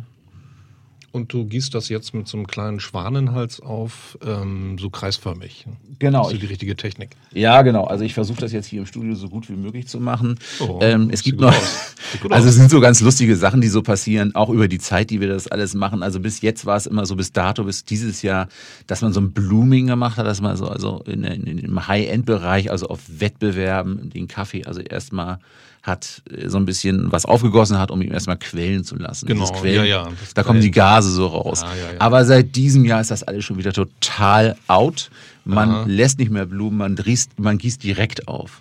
Und 1.19 1.33
du 1.33 1.45
gießt 1.47 1.75
das 1.75 1.89
jetzt 1.89 2.15
mit 2.15 2.29
so 2.29 2.37
einem 2.37 2.47
kleinen 2.47 2.79
Schwanenhals 2.79 3.61
auf, 3.61 4.17
ähm, 4.25 4.79
so 4.79 4.89
kreisförmig. 4.89 5.67
Genau, 5.99 6.21
Das 6.23 6.29
ist 6.29 6.35
ich- 6.35 6.41
die 6.41 6.47
richtige 6.47 6.77
Technik. 6.77 7.11
Ja, 7.35 7.63
genau. 7.63 7.85
Also 7.85 8.05
ich 8.05 8.15
versuche 8.15 8.41
das 8.41 8.53
jetzt 8.53 8.67
hier 8.67 8.79
im 8.81 8.87
Studio 8.87 9.17
so 9.17 9.29
gut 9.29 9.49
wie 9.49 9.55
möglich 9.55 9.89
zu 9.89 9.99
machen. 9.99 10.39
Oh, 10.61 10.79
ähm, 10.81 11.11
es 11.13 11.25
gibt 11.25 11.41
noch, 11.41 11.53
also 12.31 12.49
es 12.49 12.55
sind 12.55 12.71
so 12.71 12.79
ganz 12.81 13.01
lustige 13.01 13.35
Sachen, 13.35 13.61
die 13.61 13.67
so 13.69 13.83
passieren, 13.83 14.35
auch 14.37 14.49
über 14.49 14.69
die 14.69 14.79
Zeit, 14.79 15.11
die 15.11 15.21
wir 15.21 15.27
das 15.29 15.49
alles 15.49 15.75
machen. 15.75 16.05
Also 16.05 16.21
bis 16.21 16.41
jetzt 16.41 16.65
war 16.67 16.77
es 16.77 16.87
immer 16.87 17.05
so, 17.05 17.17
bis 17.17 17.33
dato, 17.33 17.65
bis 17.65 17.85
dieses 17.85 18.23
Jahr, 18.23 18.49
dass 18.87 19.03
man 19.03 19.13
so 19.13 19.21
ein 19.21 19.33
Blooming 19.33 19.89
gemacht 19.89 20.19
hat, 20.19 20.27
dass 20.27 20.41
man 20.41 20.57
so 20.57 20.69
also 20.69 21.03
in, 21.07 21.25
in, 21.25 21.43
in, 21.45 21.59
im 21.59 21.89
High-End-Bereich, 21.89 22.71
also 22.71 22.87
auf 22.87 23.01
Wettbewerben, 23.09 24.11
den 24.11 24.29
Kaffee, 24.29 24.65
also 24.65 24.81
erstmal 24.81 25.41
hat 25.89 26.23
äh, 26.31 26.49
so 26.49 26.59
ein 26.59 26.67
bisschen 26.67 27.11
was 27.11 27.25
aufgegossen 27.25 27.79
hat, 27.79 27.91
um 27.91 28.01
ihn 28.03 28.13
erstmal 28.13 28.39
quellen 28.39 28.85
zu 28.85 28.97
lassen. 28.97 29.27
Genau, 29.27 29.51
Quellen, 29.51 29.87
ja, 29.87 30.05
ja, 30.05 30.09
Da 30.35 30.43
kommen 30.43 30.61
die. 30.61 30.71
Gase 30.71 31.11
so 31.11 31.27
raus. 31.27 31.63
Ah, 31.65 31.75
ja, 31.75 31.93
ja. 31.95 32.01
Aber 32.01 32.25
seit 32.25 32.55
diesem 32.55 32.85
Jahr 32.85 33.01
ist 33.01 33.11
das 33.11 33.25
alles 33.25 33.45
schon 33.45 33.59
wieder 33.59 33.73
total 33.73 34.57
out. 34.69 35.11
Man 35.45 35.71
Aha. 35.71 35.85
lässt 35.89 36.19
nicht 36.19 36.31
mehr 36.31 36.47
Blumen, 36.47 36.77
man, 36.77 36.95
gießt, 36.95 37.41
man 37.41 37.59
gießt 37.59 37.83
direkt 37.83 38.29
auf. 38.29 38.61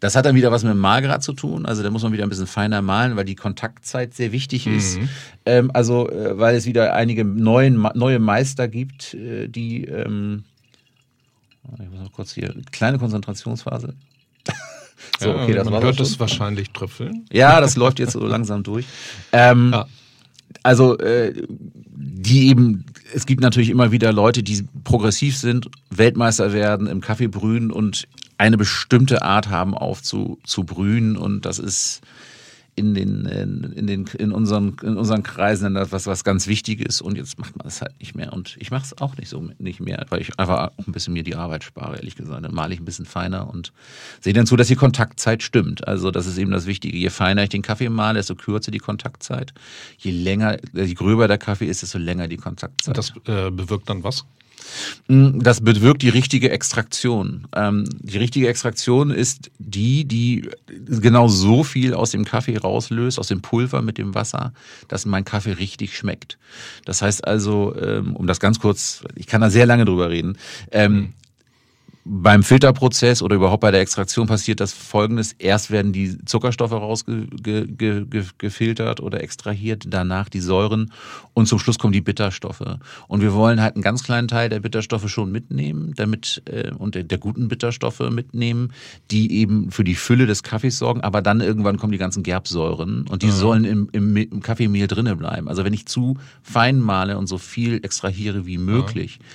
Das 0.00 0.16
hat 0.16 0.26
dann 0.26 0.34
wieder 0.34 0.52
was 0.52 0.62
mit 0.64 0.72
dem 0.72 0.78
Malgrad 0.78 1.22
zu 1.22 1.32
tun. 1.32 1.64
Also 1.64 1.82
da 1.82 1.90
muss 1.90 2.02
man 2.02 2.12
wieder 2.12 2.24
ein 2.24 2.28
bisschen 2.28 2.46
feiner 2.46 2.82
malen, 2.82 3.16
weil 3.16 3.24
die 3.24 3.34
Kontaktzeit 3.34 4.14
sehr 4.14 4.32
wichtig 4.32 4.66
ist. 4.66 4.98
Mhm. 4.98 5.08
Ähm, 5.46 5.70
also 5.72 6.10
äh, 6.10 6.38
weil 6.38 6.56
es 6.56 6.66
wieder 6.66 6.94
einige 6.94 7.24
neuen, 7.24 7.86
neue 7.94 8.18
Meister 8.18 8.68
gibt, 8.68 9.14
äh, 9.14 9.48
die 9.48 9.84
ähm, 9.84 10.44
ich 11.78 11.90
muss 11.90 12.00
noch 12.00 12.12
kurz 12.12 12.32
hier 12.32 12.54
kleine 12.72 12.98
Konzentrationsphase. 12.98 13.94
So, 15.18 15.30
okay, 15.30 15.54
das 15.54 15.68
man 15.68 15.82
hört 15.82 16.00
es 16.00 16.18
wahrscheinlich 16.18 16.70
tröpfeln. 16.70 17.26
Ja, 17.32 17.60
das 17.60 17.76
läuft 17.76 17.98
jetzt 17.98 18.12
so 18.12 18.20
langsam 18.26 18.62
durch. 18.62 18.86
Ähm, 19.32 19.70
ja. 19.72 19.86
Also 20.62 20.98
äh, 20.98 21.32
die 21.96 22.48
eben, 22.48 22.86
es 23.12 23.26
gibt 23.26 23.40
natürlich 23.40 23.70
immer 23.70 23.92
wieder 23.92 24.12
Leute, 24.12 24.42
die 24.42 24.66
progressiv 24.82 25.36
sind, 25.36 25.68
Weltmeister 25.90 26.52
werden, 26.52 26.86
im 26.86 27.00
Kaffee 27.00 27.26
brühen 27.26 27.70
und 27.70 28.08
eine 28.38 28.56
bestimmte 28.56 29.22
Art 29.22 29.48
haben 29.48 29.74
aufzubrühen 29.74 31.16
und 31.16 31.44
das 31.46 31.58
ist 31.58 32.00
in 32.76 32.94
den, 32.94 33.24
in 33.76 33.86
den, 33.86 34.04
in 34.18 34.32
unseren, 34.32 34.76
in 34.82 34.96
unseren 34.96 35.22
Kreisen 35.22 35.76
etwas, 35.76 36.06
was 36.06 36.24
ganz 36.24 36.46
wichtig 36.46 36.80
ist. 36.80 37.00
Und 37.00 37.16
jetzt 37.16 37.38
macht 37.38 37.56
man 37.56 37.64
das 37.64 37.80
halt 37.80 37.98
nicht 38.00 38.14
mehr. 38.14 38.32
Und 38.32 38.56
ich 38.58 38.70
mache 38.70 38.84
es 38.84 38.98
auch 39.00 39.16
nicht 39.16 39.28
so 39.28 39.48
nicht 39.58 39.80
mehr, 39.80 40.04
weil 40.08 40.20
ich 40.20 40.38
einfach 40.38 40.72
ein 40.76 40.92
bisschen 40.92 41.12
mir 41.12 41.22
die 41.22 41.36
Arbeit 41.36 41.62
spare, 41.62 41.96
ehrlich 41.96 42.16
gesagt. 42.16 42.44
Dann 42.44 42.54
male 42.54 42.74
ich 42.74 42.80
ein 42.80 42.84
bisschen 42.84 43.06
feiner 43.06 43.48
und 43.48 43.72
sehe 44.20 44.32
dann 44.32 44.46
zu, 44.46 44.56
dass 44.56 44.68
die 44.68 44.76
Kontaktzeit 44.76 45.42
stimmt. 45.42 45.86
Also 45.86 46.10
das 46.10 46.26
ist 46.26 46.36
eben 46.36 46.50
das 46.50 46.66
Wichtige. 46.66 46.96
Je 46.96 47.10
feiner 47.10 47.44
ich 47.44 47.50
den 47.50 47.62
Kaffee 47.62 47.88
male, 47.88 48.18
desto 48.18 48.34
kürzer 48.34 48.72
die 48.72 48.78
Kontaktzeit. 48.78 49.54
Je 49.98 50.10
länger, 50.10 50.58
je 50.72 50.94
gröber 50.94 51.28
der 51.28 51.38
Kaffee 51.38 51.66
ist, 51.66 51.82
desto 51.82 51.98
länger 51.98 52.26
die 52.26 52.36
Kontaktzeit. 52.36 52.96
Das 52.96 53.12
äh, 53.26 53.50
bewirkt 53.50 53.88
dann 53.88 54.02
was? 54.02 54.24
Mm, 55.08 55.40
das 55.40 55.60
bewirkt 55.60 56.02
die 56.02 56.08
richtige 56.08 56.50
Extraktion. 56.50 57.46
Ähm, 57.54 57.84
die 58.00 58.18
richtige 58.18 58.48
Extraktion 58.48 59.10
ist 59.10 59.50
die, 59.58 60.04
die 60.04 60.48
genau 60.88 61.28
so 61.28 61.64
viel 61.64 61.94
aus 61.94 62.10
dem 62.10 62.24
Kaffee 62.24 62.56
rauslöst, 62.56 63.18
aus 63.18 63.28
dem 63.28 63.42
Pulver 63.42 63.82
mit 63.82 63.98
dem 63.98 64.14
Wasser, 64.14 64.52
dass 64.88 65.06
mein 65.06 65.24
Kaffee 65.24 65.52
richtig 65.52 65.96
schmeckt. 65.96 66.38
Das 66.84 67.02
heißt 67.02 67.26
also, 67.26 67.74
ähm, 67.76 68.16
um 68.16 68.26
das 68.26 68.40
ganz 68.40 68.58
kurz, 68.58 69.04
ich 69.14 69.26
kann 69.26 69.40
da 69.40 69.50
sehr 69.50 69.66
lange 69.66 69.84
drüber 69.84 70.10
reden, 70.10 70.38
ähm, 70.70 71.12
beim 72.06 72.42
Filterprozess 72.42 73.22
oder 73.22 73.36
überhaupt 73.36 73.62
bei 73.62 73.70
der 73.70 73.80
Extraktion 73.80 74.26
passiert 74.26 74.60
das 74.60 74.74
folgendes. 74.74 75.32
Erst 75.32 75.70
werden 75.70 75.94
die 75.94 76.22
Zuckerstoffe 76.26 76.72
rausgefiltert 76.72 79.00
oder 79.00 79.22
extrahiert, 79.22 79.84
danach 79.88 80.28
die 80.28 80.40
Säuren 80.40 80.92
und 81.32 81.46
zum 81.46 81.58
Schluss 81.58 81.78
kommen 81.78 81.94
die 81.94 82.02
Bitterstoffe. 82.02 82.76
Und 83.08 83.22
wir 83.22 83.32
wollen 83.32 83.62
halt 83.62 83.76
einen 83.76 83.82
ganz 83.82 84.02
kleinen 84.02 84.28
Teil 84.28 84.50
der 84.50 84.60
Bitterstoffe 84.60 85.08
schon 85.08 85.32
mitnehmen, 85.32 85.94
damit 85.96 86.42
äh, 86.44 86.72
und 86.72 86.94
der, 86.94 87.04
der 87.04 87.16
guten 87.16 87.48
Bitterstoffe 87.48 88.10
mitnehmen, 88.10 88.74
die 89.10 89.32
eben 89.32 89.70
für 89.70 89.84
die 89.84 89.94
Fülle 89.94 90.26
des 90.26 90.42
Kaffees 90.42 90.78
sorgen, 90.78 91.00
aber 91.00 91.22
dann 91.22 91.40
irgendwann 91.40 91.78
kommen 91.78 91.92
die 91.92 91.98
ganzen 91.98 92.22
Gerbsäuren 92.22 93.06
und 93.08 93.22
die 93.22 93.28
ja. 93.28 93.32
sollen 93.32 93.64
im, 93.64 93.88
im, 93.92 94.14
im 94.14 94.42
Kaffeemehl 94.42 94.88
drinnen 94.88 95.16
bleiben. 95.16 95.48
Also 95.48 95.64
wenn 95.64 95.72
ich 95.72 95.86
zu 95.86 96.18
fein 96.42 96.80
male 96.80 97.16
und 97.16 97.28
so 97.28 97.38
viel 97.38 97.80
extrahiere 97.82 98.44
wie 98.44 98.58
möglich, 98.58 99.20
ja 99.20 99.26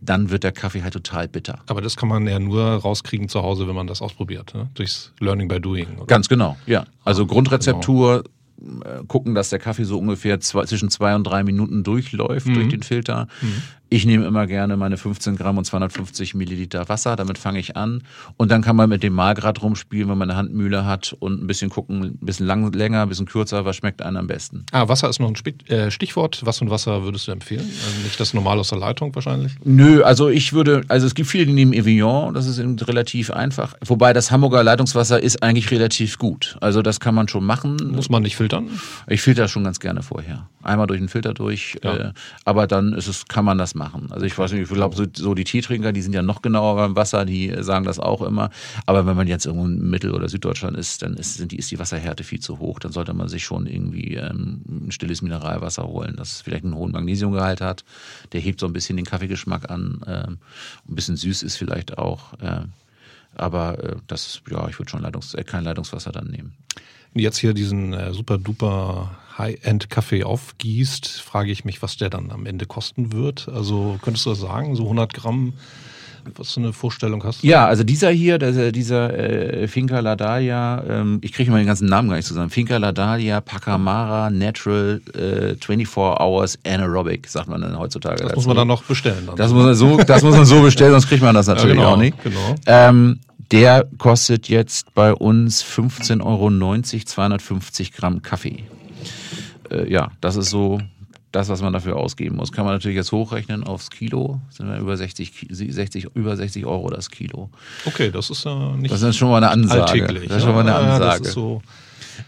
dann 0.00 0.30
wird 0.30 0.44
der 0.44 0.52
Kaffee 0.52 0.82
halt 0.82 0.92
total 0.92 1.28
bitter. 1.28 1.60
Aber 1.66 1.80
das 1.80 1.96
kann 1.96 2.08
man 2.08 2.26
ja 2.26 2.38
nur 2.38 2.62
rauskriegen 2.62 3.28
zu 3.28 3.42
Hause, 3.42 3.66
wenn 3.66 3.74
man 3.74 3.86
das 3.86 4.02
ausprobiert, 4.02 4.54
ne? 4.54 4.68
durchs 4.74 5.12
Learning 5.20 5.48
by 5.48 5.60
Doing. 5.60 5.96
Oder? 5.96 6.06
Ganz 6.06 6.28
genau, 6.28 6.56
ja. 6.66 6.84
Also 7.04 7.26
Grundrezeptur, 7.26 8.22
genau. 8.22 8.30
Äh, 8.84 9.04
gucken, 9.06 9.34
dass 9.34 9.50
der 9.50 9.58
Kaffee 9.58 9.84
so 9.84 9.98
ungefähr 9.98 10.40
zwei, 10.40 10.64
zwischen 10.64 10.88
zwei 10.88 11.14
und 11.14 11.24
drei 11.24 11.42
Minuten 11.42 11.84
durchläuft 11.84 12.46
mhm. 12.46 12.54
durch 12.54 12.68
den 12.68 12.82
Filter. 12.82 13.28
Mhm. 13.42 13.62
Ich 13.88 14.04
nehme 14.04 14.26
immer 14.26 14.48
gerne 14.48 14.76
meine 14.76 14.96
15 14.96 15.36
Gramm 15.36 15.58
und 15.58 15.64
250 15.64 16.34
Milliliter 16.34 16.88
Wasser, 16.88 17.14
damit 17.14 17.38
fange 17.38 17.60
ich 17.60 17.76
an. 17.76 18.02
Und 18.36 18.50
dann 18.50 18.60
kann 18.60 18.74
man 18.74 18.88
mit 18.88 19.04
dem 19.04 19.12
Malgrad 19.12 19.62
rumspielen, 19.62 20.08
wenn 20.08 20.18
man 20.18 20.28
eine 20.28 20.36
Handmühle 20.36 20.84
hat 20.84 21.14
und 21.20 21.40
ein 21.40 21.46
bisschen 21.46 21.70
gucken, 21.70 22.02
ein 22.02 22.18
bisschen 22.18 22.46
lang, 22.46 22.72
länger, 22.72 23.02
ein 23.02 23.08
bisschen 23.08 23.26
kürzer, 23.26 23.64
was 23.64 23.76
schmeckt 23.76 24.02
einem 24.02 24.16
am 24.16 24.26
besten. 24.26 24.66
Ah, 24.72 24.88
Wasser 24.88 25.08
ist 25.08 25.20
noch 25.20 25.28
ein 25.28 25.68
äh, 25.68 25.90
Stichwort. 25.92 26.40
Was 26.44 26.60
und 26.60 26.70
Wasser 26.70 27.04
würdest 27.04 27.28
du 27.28 27.32
empfehlen? 27.32 27.60
Also 27.64 28.00
nicht 28.02 28.18
das 28.18 28.34
normal 28.34 28.58
aus 28.58 28.70
der 28.70 28.78
Leitung 28.78 29.14
wahrscheinlich? 29.14 29.52
Nö, 29.64 30.02
also 30.02 30.30
ich 30.30 30.52
würde, 30.52 30.82
also 30.88 31.06
es 31.06 31.14
gibt 31.14 31.28
viele, 31.28 31.46
die 31.46 31.52
nehmen 31.52 31.72
Evian, 31.72 32.34
das 32.34 32.48
ist 32.48 32.58
relativ 32.88 33.30
einfach. 33.30 33.74
Wobei 33.84 34.12
das 34.12 34.32
Hamburger 34.32 34.64
Leitungswasser 34.64 35.22
ist 35.22 35.44
eigentlich 35.44 35.70
relativ 35.70 36.18
gut. 36.18 36.56
Also 36.60 36.82
das 36.82 36.98
kann 36.98 37.14
man 37.14 37.28
schon 37.28 37.44
machen. 37.44 37.76
Muss 37.92 38.10
man 38.10 38.24
nicht 38.24 38.34
filtern? 38.34 38.68
Ich 39.06 39.22
filter 39.22 39.46
schon 39.46 39.62
ganz 39.62 39.78
gerne 39.78 40.02
vorher. 40.02 40.48
Einmal 40.64 40.88
durch 40.88 40.98
den 40.98 41.08
Filter 41.08 41.34
durch, 41.34 41.78
ja. 41.84 41.96
äh, 41.96 42.12
aber 42.44 42.66
dann 42.66 42.92
ist 42.92 43.06
es, 43.06 43.28
kann 43.28 43.44
man 43.44 43.58
das 43.58 43.75
machen. 43.76 44.08
Also 44.10 44.26
ich 44.26 44.36
weiß 44.36 44.52
nicht, 44.52 44.62
ich 44.62 44.68
glaube, 44.68 44.96
so, 44.96 45.04
so, 45.14 45.34
die 45.34 45.44
Teetrinker, 45.44 45.92
die 45.92 46.02
sind 46.02 46.14
ja 46.14 46.22
noch 46.22 46.42
genauer 46.42 46.74
beim 46.76 46.96
Wasser, 46.96 47.24
die 47.24 47.54
sagen 47.60 47.84
das 47.84 48.00
auch 48.00 48.22
immer. 48.22 48.50
Aber 48.86 49.06
wenn 49.06 49.16
man 49.16 49.28
jetzt 49.28 49.46
irgendwo 49.46 49.66
in 49.66 49.88
Mittel- 49.88 50.14
oder 50.14 50.28
Süddeutschland 50.28 50.76
ist, 50.76 51.02
dann 51.02 51.14
ist, 51.14 51.34
sind 51.34 51.52
die, 51.52 51.56
ist 51.56 51.70
die 51.70 51.78
Wasserhärte 51.78 52.24
viel 52.24 52.40
zu 52.40 52.58
hoch. 52.58 52.78
Dann 52.78 52.92
sollte 52.92 53.14
man 53.14 53.28
sich 53.28 53.44
schon 53.44 53.66
irgendwie 53.66 54.14
ähm, 54.14 54.62
ein 54.86 54.90
stilles 54.90 55.22
Mineralwasser 55.22 55.86
holen, 55.86 56.14
das 56.16 56.40
vielleicht 56.40 56.64
einen 56.64 56.74
hohen 56.74 56.92
Magnesiumgehalt 56.92 57.60
hat. 57.60 57.84
Der 58.32 58.40
hebt 58.40 58.60
so 58.60 58.66
ein 58.66 58.72
bisschen 58.72 58.96
den 58.96 59.06
Kaffeegeschmack 59.06 59.70
an. 59.70 60.00
Ähm, 60.06 60.38
ein 60.88 60.94
bisschen 60.94 61.16
süß 61.16 61.42
ist 61.42 61.56
vielleicht 61.56 61.98
auch. 61.98 62.32
Äh, 62.40 62.62
aber 63.36 63.82
äh, 63.84 63.96
das, 64.06 64.40
ja, 64.50 64.66
ich 64.68 64.78
würde 64.78 64.90
schon 64.90 65.02
Leitungs 65.02 65.34
äh, 65.34 65.44
kein 65.44 65.64
Leitungswasser 65.64 66.12
dann 66.12 66.28
nehmen. 66.28 66.54
Jetzt 67.14 67.38
hier 67.38 67.54
diesen 67.54 67.92
äh, 67.92 68.12
super 68.12 68.38
duper 68.38 69.16
High-End-Kaffee 69.38 70.24
aufgießt, 70.24 71.20
frage 71.20 71.50
ich 71.50 71.64
mich, 71.64 71.82
was 71.82 71.96
der 71.96 72.10
dann 72.10 72.30
am 72.30 72.46
Ende 72.46 72.66
kosten 72.66 73.12
wird. 73.12 73.48
Also 73.48 73.98
könntest 74.02 74.26
du 74.26 74.30
das 74.30 74.40
sagen, 74.40 74.76
so 74.76 74.84
100 74.84 75.12
Gramm, 75.12 75.54
was 76.34 76.54
du 76.54 76.60
eine 76.60 76.72
Vorstellung 76.72 77.22
hast? 77.22 77.44
Ja, 77.44 77.66
also 77.66 77.84
dieser 77.84 78.10
hier, 78.10 78.38
dieser, 78.38 78.72
dieser 78.72 79.16
äh, 79.16 79.68
Finca 79.68 80.00
Ladalia, 80.00 80.82
ähm, 80.88 81.18
ich 81.22 81.32
kriege 81.32 81.50
mal 81.50 81.58
den 81.58 81.66
ganzen 81.66 81.88
Namen 81.88 82.08
gar 82.08 82.16
nicht 82.16 82.26
zusammen. 82.26 82.50
Finca 82.50 82.76
Ladalia 82.78 83.40
Pacamara 83.40 84.30
Natural 84.30 85.00
äh, 85.14 85.54
24 85.54 85.86
Hours 86.20 86.58
Anaerobic, 86.66 87.28
sagt 87.28 87.48
man 87.48 87.60
dann 87.60 87.78
heutzutage. 87.78 88.16
Das 88.16 88.28
dazu. 88.28 88.36
muss 88.36 88.46
man 88.46 88.56
dann 88.56 88.68
noch 88.68 88.82
bestellen. 88.82 89.26
Dann. 89.26 89.36
Das, 89.36 89.52
muss 89.52 89.64
man 89.64 89.74
so, 89.74 89.98
das 89.98 90.22
muss 90.22 90.34
man 90.34 90.44
so 90.46 90.62
bestellen, 90.62 90.92
sonst 90.92 91.08
kriegt 91.08 91.22
man 91.22 91.34
das 91.34 91.46
natürlich 91.46 91.76
ja, 91.76 91.82
genau, 91.82 91.94
auch 91.94 91.98
nicht. 91.98 92.22
Genau. 92.22 92.54
Ähm, 92.66 93.20
der 93.52 93.86
kostet 93.98 94.48
jetzt 94.48 94.92
bei 94.94 95.14
uns 95.14 95.62
15,90 95.64 96.24
Euro, 96.24 97.04
250 97.04 97.92
Gramm 97.92 98.22
Kaffee 98.22 98.64
äh, 99.70 99.90
ja, 99.90 100.10
das 100.20 100.36
ist 100.36 100.50
so 100.50 100.80
das, 101.32 101.48
was 101.48 101.60
man 101.60 101.72
dafür 101.72 101.96
ausgeben 101.96 102.36
muss. 102.36 102.50
Kann 102.50 102.64
man 102.64 102.74
natürlich 102.74 102.96
jetzt 102.96 103.12
hochrechnen 103.12 103.64
aufs 103.64 103.90
Kilo, 103.90 104.40
sind 104.50 104.68
wir 104.68 104.78
über 104.78 104.96
60, 104.96 105.48
60, 105.50 106.08
über 106.14 106.36
60 106.36 106.64
Euro 106.64 106.88
das 106.88 107.10
Kilo. 107.10 107.50
Okay, 107.84 108.10
das 108.10 108.30
ist 108.30 108.44
ja 108.44 108.74
nicht. 108.76 108.92
Das 108.92 109.02
ist 109.02 109.16
schon 109.16 109.28
mal 109.28 109.38
eine 109.38 109.50
Ansage. 109.50 109.82
Alltäglich. 109.82 110.28
Das 110.28 110.38
ist 110.38 110.44
schon 110.44 110.54
mal 110.54 110.60
eine 110.60 110.74
Ansage. 110.74 111.04
Ja, 111.04 111.18
das 111.18 111.28
ist 111.28 111.34
so 111.34 111.62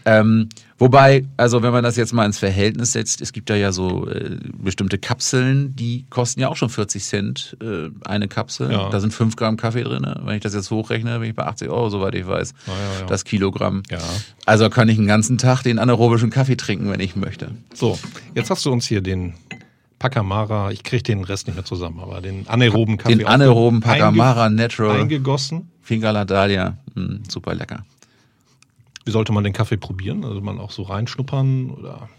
ähm, 0.05 0.49
wobei, 0.77 1.25
also 1.37 1.61
wenn 1.61 1.71
man 1.71 1.83
das 1.83 1.95
jetzt 1.95 2.13
mal 2.13 2.25
ins 2.25 2.39
Verhältnis 2.39 2.93
setzt, 2.93 3.21
es 3.21 3.33
gibt 3.33 3.49
da 3.49 3.55
ja 3.55 3.71
so 3.71 4.07
äh, 4.07 4.37
bestimmte 4.57 4.97
Kapseln, 4.97 5.75
die 5.75 6.05
kosten 6.09 6.39
ja 6.39 6.49
auch 6.49 6.55
schon 6.55 6.69
40 6.69 7.03
Cent 7.03 7.57
äh, 7.61 7.89
eine 8.05 8.27
Kapsel. 8.27 8.71
Ja. 8.71 8.89
Da 8.89 8.99
sind 8.99 9.13
5 9.13 9.35
Gramm 9.35 9.57
Kaffee 9.57 9.83
drin. 9.83 10.05
Wenn 10.23 10.35
ich 10.35 10.41
das 10.41 10.53
jetzt 10.53 10.71
hochrechne, 10.71 11.19
bin 11.19 11.29
ich 11.29 11.35
bei 11.35 11.45
80 11.45 11.69
Euro, 11.69 11.89
soweit 11.89 12.15
ich 12.15 12.27
weiß, 12.27 12.53
ja, 12.67 12.73
ja, 12.73 13.05
das 13.05 13.23
Kilogramm. 13.23 13.83
Also 14.45 14.69
kann 14.69 14.89
ich 14.89 14.97
den 14.97 15.07
ganzen 15.07 15.37
Tag 15.37 15.63
den 15.63 15.79
anaerobischen 15.79 16.29
Kaffee 16.29 16.55
trinken, 16.55 16.89
wenn 16.91 16.99
ich 16.99 17.15
möchte. 17.15 17.51
So, 17.73 17.99
jetzt 18.35 18.49
hast 18.49 18.65
du 18.65 18.71
uns 18.71 18.87
hier 18.87 19.01
den 19.01 19.33
Pacamara, 19.99 20.71
ich 20.71 20.83
kriege 20.83 21.03
den 21.03 21.23
Rest 21.23 21.47
nicht 21.47 21.55
mehr 21.55 21.65
zusammen, 21.65 21.99
aber 21.99 22.21
den 22.21 22.47
anaeroben 22.47 22.97
Kaffee. 22.97 23.15
Den 23.15 23.27
anaeroben 23.27 23.81
Pacamara 23.81 24.45
einge 24.45 24.55
Natural. 24.55 25.01
Eingegossen. 25.01 25.69
Fingaladalia, 25.81 26.77
hm, 26.95 27.23
super 27.27 27.53
lecker. 27.53 27.83
Wie 29.09 29.11
sollte 29.11 29.31
man 29.31 29.43
den 29.43 29.53
Kaffee 29.53 29.77
probieren? 29.77 30.23
Also 30.23 30.39
man 30.39 30.59
auch 30.59 30.69
so 30.69 30.83
reinschnuppern 30.83 31.71
oder? 31.71 32.09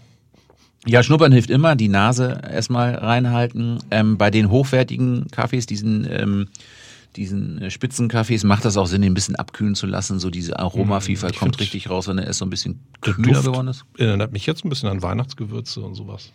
Ja, 0.86 1.04
schnuppern 1.04 1.30
hilft 1.30 1.48
immer, 1.48 1.76
die 1.76 1.86
Nase 1.86 2.40
erstmal 2.42 2.96
reinhalten. 2.96 3.78
Ähm, 3.92 4.18
bei 4.18 4.32
den 4.32 4.50
hochwertigen 4.50 5.28
Kaffees, 5.30 5.66
diesen, 5.66 6.04
ähm, 6.10 6.48
diesen 7.14 7.62
äh, 7.62 7.70
Spitzenkaffees, 7.70 8.42
macht 8.42 8.64
das 8.64 8.76
auch 8.76 8.86
Sinn, 8.86 9.02
den 9.02 9.12
ein 9.12 9.14
bisschen 9.14 9.36
abkühlen 9.36 9.76
zu 9.76 9.86
lassen. 9.86 10.18
So 10.18 10.30
diese 10.30 10.58
Aromavielfalt 10.58 11.36
kommt 11.36 11.60
richtig 11.60 11.88
raus, 11.88 12.08
wenn 12.08 12.18
er 12.18 12.26
erst 12.26 12.40
so 12.40 12.44
ein 12.44 12.50
bisschen 12.50 12.80
kühler 13.00 13.40
geworden 13.40 13.68
ist. 13.68 13.84
Erinnert 13.96 14.32
mich 14.32 14.46
jetzt 14.46 14.64
ein 14.64 14.68
bisschen 14.68 14.88
an 14.88 15.00
Weihnachtsgewürze 15.00 15.82
und 15.82 15.94
sowas. 15.94 16.32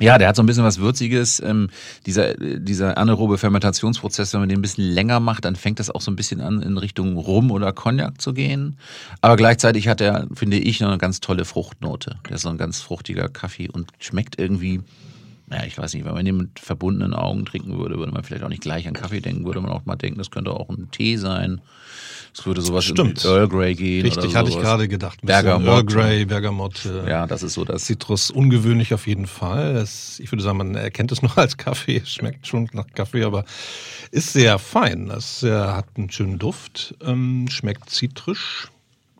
Ja, 0.00 0.16
der 0.18 0.28
hat 0.28 0.36
so 0.36 0.42
ein 0.42 0.46
bisschen 0.46 0.64
was 0.64 0.78
Würziges. 0.78 1.40
Ähm, 1.40 1.70
dieser, 2.06 2.34
dieser 2.34 2.98
anaerobe 2.98 3.36
Fermentationsprozess, 3.36 4.32
wenn 4.32 4.40
man 4.40 4.48
den 4.48 4.58
ein 4.58 4.62
bisschen 4.62 4.84
länger 4.84 5.18
macht, 5.18 5.44
dann 5.44 5.56
fängt 5.56 5.80
das 5.80 5.90
auch 5.90 6.00
so 6.00 6.10
ein 6.10 6.16
bisschen 6.16 6.40
an, 6.40 6.62
in 6.62 6.78
Richtung 6.78 7.16
Rum 7.16 7.50
oder 7.50 7.72
Cognac 7.72 8.20
zu 8.20 8.32
gehen. 8.32 8.78
Aber 9.20 9.36
gleichzeitig 9.36 9.88
hat 9.88 10.00
er, 10.00 10.28
finde 10.34 10.58
ich, 10.58 10.80
noch 10.80 10.88
eine 10.88 10.98
ganz 10.98 11.20
tolle 11.20 11.44
Fruchtnote. 11.44 12.16
Der 12.28 12.36
ist 12.36 12.42
so 12.42 12.48
ein 12.48 12.58
ganz 12.58 12.80
fruchtiger 12.80 13.28
Kaffee 13.28 13.68
und 13.68 13.90
schmeckt 13.98 14.38
irgendwie, 14.38 14.82
naja, 15.48 15.64
ich 15.66 15.78
weiß 15.78 15.94
nicht, 15.94 16.04
wenn 16.04 16.14
man 16.14 16.24
den 16.24 16.36
mit 16.36 16.58
verbundenen 16.58 17.14
Augen 17.14 17.44
trinken 17.44 17.78
würde, 17.78 17.98
würde 17.98 18.12
man 18.12 18.22
vielleicht 18.22 18.44
auch 18.44 18.48
nicht 18.48 18.62
gleich 18.62 18.86
an 18.86 18.94
Kaffee 18.94 19.20
denken, 19.20 19.44
würde 19.44 19.60
man 19.60 19.70
auch 19.70 19.84
mal 19.86 19.96
denken, 19.96 20.18
das 20.18 20.30
könnte 20.30 20.52
auch 20.52 20.68
ein 20.68 20.90
Tee 20.90 21.16
sein. 21.16 21.60
Es 22.34 22.46
würde 22.46 22.60
sowas 22.60 22.84
Stimmt. 22.84 23.24
in 23.24 23.30
Earl 23.30 23.48
Grey 23.48 23.74
gehen. 23.74 24.04
Richtig, 24.04 24.36
hatte 24.36 24.50
ich 24.50 24.58
gerade 24.58 24.86
gedacht. 24.86 25.20
Bergamot. 25.22 25.66
Earl 25.66 25.84
Grey, 25.84 26.24
Bergamot. 26.24 26.84
Äh, 26.84 27.08
ja, 27.08 27.26
das 27.26 27.42
ist 27.42 27.54
so 27.54 27.64
das. 27.64 27.84
Zitrus 27.84 28.30
ungewöhnlich 28.30 28.92
auf 28.92 29.06
jeden 29.06 29.26
Fall. 29.26 29.74
Das, 29.74 30.20
ich 30.20 30.30
würde 30.30 30.42
sagen, 30.42 30.58
man 30.58 30.74
erkennt 30.74 31.10
es 31.10 31.22
noch 31.22 31.36
als 31.36 31.56
Kaffee. 31.56 32.02
Schmeckt 32.04 32.46
schon 32.46 32.68
nach 32.72 32.86
Kaffee, 32.94 33.24
aber 33.24 33.44
ist 34.10 34.34
sehr 34.34 34.58
fein. 34.58 35.06
Das 35.06 35.42
äh, 35.42 35.50
hat 35.50 35.86
einen 35.96 36.10
schönen 36.10 36.38
Duft, 36.38 36.94
ähm, 37.02 37.46
schmeckt 37.48 37.90
zitrisch, 37.90 38.68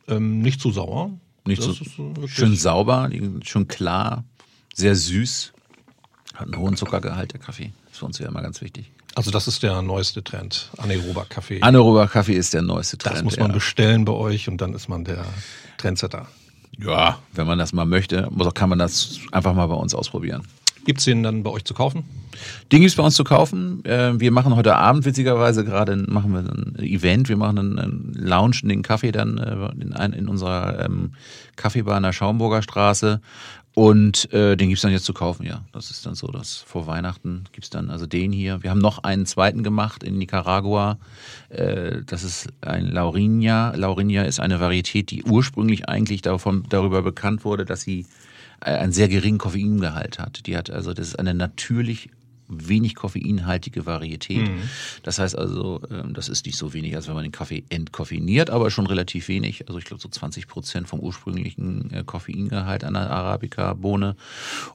ähm, 0.07 0.41
nicht 0.41 0.61
zu 0.61 0.71
sauer. 0.71 1.11
Nicht 1.47 1.63
so, 1.63 1.73
schön 2.27 2.55
sauber, 2.57 3.11
schön 3.43 3.69
klar, 3.69 4.25
sehr 4.75 4.95
süß. 4.95 5.55
Hat 6.39 6.47
einen 6.47 6.57
hohen 6.57 6.77
Zuckergehalt, 6.77 7.33
der 7.33 7.41
Kaffee. 7.41 7.73
Das 7.87 7.95
ist 7.95 7.99
für 7.99 8.07
uns 8.07 8.19
ja 8.21 8.29
immer 8.29 8.43
ganz 8.43 8.61
wichtig. 8.61 8.93
Also 9.17 9.33
das 9.33 9.49
ist 9.49 9.65
der 9.65 9.83
neueste 9.83 10.23
Trend, 10.23 10.71
anaerober 10.79 11.27
Kaffee. 11.29 11.61
Anaerober 11.61 12.07
Kaffee 12.07 12.35
ist 12.35 12.55
der 12.55 12.63
neueste 12.63 12.97
Trend. 12.97 13.17
Das 13.17 13.25
muss 13.25 13.37
man 13.39 13.49
ja. 13.49 13.55
bestellen 13.55 14.05
bei 14.05 14.13
euch 14.13 14.49
und 14.49 14.61
dann 14.61 14.73
ist 14.73 14.89
man 14.89 15.05
der 15.05 15.25
Trendsetter. 15.79 16.29
Ja, 16.79 17.19
wenn 17.33 17.49
man 17.49 17.59
das 17.59 17.73
mal 17.73 17.87
möchte, 17.87 18.31
kann 18.55 18.69
man 18.69 18.79
das 18.79 19.19
einfach 19.33 19.53
mal 19.53 19.67
bei 19.67 19.75
uns 19.75 19.97
ausprobieren. 19.97 20.47
Gibt 20.85 21.01
es 21.01 21.05
den 21.05 21.23
dann 21.23 21.43
bei 21.43 21.51
euch 21.51 21.65
zu 21.65 21.75
kaufen? 21.75 22.05
Den 22.73 22.81
gibt 22.81 22.91
es 22.91 22.97
bei 22.97 23.03
uns 23.03 23.15
zu 23.15 23.25
kaufen. 23.25 23.85
Äh, 23.85 24.19
wir 24.19 24.31
machen 24.31 24.57
heute 24.57 24.77
Abend 24.77 25.05
witzigerweise 25.05 25.65
gerade 25.65 25.97
machen 25.97 26.33
wir 26.33 26.39
ein 26.39 26.77
Event. 26.79 27.29
Wir 27.29 27.37
machen 27.37 27.59
einen 27.59 28.15
Lounge 28.15 28.61
in 28.63 28.69
den 28.69 28.83
Kaffee 28.83 29.13
dann 29.13 29.37
äh, 29.37 30.05
in, 30.05 30.13
in 30.13 30.29
unserer 30.29 30.85
ähm, 30.85 31.13
Kaffeebar 31.57 31.97
in 31.97 32.05
der 32.05 32.13
Schaumburger 32.13 32.63
Straße. 32.63 33.21
Und 33.79 34.33
äh, 34.33 34.57
den 34.57 34.71
gibt's 34.71 34.83
dann 34.83 34.91
jetzt 34.91 35.05
zu 35.05 35.15
kaufen, 35.15 35.47
ja. 35.47 35.65
Das 35.71 35.93
ist 35.93 36.05
dann 36.05 36.17
so, 36.17 36.27
dass 36.27 36.57
vor 36.57 36.89
Weihnachten 36.89 37.45
gibt's 37.53 37.71
dann 37.71 37.91
also 37.91 38.07
den 38.07 38.33
hier. 38.33 38.61
Wir 38.65 38.71
haben 38.71 38.81
noch 38.81 39.05
einen 39.05 39.25
zweiten 39.25 39.63
gemacht 39.63 40.03
in 40.03 40.19
Nicaragua. 40.19 40.99
Äh, 41.49 42.03
das 42.05 42.25
ist 42.25 42.49
ein 42.61 42.89
Laurinia. 42.89 43.73
Laurinia 43.77 44.25
ist 44.25 44.41
eine 44.41 44.59
Varietät, 44.59 45.13
die 45.13 45.23
ursprünglich 45.23 45.89
eigentlich 45.89 46.23
davon, 46.23 46.67
darüber 46.69 47.03
bekannt 47.03 47.45
wurde, 47.45 47.65
dass 47.65 47.83
sie 47.83 48.07
äh, 48.63 48.73
einen 48.73 48.91
sehr 48.91 49.07
geringen 49.07 49.39
Koffeingehalt 49.39 50.19
hat. 50.19 50.49
Die 50.49 50.57
hat 50.57 50.71
also, 50.71 50.93
das 50.93 51.11
ist 51.11 51.19
eine 51.21 51.33
natürlich 51.33 52.11
wenig 52.49 52.95
koffeinhaltige 52.95 53.87
Varietät. 53.87 54.49
Mhm. 54.49 54.63
Das 55.03 55.19
heißt 55.19 55.37
also, 55.37 55.81
ähm, 55.91 56.15
das 56.15 56.29
ist 56.29 56.47
nicht 56.47 56.57
so 56.57 56.73
wenig, 56.73 56.97
als 56.97 57.09
wenn 57.09 57.15
man 57.15 57.25
den 57.25 57.33
Kaffee 57.33 57.65
entkoffeiniert, 57.69 58.51
aber 58.51 58.71
schon 58.71 58.87
relativ 58.87 59.29
wenig. 59.29 59.69
Also 59.69 59.79
ich 59.79 59.85
glaube 59.85 60.03
so 60.03 60.09
20 60.09 60.49
Prozent 60.49 60.89
vom 60.89 61.01
ursprünglichen 61.01 61.93
äh, 61.93 62.05
Koffeingehalt 62.05 62.85
einer 62.85 63.11
Arabica-Bohne. 63.11 64.17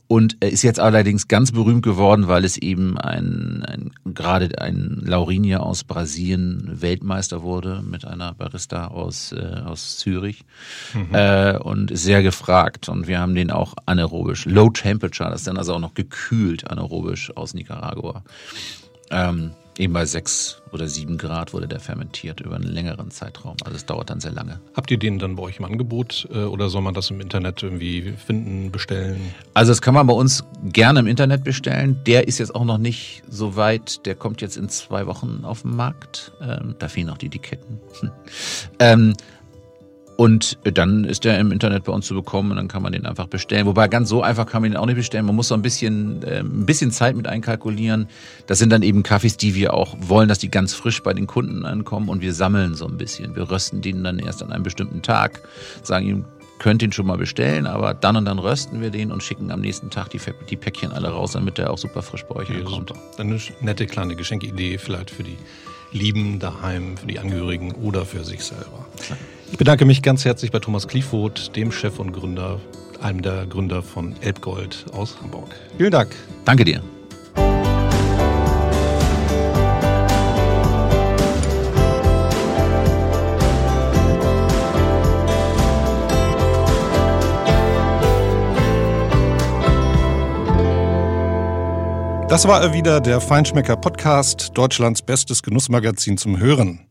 Und 0.08 0.34
ist 0.44 0.62
jetzt 0.62 0.80
allerdings 0.80 1.28
ganz 1.28 1.52
berühmt 1.52 1.84
geworden, 1.84 2.28
weil 2.28 2.46
es 2.46 2.58
eben 2.58 2.98
ein, 2.98 3.64
ein 3.66 3.92
gerade 4.14 4.62
ein 4.62 5.02
Laurinia 5.04 5.60
aus 5.60 5.84
Brasilien 5.84 6.82
Weltmeister 6.82 7.42
wurde 7.42 7.82
mit 7.82 8.06
einer 8.06 8.34
Barista 8.34 8.88
aus, 8.88 9.32
äh, 9.32 9.62
aus 9.66 9.98
Zürich 9.98 10.44
mhm. 10.94 11.14
äh, 11.14 11.58
und 11.58 11.96
sehr 11.98 12.22
gefragt. 12.22 12.90
Und 12.90 13.08
wir 13.08 13.20
haben 13.20 13.36
den 13.36 13.52
auch 13.52 13.74
anaerobisch, 13.86 14.46
Low 14.46 14.70
Temperature, 14.70 15.30
das 15.30 15.42
ist 15.42 15.48
dann 15.48 15.58
also 15.58 15.74
auch 15.74 15.80
noch 15.80 15.94
gekühlt 15.94 16.70
anaerobisch 16.70 17.36
aus 17.36 17.54
Nicaragua. 17.54 17.63
Ähm, 19.12 19.52
eben 19.78 19.94
bei 19.94 20.06
sechs 20.06 20.62
oder 20.72 20.88
sieben 20.88 21.18
Grad 21.18 21.54
wurde 21.54 21.68
der 21.68 21.80
fermentiert 21.80 22.42
über 22.42 22.56
einen 22.56 22.66
längeren 22.68 23.12
Zeitraum. 23.12 23.56
Also 23.64 23.76
es 23.76 23.86
dauert 23.86 24.10
dann 24.10 24.20
sehr 24.20 24.32
lange. 24.32 24.60
Habt 24.76 24.92
ihr 24.92 24.98
den 24.98 25.20
dann 25.20 25.36
bei 25.36 25.44
euch 25.44 25.60
im 25.60 25.66
Angebot 25.66 26.28
äh, 26.32 26.44
oder 26.44 26.70
soll 26.70 26.82
man 26.82 26.94
das 26.94 27.10
im 27.10 27.22
Internet 27.22 27.64
irgendwie 27.64 28.14
finden, 28.14 28.72
bestellen? 28.72 29.34
Also 29.54 29.72
das 29.72 29.82
kann 29.82 29.94
man 29.94 30.08
bei 30.08 30.14
uns 30.14 30.44
gerne 30.64 31.00
im 31.00 31.08
Internet 31.08 31.44
bestellen. 31.44 32.00
Der 32.06 32.28
ist 32.28 32.40
jetzt 32.40 32.54
auch 32.54 32.66
noch 32.66 32.78
nicht 32.78 33.24
so 33.30 33.56
weit. 33.56 34.06
Der 34.06 34.16
kommt 34.16 34.42
jetzt 34.42 34.58
in 34.58 34.70
zwei 34.70 35.08
Wochen 35.08 35.42
auf 35.44 35.62
den 35.62 35.76
Markt. 35.76 36.32
Ähm, 36.42 36.76
da 36.80 36.88
fehlen 36.88 37.08
noch 37.08 37.18
die 37.18 37.28
Etiketten. 37.28 37.80
ähm, 38.80 39.14
und 40.16 40.60
dann 40.64 41.06
ist 41.06 41.24
der 41.24 41.40
im 41.40 41.52
Internet 41.52 41.86
bei 41.86 41.92
uns 41.92 42.06
zu 42.06 42.14
bekommen 42.14 42.52
und 42.52 42.58
dann 42.58 42.68
kann 42.68 42.84
man 42.84 42.92
den 42.94 43.06
einfach 43.06 43.28
bestellen. 43.28 43.66
Wobei 43.66 43.88
ganz 43.88 44.10
so 44.10 44.22
einfach 44.22 44.46
kann 44.46 44.62
man 44.62 44.72
den 44.72 44.78
auch 44.78 44.86
nicht 44.86 44.96
bestellen. 44.96 45.26
Man 45.26 45.36
muss 45.36 45.48
so 45.48 45.56
ein 45.56 45.62
bisschen, 45.62 46.22
äh, 46.24 46.40
ein 46.40 46.66
bisschen 46.66 46.92
Zeit 46.92 47.16
mit 47.16 47.28
einkalkulieren. 47.28 48.08
Das 48.46 48.60
sind 48.60 48.70
dann 48.70 48.84
eben 48.84 49.02
Kaffees, 49.02 49.38
die 49.38 49.56
wir 49.56 49.74
auch 49.74 49.96
wollen, 50.00 50.30
dass 50.30 50.40
die 50.40 50.52
ganz 50.52 50.74
frisch 50.74 51.02
bei 51.02 51.14
den 51.14 51.26
Kunden 51.26 51.66
ankommen 51.66 52.10
und 52.10 52.22
wir 52.22 52.34
sammeln 52.34 52.76
so 52.76 52.86
ein 52.88 52.98
bisschen. 52.98 53.36
Wir 53.36 53.50
rösten 53.50 53.82
den 53.82 54.04
dann 54.04 54.20
erst 54.20 54.44
an 54.44 54.52
einem 54.52 54.64
bestimmten 54.64 55.02
Tag, 55.02 55.42
sagen 55.82 56.08
ihm, 56.08 56.26
könnt 56.60 56.84
ihn 56.84 56.92
schon 56.92 57.08
mal 57.08 57.18
bestellen, 57.18 57.66
aber 57.66 57.94
dann 57.94 58.16
und 58.16 58.26
dann 58.26 58.40
rösten 58.40 58.82
wir 58.82 58.92
den 58.92 59.12
und 59.12 59.24
schicken 59.24 59.52
am 59.52 59.62
nächsten 59.62 59.90
Tag 59.90 60.10
die, 60.12 60.20
die 60.50 60.56
Päckchen 60.56 60.92
alle 60.92 61.10
raus, 61.10 61.34
damit 61.34 61.58
der 61.58 61.72
auch 61.72 61.78
super 61.78 62.02
frisch 62.04 62.24
bei 62.24 62.36
euch 62.36 62.50
ja, 62.50 62.58
ankommt. 62.58 62.90
Super. 62.90 63.00
Eine 63.18 63.40
nette 63.62 63.88
kleine 63.88 64.16
Geschenkidee 64.16 64.78
vielleicht 64.78 65.10
für 65.10 65.24
die 65.24 65.38
Lieben 65.92 66.40
daheim, 66.40 66.98
für 66.98 67.08
die 67.08 67.20
Angehörigen 67.20 67.74
oder 67.74 68.06
für 68.06 68.24
sich 68.24 68.44
selber. 68.44 68.86
Klar. 69.02 69.18
Ich 69.54 69.60
bedanke 69.60 69.86
mich 69.86 70.02
ganz 70.02 70.26
herzlich 70.26 70.50
bei 70.50 70.58
Thomas 70.58 70.88
Kliefoth, 70.88 71.56
dem 71.56 71.72
Chef 71.72 72.00
und 72.00 72.12
Gründer, 72.12 72.60
einem 73.04 73.22
der 73.22 73.46
Gründer 73.46 73.84
von 73.84 74.16
Elbgold 74.20 74.86
aus 74.94 75.16
Hamburg. 75.22 75.54
Vielen 75.78 75.92
Dank. 75.92 76.16
Danke 76.44 76.66
dir. 76.66 76.82
Das 92.28 92.48
war 92.48 92.64
er 92.64 92.74
wieder, 92.74 93.00
der 93.02 93.22
Feinschmecker 93.22 93.78
Podcast, 93.78 94.50
Deutschlands 94.56 95.04
bestes 95.04 95.44
Genussmagazin 95.44 96.18
zum 96.18 96.40
Hören. 96.40 96.88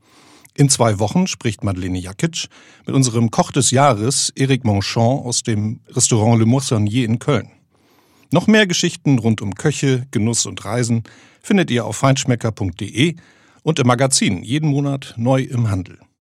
In 0.54 0.68
zwei 0.68 0.98
Wochen 0.98 1.26
spricht 1.26 1.64
Madeleine 1.64 1.98
Jakic 1.98 2.48
mit 2.86 2.94
unserem 2.94 3.30
Koch 3.30 3.52
des 3.52 3.70
Jahres, 3.70 4.30
Eric 4.36 4.64
Monchon 4.64 5.24
aus 5.24 5.42
dem 5.42 5.80
Restaurant 5.88 6.38
Le 6.38 6.46
Moissonnier 6.46 7.06
in 7.06 7.18
Köln. 7.18 7.50
Noch 8.30 8.46
mehr 8.46 8.66
Geschichten 8.66 9.18
rund 9.18 9.40
um 9.40 9.54
Köche, 9.54 10.06
Genuss 10.10 10.44
und 10.44 10.62
Reisen 10.64 11.04
findet 11.42 11.70
ihr 11.70 11.86
auf 11.86 11.96
feinschmecker.de 11.96 13.16
und 13.62 13.78
im 13.78 13.86
Magazin 13.86 14.42
jeden 14.42 14.68
Monat 14.68 15.14
neu 15.16 15.42
im 15.42 15.70
Handel. 15.70 15.98